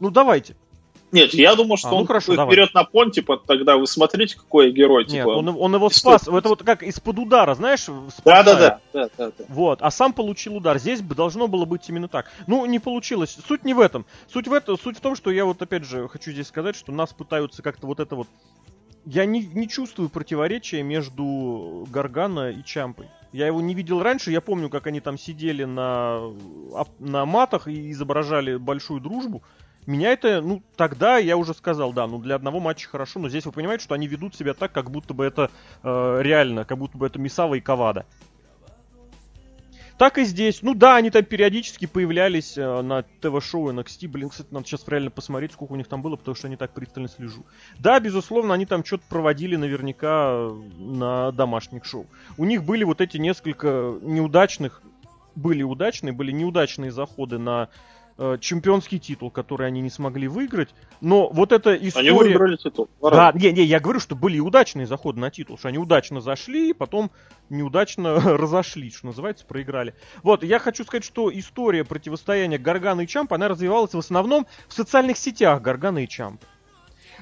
Ну, 0.00 0.10
давайте. 0.10 0.56
Нет, 1.12 1.34
я 1.34 1.54
думал, 1.56 1.76
что 1.76 1.88
А, 1.88 1.90
ну 1.92 1.96
он 1.98 2.06
хорошо, 2.06 2.26
такой 2.26 2.36
давай. 2.36 2.52
вперед 2.54 2.74
на 2.74 2.84
пон, 2.84 3.10
типа, 3.10 3.36
тогда 3.46 3.76
вы 3.76 3.86
смотрите, 3.86 4.36
какой 4.36 4.70
герой, 4.70 5.04
Нет, 5.04 5.10
типа. 5.12 5.28
он, 5.28 5.48
он 5.48 5.74
его 5.74 5.90
спас. 5.90 6.22
что? 6.22 6.38
Это 6.38 6.48
вот 6.48 6.62
как 6.62 6.82
из-под 6.82 7.18
удара, 7.18 7.54
знаешь? 7.54 7.86
Да, 8.24 8.42
да, 8.42 8.54
да, 8.54 8.80
да, 8.92 9.08
да, 9.18 9.32
да. 9.36 9.44
Вот, 9.48 9.82
а 9.82 9.90
сам 9.90 10.12
получил 10.12 10.56
удар. 10.56 10.78
Здесь 10.78 11.02
бы 11.02 11.14
должно 11.14 11.48
было 11.48 11.64
быть 11.64 11.88
именно 11.88 12.08
так. 12.08 12.30
Ну, 12.46 12.64
не 12.66 12.78
получилось. 12.78 13.36
Суть 13.46 13.64
не 13.64 13.74
в 13.74 13.80
этом. 13.80 14.06
Суть 14.32 14.46
в 14.46 14.52
этом, 14.52 14.78
суть 14.78 14.98
в 14.98 15.00
том, 15.00 15.16
что 15.16 15.30
я 15.30 15.44
вот 15.44 15.60
опять 15.60 15.84
же 15.84 16.08
хочу 16.08 16.30
здесь 16.30 16.46
сказать, 16.46 16.76
что 16.76 16.92
нас 16.92 17.12
пытаются 17.12 17.62
как-то 17.62 17.86
вот 17.86 17.98
это 18.00 18.14
вот. 18.14 18.28
Я 19.06 19.24
не, 19.24 19.40
не 19.40 19.66
чувствую 19.68 20.10
противоречия 20.10 20.82
между 20.82 21.86
Гаргана 21.90 22.50
и 22.50 22.62
Чампой. 22.62 23.08
Я 23.32 23.46
его 23.46 23.60
не 23.60 23.74
видел 23.74 24.02
раньше, 24.02 24.30
я 24.30 24.40
помню, 24.40 24.68
как 24.68 24.86
они 24.86 25.00
там 25.00 25.16
сидели 25.16 25.64
на, 25.64 26.20
на 26.98 27.24
матах 27.24 27.66
и 27.68 27.92
изображали 27.92 28.56
большую 28.56 29.00
дружбу. 29.00 29.42
Меня 29.86 30.12
это, 30.12 30.40
ну, 30.40 30.62
тогда 30.76 31.18
я 31.18 31.36
уже 31.36 31.54
сказал, 31.54 31.92
да, 31.92 32.06
ну 32.06 32.18
для 32.18 32.34
одного 32.34 32.60
матча 32.60 32.88
хорошо, 32.88 33.18
но 33.18 33.28
здесь 33.28 33.46
вы 33.46 33.52
понимаете, 33.52 33.84
что 33.84 33.94
они 33.94 34.06
ведут 34.06 34.34
себя 34.34 34.54
так, 34.54 34.72
как 34.72 34.90
будто 34.90 35.14
бы 35.14 35.24
это 35.24 35.50
э, 35.82 36.18
реально, 36.22 36.64
как 36.64 36.78
будто 36.78 36.98
бы 36.98 37.06
это 37.06 37.18
Мисава 37.18 37.54
и 37.54 37.60
Кавада. 37.60 38.04
Так 40.00 40.16
и 40.16 40.24
здесь. 40.24 40.62
Ну 40.62 40.74
да, 40.74 40.96
они 40.96 41.10
там 41.10 41.26
периодически 41.26 41.84
появлялись 41.84 42.56
э, 42.56 42.80
на 42.80 43.02
ТВ-шоу 43.02 43.70
NXT. 43.70 44.08
Блин, 44.08 44.30
кстати, 44.30 44.48
надо 44.50 44.66
сейчас 44.66 44.88
реально 44.88 45.10
посмотреть, 45.10 45.52
сколько 45.52 45.72
у 45.72 45.76
них 45.76 45.88
там 45.88 46.00
было, 46.00 46.16
потому 46.16 46.34
что 46.34 46.46
я 46.46 46.50
не 46.50 46.56
так 46.56 46.72
пристально 46.72 47.10
слежу. 47.10 47.44
Да, 47.78 48.00
безусловно, 48.00 48.54
они 48.54 48.64
там 48.64 48.82
что-то 48.82 49.04
проводили 49.10 49.56
наверняка 49.56 50.30
э, 50.32 50.62
на 50.78 51.32
домашних 51.32 51.84
шоу. 51.84 52.06
У 52.38 52.46
них 52.46 52.64
были 52.64 52.82
вот 52.82 53.02
эти 53.02 53.18
несколько 53.18 53.98
неудачных, 54.00 54.80
были 55.34 55.62
удачные, 55.62 56.14
были 56.14 56.32
неудачные 56.32 56.90
заходы 56.90 57.36
на 57.36 57.68
э, 58.20 58.36
чемпионский 58.38 58.98
титул, 58.98 59.30
который 59.30 59.66
они 59.66 59.80
не 59.80 59.90
смогли 59.90 60.28
выиграть. 60.28 60.68
Но 61.00 61.28
вот 61.30 61.52
эта 61.52 61.74
история... 61.74 62.10
Они 62.10 62.18
выиграли 62.18 62.56
титул. 62.56 62.88
Да, 63.00 63.32
не, 63.34 63.50
не, 63.50 63.64
я 63.64 63.80
говорю, 63.80 63.98
что 63.98 64.14
были 64.14 64.38
удачные 64.38 64.86
заходы 64.86 65.18
на 65.18 65.30
титул, 65.30 65.58
что 65.58 65.68
они 65.68 65.78
удачно 65.78 66.20
зашли, 66.20 66.70
и 66.70 66.72
потом 66.74 67.10
неудачно 67.48 68.14
разошлись, 68.36 68.94
что 68.94 69.06
называется, 69.06 69.46
проиграли. 69.46 69.94
Вот, 70.22 70.44
я 70.44 70.58
хочу 70.58 70.84
сказать, 70.84 71.04
что 71.04 71.36
история 71.36 71.84
противостояния 71.84 72.58
Гаргана 72.58 73.00
и 73.00 73.06
Чампа, 73.06 73.36
она 73.36 73.48
развивалась 73.48 73.94
в 73.94 73.98
основном 73.98 74.46
в 74.68 74.74
социальных 74.74 75.16
сетях 75.16 75.62
Гаргана 75.62 76.04
и 76.04 76.08
Чампа. 76.08 76.46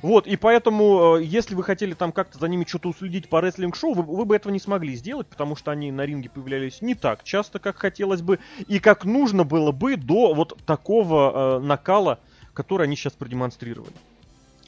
Вот, 0.03 0.27
и 0.27 0.37
поэтому, 0.37 1.17
э, 1.17 1.25
если 1.25 1.55
вы 1.55 1.63
хотели 1.63 1.95
там 1.95 2.13
как-то 2.13 2.39
за 2.39 2.49
ними 2.49 2.65
что-то 2.67 2.89
уследить 2.89 3.29
по 3.29 3.41
рестлинг-шоу, 3.41 3.95
вы, 3.95 4.03
вы 4.03 4.25
бы 4.25 4.37
этого 4.37 4.53
не 4.53 4.61
смогли 4.61 4.95
сделать, 4.95 5.27
потому 5.27 5.57
что 5.57 5.71
они 5.71 5.91
на 5.91 6.07
ринге 6.07 6.31
появлялись 6.31 6.83
не 6.83 6.95
так 6.95 7.25
часто, 7.25 7.59
как 7.59 7.77
хотелось 7.79 8.23
бы, 8.23 8.39
и 8.67 8.79
как 8.79 9.05
нужно 9.05 9.45
было 9.45 9.73
бы 9.73 9.97
до 9.97 10.35
вот 10.35 10.57
такого 10.67 11.59
э, 11.59 11.65
накала, 11.65 12.19
который 12.55 12.85
они 12.87 12.97
сейчас 12.97 13.13
продемонстрировали. 13.15 13.93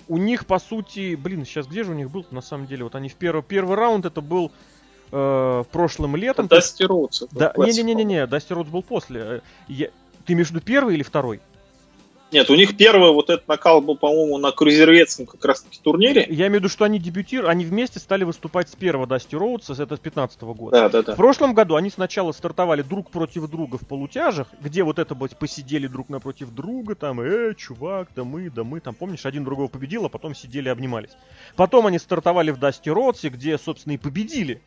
У 0.09 0.16
них, 0.16 0.47
по 0.47 0.59
сути, 0.59 1.14
блин, 1.14 1.45
сейчас 1.45 1.66
где 1.68 1.85
же 1.85 1.93
у 1.93 1.95
них 1.95 2.11
был 2.11 2.26
на 2.33 2.41
самом 2.41 2.66
деле? 2.66 2.85
Вот 2.85 2.95
они 2.97 3.09
в 3.09 3.14
первый, 3.14 3.43
первый 3.43 3.76
раунд, 3.76 4.07
это 4.07 4.20
был 4.20 4.51
э, 5.12 5.64
прошлым 5.70 6.16
летом. 6.16 6.49
Дасти 6.49 6.83
Роудс, 6.83 7.22
Да, 7.31 7.53
не-не-не-не, 7.57 8.26
Дасти 8.26 8.53
Ротс 8.53 8.68
был 8.68 8.83
после. 8.83 9.20
Э, 9.20 9.41
я- 9.68 9.91
Ты 10.26 10.35
между 10.35 10.61
первый 10.61 10.95
или 10.95 11.03
второй? 11.03 11.41
Нет, 12.33 12.49
у 12.49 12.55
них 12.55 12.76
первый 12.76 13.12
вот 13.12 13.28
этот 13.31 13.49
накал 13.49 13.81
был, 13.81 13.97
по-моему, 13.97 14.39
на 14.39 14.53
крузерветском 14.53 15.26
как 15.26 15.45
раз-таки 15.45 15.81
турнире. 15.83 16.26
Я 16.28 16.47
имею 16.47 16.53
в 16.53 16.55
виду, 16.64 16.68
что 16.68 16.85
они 16.85 16.99
дебютировали, 16.99 17.51
они 17.51 17.64
вместе 17.64 17.99
стали 17.99 18.24
выступать 18.24 18.68
с 18.68 18.76
первого 18.76 19.07
Дасти 19.07 19.35
Роудса, 19.35 19.72
это 19.72 19.97
с 19.97 19.99
15 19.99 20.41
года. 20.43 20.76
Да, 20.76 20.89
да, 20.89 21.03
да. 21.03 21.12
В 21.14 21.16
прошлом 21.16 21.55
году 21.55 21.74
они 21.74 21.91
сначала 21.91 22.33
стартовали 22.33 22.83
друг 22.83 23.11
против 23.11 23.49
друга 23.49 23.78
в 23.78 23.87
полутяжах, 23.87 24.49
где 24.61 24.85
вот 24.85 24.99
это 24.99 25.14
вот 25.14 25.37
посидели 25.37 25.87
друг 25.87 26.09
напротив 26.09 26.55
друга, 26.55 26.95
там, 26.95 27.20
э, 27.20 27.55
чувак, 27.55 28.09
да 28.14 28.24
мы, 28.24 28.51
да 28.51 28.64
мы, 28.64 28.81
там, 28.81 28.95
помнишь, 28.95 29.26
один 29.26 29.45
другого 29.45 29.68
победил, 29.68 30.05
а 30.05 30.09
потом 30.09 30.35
сидели 30.35 30.68
и 30.68 30.70
обнимались. 30.70 31.11
Потом 31.57 31.87
они 31.87 31.99
стартовали 31.99 32.51
в 32.51 32.59
Дасти 32.59 32.91
Роудсе, 32.91 33.28
где, 33.28 33.59
собственно, 33.59 33.95
и 33.95 33.99
победили. 33.99 34.61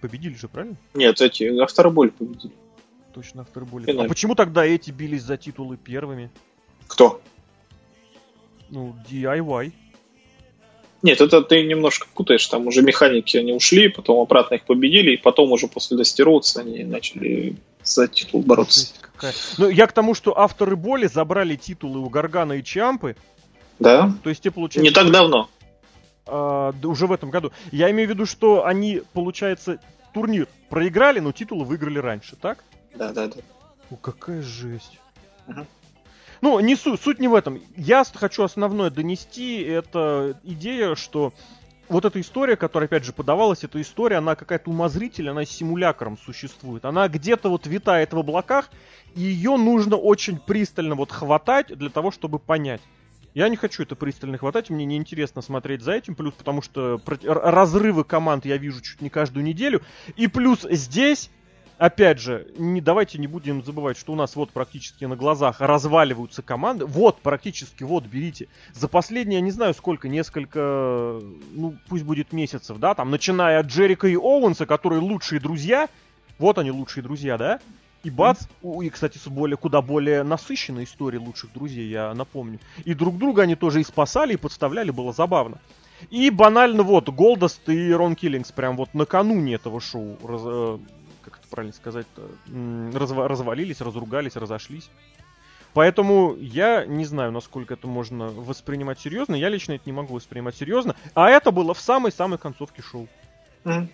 Победили 0.00 0.34
же, 0.34 0.48
правильно? 0.48 0.76
Нет, 0.94 1.20
эти 1.20 1.44
авторболь 1.60 2.10
победили. 2.10 2.52
Точно. 3.14 3.46
Финале. 3.54 4.06
А 4.06 4.08
почему 4.08 4.34
тогда 4.34 4.64
эти 4.64 4.90
бились 4.90 5.22
за 5.22 5.36
титулы 5.36 5.76
первыми? 5.76 6.30
Кто? 6.86 7.20
Ну, 8.70 8.94
DIY. 9.10 9.72
Нет, 11.02 11.20
это 11.20 11.42
ты 11.42 11.62
немножко 11.64 12.06
путаешь. 12.14 12.46
Там 12.46 12.66
уже 12.66 12.82
механики 12.82 13.36
они 13.36 13.52
ушли, 13.52 13.88
потом 13.88 14.20
обратно 14.20 14.54
их 14.54 14.64
победили, 14.64 15.12
и 15.12 15.16
потом 15.18 15.52
уже 15.52 15.68
после 15.68 15.96
Дасти 15.98 16.22
Роудса 16.22 16.60
они 16.60 16.82
начали 16.84 17.56
за 17.82 18.08
титул 18.08 18.42
бороться. 18.42 18.88
Ну, 19.58 19.68
я 19.68 19.86
к 19.86 19.92
тому, 19.92 20.14
что 20.14 20.36
авторы 20.38 20.76
боли 20.76 21.06
забрали 21.06 21.56
титулы 21.56 22.00
у 22.00 22.08
Гаргана 22.08 22.54
и 22.54 22.64
Чампы, 22.64 23.16
Да? 23.78 24.12
то 24.22 24.30
есть 24.30 24.42
те, 24.42 24.50
получается, 24.50 24.82
Не 24.82 24.90
так 24.94 25.10
давно. 25.12 25.50
а, 26.26 26.72
да 26.72 26.88
уже 26.88 27.06
в 27.06 27.12
этом 27.12 27.30
году. 27.30 27.52
Я 27.70 27.90
имею 27.90 28.08
в 28.08 28.12
виду, 28.12 28.24
что 28.24 28.64
они, 28.64 29.02
получается, 29.12 29.78
турнир 30.14 30.48
проиграли, 30.70 31.20
но 31.20 31.32
титулы 31.32 31.64
выиграли 31.64 31.98
раньше, 31.98 32.36
так? 32.36 32.64
Да, 32.94 33.12
да, 33.12 33.28
да. 33.28 33.36
О, 33.90 33.96
какая 33.96 34.40
жесть. 34.42 34.98
Мгм. 35.46 35.66
Ну, 36.44 36.60
не 36.60 36.76
суть, 36.76 37.00
суть 37.00 37.20
не 37.20 37.28
в 37.28 37.34
этом. 37.34 37.58
Я 37.74 38.04
хочу 38.04 38.42
основное 38.42 38.90
донести, 38.90 39.62
это 39.62 40.38
идея, 40.44 40.94
что 40.94 41.32
вот 41.88 42.04
эта 42.04 42.20
история, 42.20 42.56
которая, 42.56 42.86
опять 42.86 43.02
же, 43.02 43.14
подавалась, 43.14 43.64
эта 43.64 43.80
история, 43.80 44.16
она 44.16 44.34
какая-то 44.34 44.68
умозритель, 44.68 45.30
она 45.30 45.46
симулякром 45.46 46.18
существует. 46.18 46.84
Она 46.84 47.08
где-то 47.08 47.48
вот 47.48 47.66
витает 47.66 48.12
в 48.12 48.18
облаках, 48.18 48.68
и 49.14 49.22
ее 49.22 49.56
нужно 49.56 49.96
очень 49.96 50.36
пристально 50.38 50.96
вот 50.96 51.12
хватать 51.12 51.68
для 51.68 51.88
того, 51.88 52.10
чтобы 52.10 52.38
понять. 52.38 52.82
Я 53.32 53.48
не 53.48 53.56
хочу 53.56 53.82
это 53.82 53.96
пристально 53.96 54.36
хватать, 54.36 54.68
мне 54.68 54.84
неинтересно 54.84 55.40
смотреть 55.40 55.80
за 55.80 55.92
этим, 55.92 56.14
плюс 56.14 56.34
потому 56.34 56.60
что 56.60 57.00
разрывы 57.24 58.04
команд 58.04 58.44
я 58.44 58.58
вижу 58.58 58.82
чуть 58.82 59.00
не 59.00 59.08
каждую 59.08 59.44
неделю, 59.44 59.80
и 60.14 60.26
плюс 60.26 60.60
здесь 60.70 61.30
Опять 61.76 62.20
же, 62.20 62.46
не, 62.56 62.80
давайте 62.80 63.18
не 63.18 63.26
будем 63.26 63.64
забывать, 63.64 63.98
что 63.98 64.12
у 64.12 64.16
нас 64.16 64.36
вот 64.36 64.50
практически 64.50 65.04
на 65.06 65.16
глазах 65.16 65.60
разваливаются 65.60 66.40
команды. 66.42 66.86
Вот, 66.86 67.20
практически, 67.20 67.82
вот, 67.82 68.04
берите. 68.04 68.46
За 68.72 68.86
последние, 68.86 69.40
я 69.40 69.44
не 69.44 69.50
знаю 69.50 69.74
сколько, 69.74 70.08
несколько, 70.08 71.20
ну, 71.52 71.74
пусть 71.88 72.04
будет 72.04 72.32
месяцев, 72.32 72.78
да, 72.78 72.94
там, 72.94 73.10
начиная 73.10 73.58
от 73.58 73.66
Джерика 73.66 74.06
и 74.06 74.16
Оуэнса, 74.16 74.66
которые 74.66 75.00
лучшие 75.00 75.40
друзья. 75.40 75.88
Вот 76.38 76.58
они, 76.58 76.70
лучшие 76.70 77.02
друзья, 77.02 77.36
да? 77.38 77.60
И 78.04 78.10
бац, 78.10 78.42
и, 78.62 78.90
кстати, 78.90 79.18
с 79.18 79.26
более, 79.26 79.56
куда 79.56 79.80
более 79.80 80.22
насыщенной 80.22 80.84
историей 80.84 81.24
лучших 81.24 81.52
друзей, 81.54 81.88
я 81.88 82.14
напомню. 82.14 82.60
И 82.84 82.94
друг 82.94 83.18
друга 83.18 83.42
они 83.42 83.56
тоже 83.56 83.80
и 83.80 83.84
спасали, 83.84 84.34
и 84.34 84.36
подставляли, 84.36 84.90
было 84.90 85.12
забавно. 85.12 85.58
И 86.10 86.28
банально 86.30 86.82
вот, 86.82 87.08
Голдост 87.08 87.66
и 87.68 87.92
Рон 87.92 88.14
Киллингс 88.14 88.52
прям 88.52 88.76
вот 88.76 88.92
накануне 88.92 89.54
этого 89.54 89.80
шоу, 89.80 90.18
раз- 90.22 90.42
э, 90.44 90.78
правильно 91.54 91.72
сказать, 91.72 92.06
разва- 92.48 93.28
развалились, 93.28 93.80
разругались, 93.80 94.34
разошлись. 94.34 94.90
Поэтому 95.72 96.36
я 96.40 96.84
не 96.84 97.04
знаю, 97.04 97.30
насколько 97.30 97.74
это 97.74 97.86
можно 97.86 98.26
воспринимать 98.26 98.98
серьезно. 98.98 99.36
Я 99.36 99.48
лично 99.48 99.72
это 99.74 99.84
не 99.86 99.92
могу 99.92 100.14
воспринимать 100.14 100.56
серьезно. 100.56 100.96
А 101.14 101.30
это 101.30 101.52
было 101.52 101.74
в 101.74 101.80
самой-самой 101.80 102.38
концовке 102.38 102.82
шоу. 102.82 103.06
Мгм. 103.62 103.88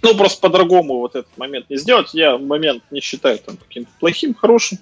Ну, 0.00 0.16
просто 0.16 0.40
по-другому 0.40 0.98
вот 1.00 1.16
этот 1.16 1.36
момент 1.36 1.68
не 1.68 1.76
сделать. 1.76 2.14
Я 2.14 2.38
момент 2.38 2.82
не 2.90 3.00
считаю 3.00 3.38
там 3.38 3.56
каким-то 3.56 3.90
плохим, 4.00 4.34
хорошим. 4.34 4.78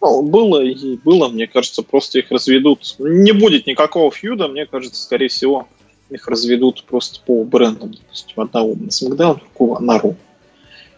Ну, 0.00 0.22
было 0.22 0.62
и 0.62 0.96
было, 0.96 1.28
мне 1.28 1.46
кажется, 1.46 1.82
просто 1.82 2.20
их 2.20 2.30
разведут. 2.30 2.96
Не 2.98 3.32
будет 3.32 3.66
никакого 3.66 4.10
фьюда, 4.10 4.48
мне 4.48 4.66
кажется, 4.66 5.02
скорее 5.02 5.28
всего, 5.28 5.68
их 6.10 6.26
разведут 6.28 6.84
просто 6.84 7.20
по 7.24 7.44
брендам. 7.44 7.92
Допустим, 7.92 8.40
одного 8.40 8.74
на 8.74 8.88
SmackDown, 8.88 9.40
другого 9.40 9.78
на 9.80 9.98
Raw. 9.98 10.16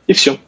И 0.06 0.12
все. 0.12 0.38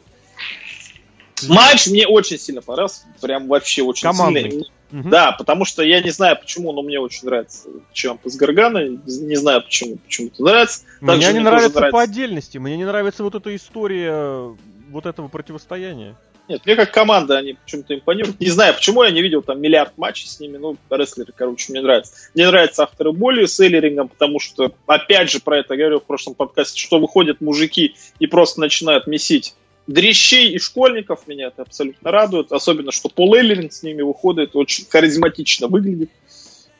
Матч 1.47 1.87
мне 1.87 2.07
очень 2.07 2.39
сильно 2.39 2.61
понравился. 2.61 3.01
Прям 3.21 3.47
вообще 3.47 3.83
очень 3.83 4.03
Командный. 4.07 4.49
сильно. 4.51 4.65
Мгм. 4.89 5.09
Да, 5.09 5.33
потому 5.33 5.65
что 5.65 5.83
я 5.83 6.01
не 6.01 6.11
знаю 6.11 6.37
почему, 6.39 6.71
но 6.71 6.81
мне 6.81 6.97
очень 6.99 7.25
нравится 7.25 7.67
Чамп 7.91 8.25
из 8.25 8.37
Гаргана. 8.37 8.87
Не 8.87 9.35
знаю 9.35 9.61
почему, 9.63 9.97
почему-то 9.97 10.43
нравится. 10.43 10.83
Мне 11.01 11.11
Также 11.11 11.27
не 11.27 11.33
мне 11.33 11.39
тоже 11.41 11.51
нравится 11.51 11.73
по 11.73 11.79
нравится. 11.81 12.01
отдельности. 12.01 12.57
Мне 12.57 12.77
не 12.77 12.85
нравится 12.85 13.23
вот 13.23 13.35
эта 13.35 13.53
история 13.55 14.55
вот 14.89 15.05
этого 15.05 15.27
противостояния. 15.27 16.15
Нет, 16.47 16.65
мне 16.65 16.75
как 16.75 16.91
команда 16.91 17.37
они 17.37 17.53
почему-то 17.53 17.93
импонируют. 17.93 18.39
Не 18.39 18.49
знаю, 18.49 18.73
почему 18.73 19.03
я 19.03 19.11
не 19.11 19.21
видел 19.21 19.41
там 19.41 19.59
миллиард 19.59 19.97
матчей 19.97 20.27
с 20.27 20.39
ними. 20.39 20.57
Ну, 20.57 20.77
рестлеры, 20.89 21.33
короче, 21.35 21.71
мне 21.71 21.81
нравятся. 21.81 22.13
Мне 22.33 22.47
нравятся 22.47 22.83
авторы 22.83 23.11
боли 23.11 23.45
с 23.45 23.59
Эллирингом, 23.59 24.07
потому 24.07 24.39
что, 24.39 24.73
опять 24.85 25.29
же, 25.29 25.41
про 25.41 25.59
это 25.59 25.75
говорил 25.75 25.99
в 25.99 26.05
прошлом 26.05 26.35
подкасте, 26.35 26.79
что 26.79 26.99
выходят 26.99 27.41
мужики 27.41 27.95
и 28.19 28.27
просто 28.27 28.61
начинают 28.61 29.07
месить 29.07 29.55
дрещей 29.87 30.51
и 30.51 30.59
школьников. 30.59 31.27
Меня 31.27 31.47
это 31.47 31.63
абсолютно 31.63 32.11
радует. 32.11 32.51
Особенно, 32.53 32.91
что 32.91 33.09
Пол 33.09 33.35
Эллиринг 33.35 33.73
с 33.73 33.83
ними 33.83 34.01
выходит. 34.01 34.55
Очень 34.55 34.85
харизматично 34.89 35.67
выглядит. 35.67 36.11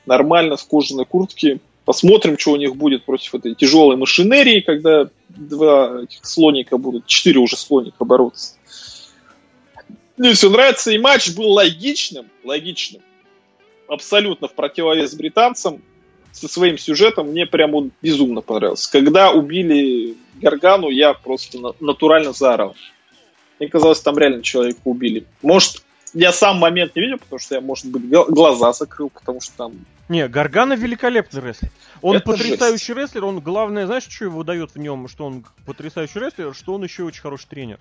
Нормально, 0.05 0.55
в 0.55 0.65
кожаной 0.65 1.05
куртке. 1.05 1.59
Посмотрим, 1.83 2.37
что 2.37 2.51
у 2.51 2.57
них 2.57 2.75
будет 2.75 3.05
против 3.05 3.35
этой 3.35 3.55
тяжелой 3.55 3.95
машинерии, 3.95 4.59
когда 4.59 5.09
два 5.29 6.03
этих 6.03 6.25
слоника 6.25 6.77
будут, 6.77 7.05
четыре 7.05 7.39
уже 7.39 7.55
слоника 7.55 8.03
бороться. 8.03 8.55
Мне 10.17 10.33
все 10.33 10.49
нравится, 10.49 10.91
и 10.91 10.97
матч 10.97 11.35
был 11.35 11.51
логичным, 11.51 12.27
логичным, 12.43 13.01
абсолютно 13.87 14.47
в 14.47 14.53
противовес 14.53 15.13
британцам, 15.13 15.81
со 16.31 16.47
своим 16.47 16.77
сюжетом, 16.77 17.29
мне 17.29 17.45
прям 17.45 17.73
он 17.73 17.91
безумно 18.01 18.41
понравился. 18.41 18.91
Когда 18.91 19.31
убили 19.31 20.15
Гаргану, 20.35 20.89
я 20.89 21.13
просто 21.13 21.57
натурально 21.79 22.31
заорал. 22.31 22.75
Мне 23.59 23.69
казалось, 23.69 24.01
там 24.01 24.17
реально 24.19 24.43
человека 24.43 24.79
убили. 24.83 25.25
Может, 25.41 25.83
я 26.13 26.31
сам 26.31 26.57
момент 26.57 26.95
не 26.95 27.01
видел, 27.01 27.17
потому 27.17 27.39
что 27.39 27.55
я, 27.55 27.61
может 27.61 27.87
быть, 27.87 28.03
глаза 28.07 28.71
закрыл, 28.73 29.09
потому 29.09 29.41
что 29.41 29.53
там... 29.57 29.73
Не, 30.09 30.27
Гаргана 30.27 30.73
великолепный 30.73 31.41
рестлер. 31.41 31.71
Он 32.01 32.17
Это 32.17 32.25
потрясающий 32.25 32.93
жесть. 32.93 32.99
рестлер, 32.99 33.25
он, 33.25 33.39
главное, 33.39 33.87
знаешь, 33.87 34.07
что 34.07 34.25
его 34.25 34.43
дает 34.43 34.71
в 34.75 34.77
нем, 34.77 35.07
что 35.07 35.25
он 35.25 35.43
потрясающий 35.65 36.19
рестлер, 36.19 36.53
что 36.53 36.75
он 36.75 36.83
еще 36.83 37.03
очень 37.03 37.21
хороший 37.21 37.47
тренер. 37.47 37.79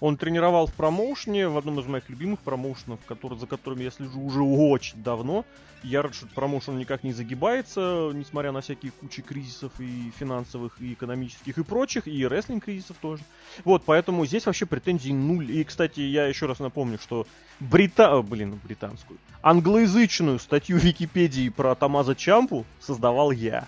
Он 0.00 0.16
тренировал 0.16 0.66
в 0.66 0.72
промоушене, 0.72 1.48
в 1.48 1.56
одном 1.56 1.80
из 1.80 1.86
моих 1.86 2.08
любимых 2.10 2.40
промоушенов, 2.40 3.00
который, 3.06 3.38
за 3.38 3.46
которыми 3.46 3.84
я 3.84 3.90
слежу 3.90 4.20
уже 4.20 4.42
очень 4.42 5.02
давно. 5.02 5.44
Я 5.82 6.02
рад, 6.02 6.14
что 6.14 6.26
промоушен 6.26 6.76
никак 6.76 7.04
не 7.04 7.12
загибается, 7.12 8.10
несмотря 8.12 8.52
на 8.52 8.60
всякие 8.60 8.92
кучи 8.92 9.22
кризисов 9.22 9.72
и 9.78 10.10
финансовых, 10.18 10.80
и 10.80 10.92
экономических, 10.94 11.58
и 11.58 11.62
прочих, 11.62 12.08
и 12.08 12.26
рестлинг 12.26 12.64
кризисов 12.64 12.96
тоже. 13.00 13.22
Вот, 13.64 13.82
поэтому 13.86 14.26
здесь 14.26 14.46
вообще 14.46 14.66
претензий 14.66 15.12
нуль. 15.12 15.50
И, 15.50 15.64
кстати, 15.64 16.00
я 16.00 16.26
еще 16.26 16.46
раз 16.46 16.58
напомню, 16.58 16.98
что 16.98 17.26
брита... 17.60 18.20
блин, 18.22 18.58
британскую, 18.64 19.18
англоязычную 19.42 20.38
статью 20.40 20.76
Википедии 20.78 21.48
про 21.48 21.74
Тамаза 21.74 22.14
Чампу 22.14 22.66
создавал 22.80 23.30
я. 23.30 23.66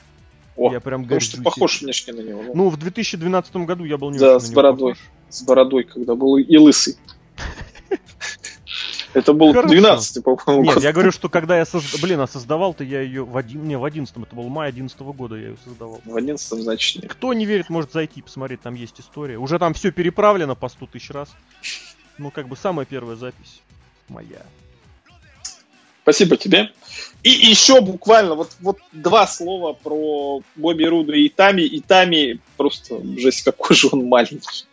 О, 0.57 0.72
я 0.72 0.81
прям 0.81 1.05
горжусь. 1.05 1.31
что 1.35 1.43
похож 1.43 1.81
внешне 1.83 2.12
на 2.12 2.20
него. 2.20 2.43
Ну, 2.53 2.68
в 2.68 2.76
2012 2.76 3.57
году 3.59 3.85
я 3.85 3.97
был 3.97 4.11
не 4.11 4.18
да, 4.18 4.37
очень 4.37 4.47
с 4.47 4.51
бородой. 4.51 4.95
Похож. 4.95 5.09
С 5.29 5.43
бородой, 5.43 5.85
когда 5.85 6.14
был 6.14 6.37
и 6.37 6.57
лысый. 6.57 6.97
Это 9.14 9.33
был 9.33 9.53
12 9.53 10.22
по-моему. 10.22 10.64
Нет, 10.64 10.83
я 10.83 10.93
говорю, 10.93 11.12
что 11.12 11.29
когда 11.29 11.57
я 11.57 11.64
создавал, 11.64 12.03
блин, 12.03 12.20
а 12.20 12.26
создавал-то 12.26 12.85
я 12.85 13.01
ее 13.01 13.24
в 13.24 13.37
один, 13.37 13.64
не 13.66 13.76
в 13.76 13.85
11 13.85 14.14
это 14.16 14.37
был 14.37 14.49
май 14.49 14.68
11 14.68 14.99
года 15.01 15.35
я 15.35 15.49
ее 15.49 15.57
создавал. 15.64 16.01
В 16.05 16.16
11 16.16 16.62
значит 16.62 17.03
нет. 17.03 17.12
Кто 17.12 17.33
не 17.33 17.47
верит, 17.47 17.70
может 17.70 17.93
зайти 17.93 18.20
и 18.20 18.22
посмотреть, 18.22 18.61
там 18.61 18.74
есть 18.74 19.01
история. 19.01 19.39
Уже 19.39 19.59
там 19.59 19.74
все 19.74 19.91
переправлено 19.91 20.55
по 20.55 20.68
100 20.68 20.87
тысяч 20.87 21.11
раз. 21.11 21.31
Ну, 22.18 22.31
как 22.31 22.49
бы 22.49 22.57
самая 22.57 22.85
первая 22.85 23.16
запись 23.16 23.61
моя. 24.09 24.43
Спасибо 26.03 26.37
тебе. 26.37 26.70
И 27.22 27.31
еще 27.31 27.81
буквально 27.81 28.35
вот, 28.35 28.57
вот 28.61 28.79
два 28.93 29.26
слова 29.26 29.74
про 29.74 30.43
Бобби 30.57 30.85
Руду 30.85 31.12
и 31.12 31.29
Итами. 31.29 31.68
Итами 31.70 32.41
просто, 32.57 33.03
жесть, 33.18 33.43
какой 33.43 33.76
же 33.76 33.89
он 33.93 34.07
маленький. 34.07 34.64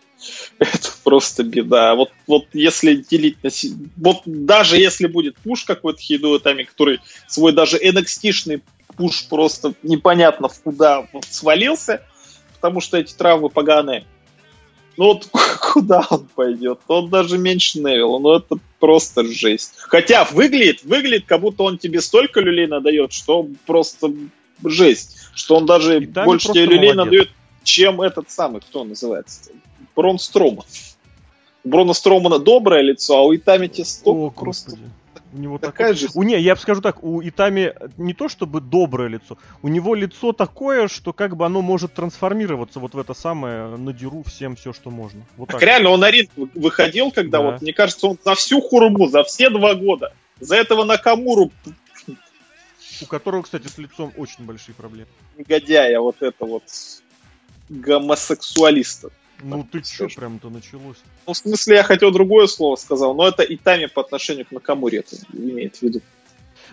Это 0.60 0.90
просто 1.04 1.44
беда. 1.44 1.96
Вот, 1.96 2.12
вот 2.28 2.46
если 2.54 2.96
делить 2.96 3.44
на... 3.44 3.50
Вот 3.98 4.22
даже 4.26 4.78
если 4.78 5.08
будет 5.08 5.38
пуш 5.38 5.64
какой-то 5.64 6.00
Хидо 6.00 6.38
Итами, 6.38 6.64
который 6.64 7.00
свой 7.28 7.54
даже 7.54 7.78
NXT-шный 7.78 8.62
пуш 8.96 9.28
просто 9.28 9.74
непонятно 9.84 10.48
в 10.48 10.60
куда 10.62 11.08
вот 11.12 11.26
свалился, 11.26 12.02
потому 12.56 12.82
что 12.82 12.98
эти 12.98 13.14
травмы 13.14 13.50
поганые, 13.50 14.06
ну 14.98 15.06
вот 15.06 15.28
куда 15.74 16.06
он 16.10 16.28
пойдет? 16.34 16.80
Он 16.88 17.10
даже 17.10 17.38
меньше 17.38 17.80
Невилла, 17.80 18.20
ну 18.20 18.36
это 18.36 18.58
просто 18.80 19.26
жесть. 19.26 19.74
Хотя 19.78 20.24
выглядит, 20.26 20.84
выглядит, 20.84 21.26
как 21.26 21.42
будто 21.42 21.64
он 21.64 21.78
тебе 21.78 22.02
столько 22.02 22.40
люлей 22.40 22.68
надает, 22.68 23.12
что 23.12 23.48
просто 23.66 24.14
жесть. 24.64 25.18
Что 25.34 25.58
он 25.58 25.66
даже 25.66 26.00
больше 26.00 26.50
тебе 26.50 26.66
люлей 26.66 26.94
молодец. 26.94 26.96
надает, 26.96 27.30
чем 27.64 28.02
этот 28.02 28.32
самый, 28.32 28.62
кто 28.62 28.84
называется? 28.84 29.52
Брон 29.96 30.20
Строман. 30.20 30.66
Брона 31.64 31.94
Стромана 31.94 32.40
доброе 32.40 32.82
лицо, 32.82 33.18
а 33.18 33.22
у 33.24 33.36
Итами 33.36 33.68
тебе 33.68 33.86
столько 33.86 34.40
просто... 34.40 34.72
Господи. 34.72 34.92
У 35.34 35.38
него 35.38 35.58
такая 35.58 35.94
такое... 35.94 35.94
же. 35.96 36.08
У 36.14 36.24
не, 36.24 36.40
я 36.40 36.56
бы 36.56 36.62
скажу 36.62 36.82
так, 36.82 37.04
у 37.04 37.22
Итами 37.22 37.74
не 37.98 38.14
то 38.14 38.30
чтобы 38.30 38.62
доброе 38.62 39.10
лицо, 39.10 39.38
у 39.62 39.68
него 39.68 39.94
лицо 39.94 40.32
такое, 40.32 40.88
что 40.88 41.12
как 41.12 41.36
бы 41.36 41.46
оно 41.46 41.62
может 41.62 41.94
трансформироваться 41.94 42.80
вот 42.80 42.94
в 42.94 43.00
это 43.00 43.14
самое, 43.14 43.76
надеру 43.76 44.24
всем 44.24 44.56
все, 44.56 44.72
что 44.72 44.92
можно. 44.92 45.26
Вот 45.36 45.50
так, 45.50 45.60
так. 45.60 45.68
реально, 45.68 45.90
он 45.90 46.00
на 46.00 46.10
ринг 46.10 46.30
выходил, 46.36 47.12
когда 47.12 47.40
да. 47.40 47.52
вот, 47.52 47.62
мне 47.62 47.74
кажется, 47.74 48.08
он 48.08 48.18
за 48.24 48.36
всю 48.36 48.62
хурму, 48.62 49.08
за 49.10 49.24
все 49.26 49.50
два 49.50 49.76
года, 49.76 50.14
за 50.40 50.56
этого 50.56 50.86
Накамуру 50.86 51.52
у 53.02 53.06
которого, 53.06 53.42
кстати, 53.42 53.68
с 53.68 53.78
лицом 53.78 54.14
очень 54.18 54.46
большие 54.46 54.76
проблемы. 54.76 55.10
Негодяя, 55.38 56.00
вот 56.00 56.22
это 56.22 56.46
вот 56.46 56.64
гомосексуалиста. 57.70 59.10
Ну 59.44 59.68
ты 59.70 59.82
чё, 59.82 60.08
прям-то 60.10 60.50
началось? 60.50 60.98
Ну, 61.28 61.34
в 61.34 61.38
смысле, 61.38 61.76
я 61.78 61.84
хотел 61.84 62.12
другое 62.12 62.48
слово 62.48 62.76
сказал, 62.76 63.14
но 63.14 63.28
это 63.28 63.44
и 63.44 63.58
Тами 63.58 63.88
по 63.88 64.02
отношению 64.02 64.46
к 64.46 64.52
Накамуре 64.52 65.00
это 65.00 65.18
имеет 65.34 65.76
в 65.78 65.82
виду. 65.82 66.02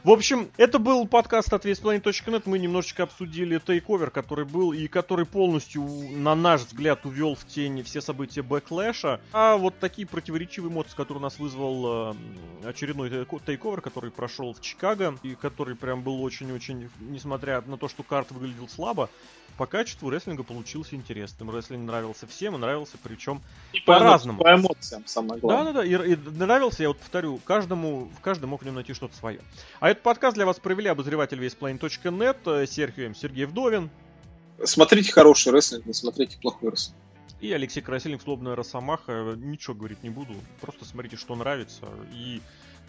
В 0.05 0.11
общем, 0.11 0.51
это 0.57 0.81
был 0.81 1.07
подкаст 1.07 1.53
от 1.53 1.65
WrestPlanet.net. 1.65 2.43
Мы 2.47 2.59
немножечко 2.59 3.05
обсудили 3.05 3.61
TakeOver, 3.65 4.11
который 4.11 4.45
был 4.45 4.73
и 4.73 4.89
который 4.89 5.25
полностью, 5.27 5.85
на 5.85 6.35
наш 6.35 6.63
взгляд, 6.63 7.07
увел 7.07 7.37
в 7.37 7.47
тени 7.47 7.83
все 7.83 8.01
события 8.01 8.43
Backlash 8.43 9.05
а. 9.05 9.21
А 9.33 9.57
вот 9.57 9.79
такие 9.79 10.09
противоречивые 10.09 10.73
эмоции, 10.73 10.97
которые 10.97 11.21
у 11.21 11.23
нас 11.23 11.39
вызвал 11.39 12.15
э, 12.65 12.69
очередной 12.69 13.11
тейковер, 13.11 13.81
который 13.81 14.11
прошел 14.11 14.53
в 14.53 14.61
Чикаго, 14.61 15.17
и 15.23 15.37
который 15.37 15.77
прям 15.77 16.03
был 16.03 16.21
очень-очень, 16.25 16.91
несмотря 16.99 17.61
на 17.61 17.77
то, 17.77 17.87
что 17.87 18.03
карт 18.03 18.33
выглядел 18.33 18.69
слабо, 18.69 19.09
по 19.57 19.67
качеству 19.67 20.11
рестлинга 20.11 20.43
получился 20.43 20.97
интересным. 20.97 21.55
Рестлинг 21.55 21.87
нравился 21.87 22.27
всем, 22.27 22.57
и 22.57 22.59
нравился 22.59 22.97
причем 23.03 23.43
по-разному. 23.87 24.43
По 24.43 24.55
эмоциям, 24.55 25.05
самое 25.07 25.41
главное. 25.41 25.73
Да-да-да, 25.73 26.07
и, 26.07 26.13
и 26.13 26.17
нравился, 26.17 26.83
я 26.83 26.89
вот 26.89 26.99
повторю, 26.99 27.39
каждому, 27.45 28.11
в 28.17 28.21
каждом 28.21 28.51
мог 28.51 28.63
в 28.63 28.65
нем 28.65 28.75
найти 28.75 28.95
что-то 28.95 29.15
свое. 29.17 29.41
А 29.81 29.92
этот 29.93 30.03
подкаст 30.03 30.35
для 30.35 30.47
вас 30.47 30.59
провели 30.59 30.89
обозреватель 30.89 31.39
весьplain.net, 31.39 32.37
э, 32.47 32.67
Серхио 32.67 33.05
М. 33.05 33.15
Сергей 33.15 33.45
Вдовин. 33.45 33.91
Смотрите 34.65 35.13
хороший 35.13 35.53
рестлинг, 35.53 35.85
не 35.87 35.93
смотрите 35.93 36.39
плохой 36.39 36.71
рестлинг. 36.71 36.99
И 37.41 37.53
Алексей 37.53 37.83
Красильник, 37.83 38.23
Злобная 38.23 38.57
Росомаха. 38.57 39.35
Ничего 39.37 39.75
говорить 39.75 40.03
не 40.03 40.09
буду, 40.09 40.35
просто 40.61 40.87
смотрите, 40.87 41.17
что 41.17 41.35
нравится. 41.35 41.87
И 42.15 42.41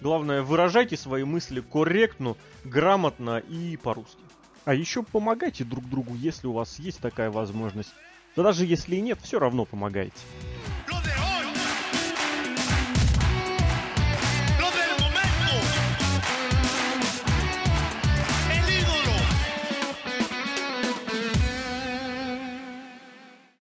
главное, 0.01 0.43
выражайте 0.43 0.95
свои 0.95 1.25
мысли 1.25 1.59
корректно, 1.59 2.35
грамотно 2.63 3.39
и 3.39 3.75
по-русски. 3.75 4.21
А 4.63 4.73
еще 4.73 5.03
помогайте 5.03 5.65
друг 5.65 5.89
другу, 5.89 6.15
если 6.15 6.47
у 6.47 6.53
вас 6.53 6.79
есть 6.79 6.99
такая 6.99 7.31
возможность. 7.31 7.93
Да 8.37 8.43
даже 8.43 8.65
если 8.65 8.95
и 8.95 9.01
нет, 9.01 9.19
все 9.21 9.39
равно 9.39 9.65
помогайте. 9.65 10.15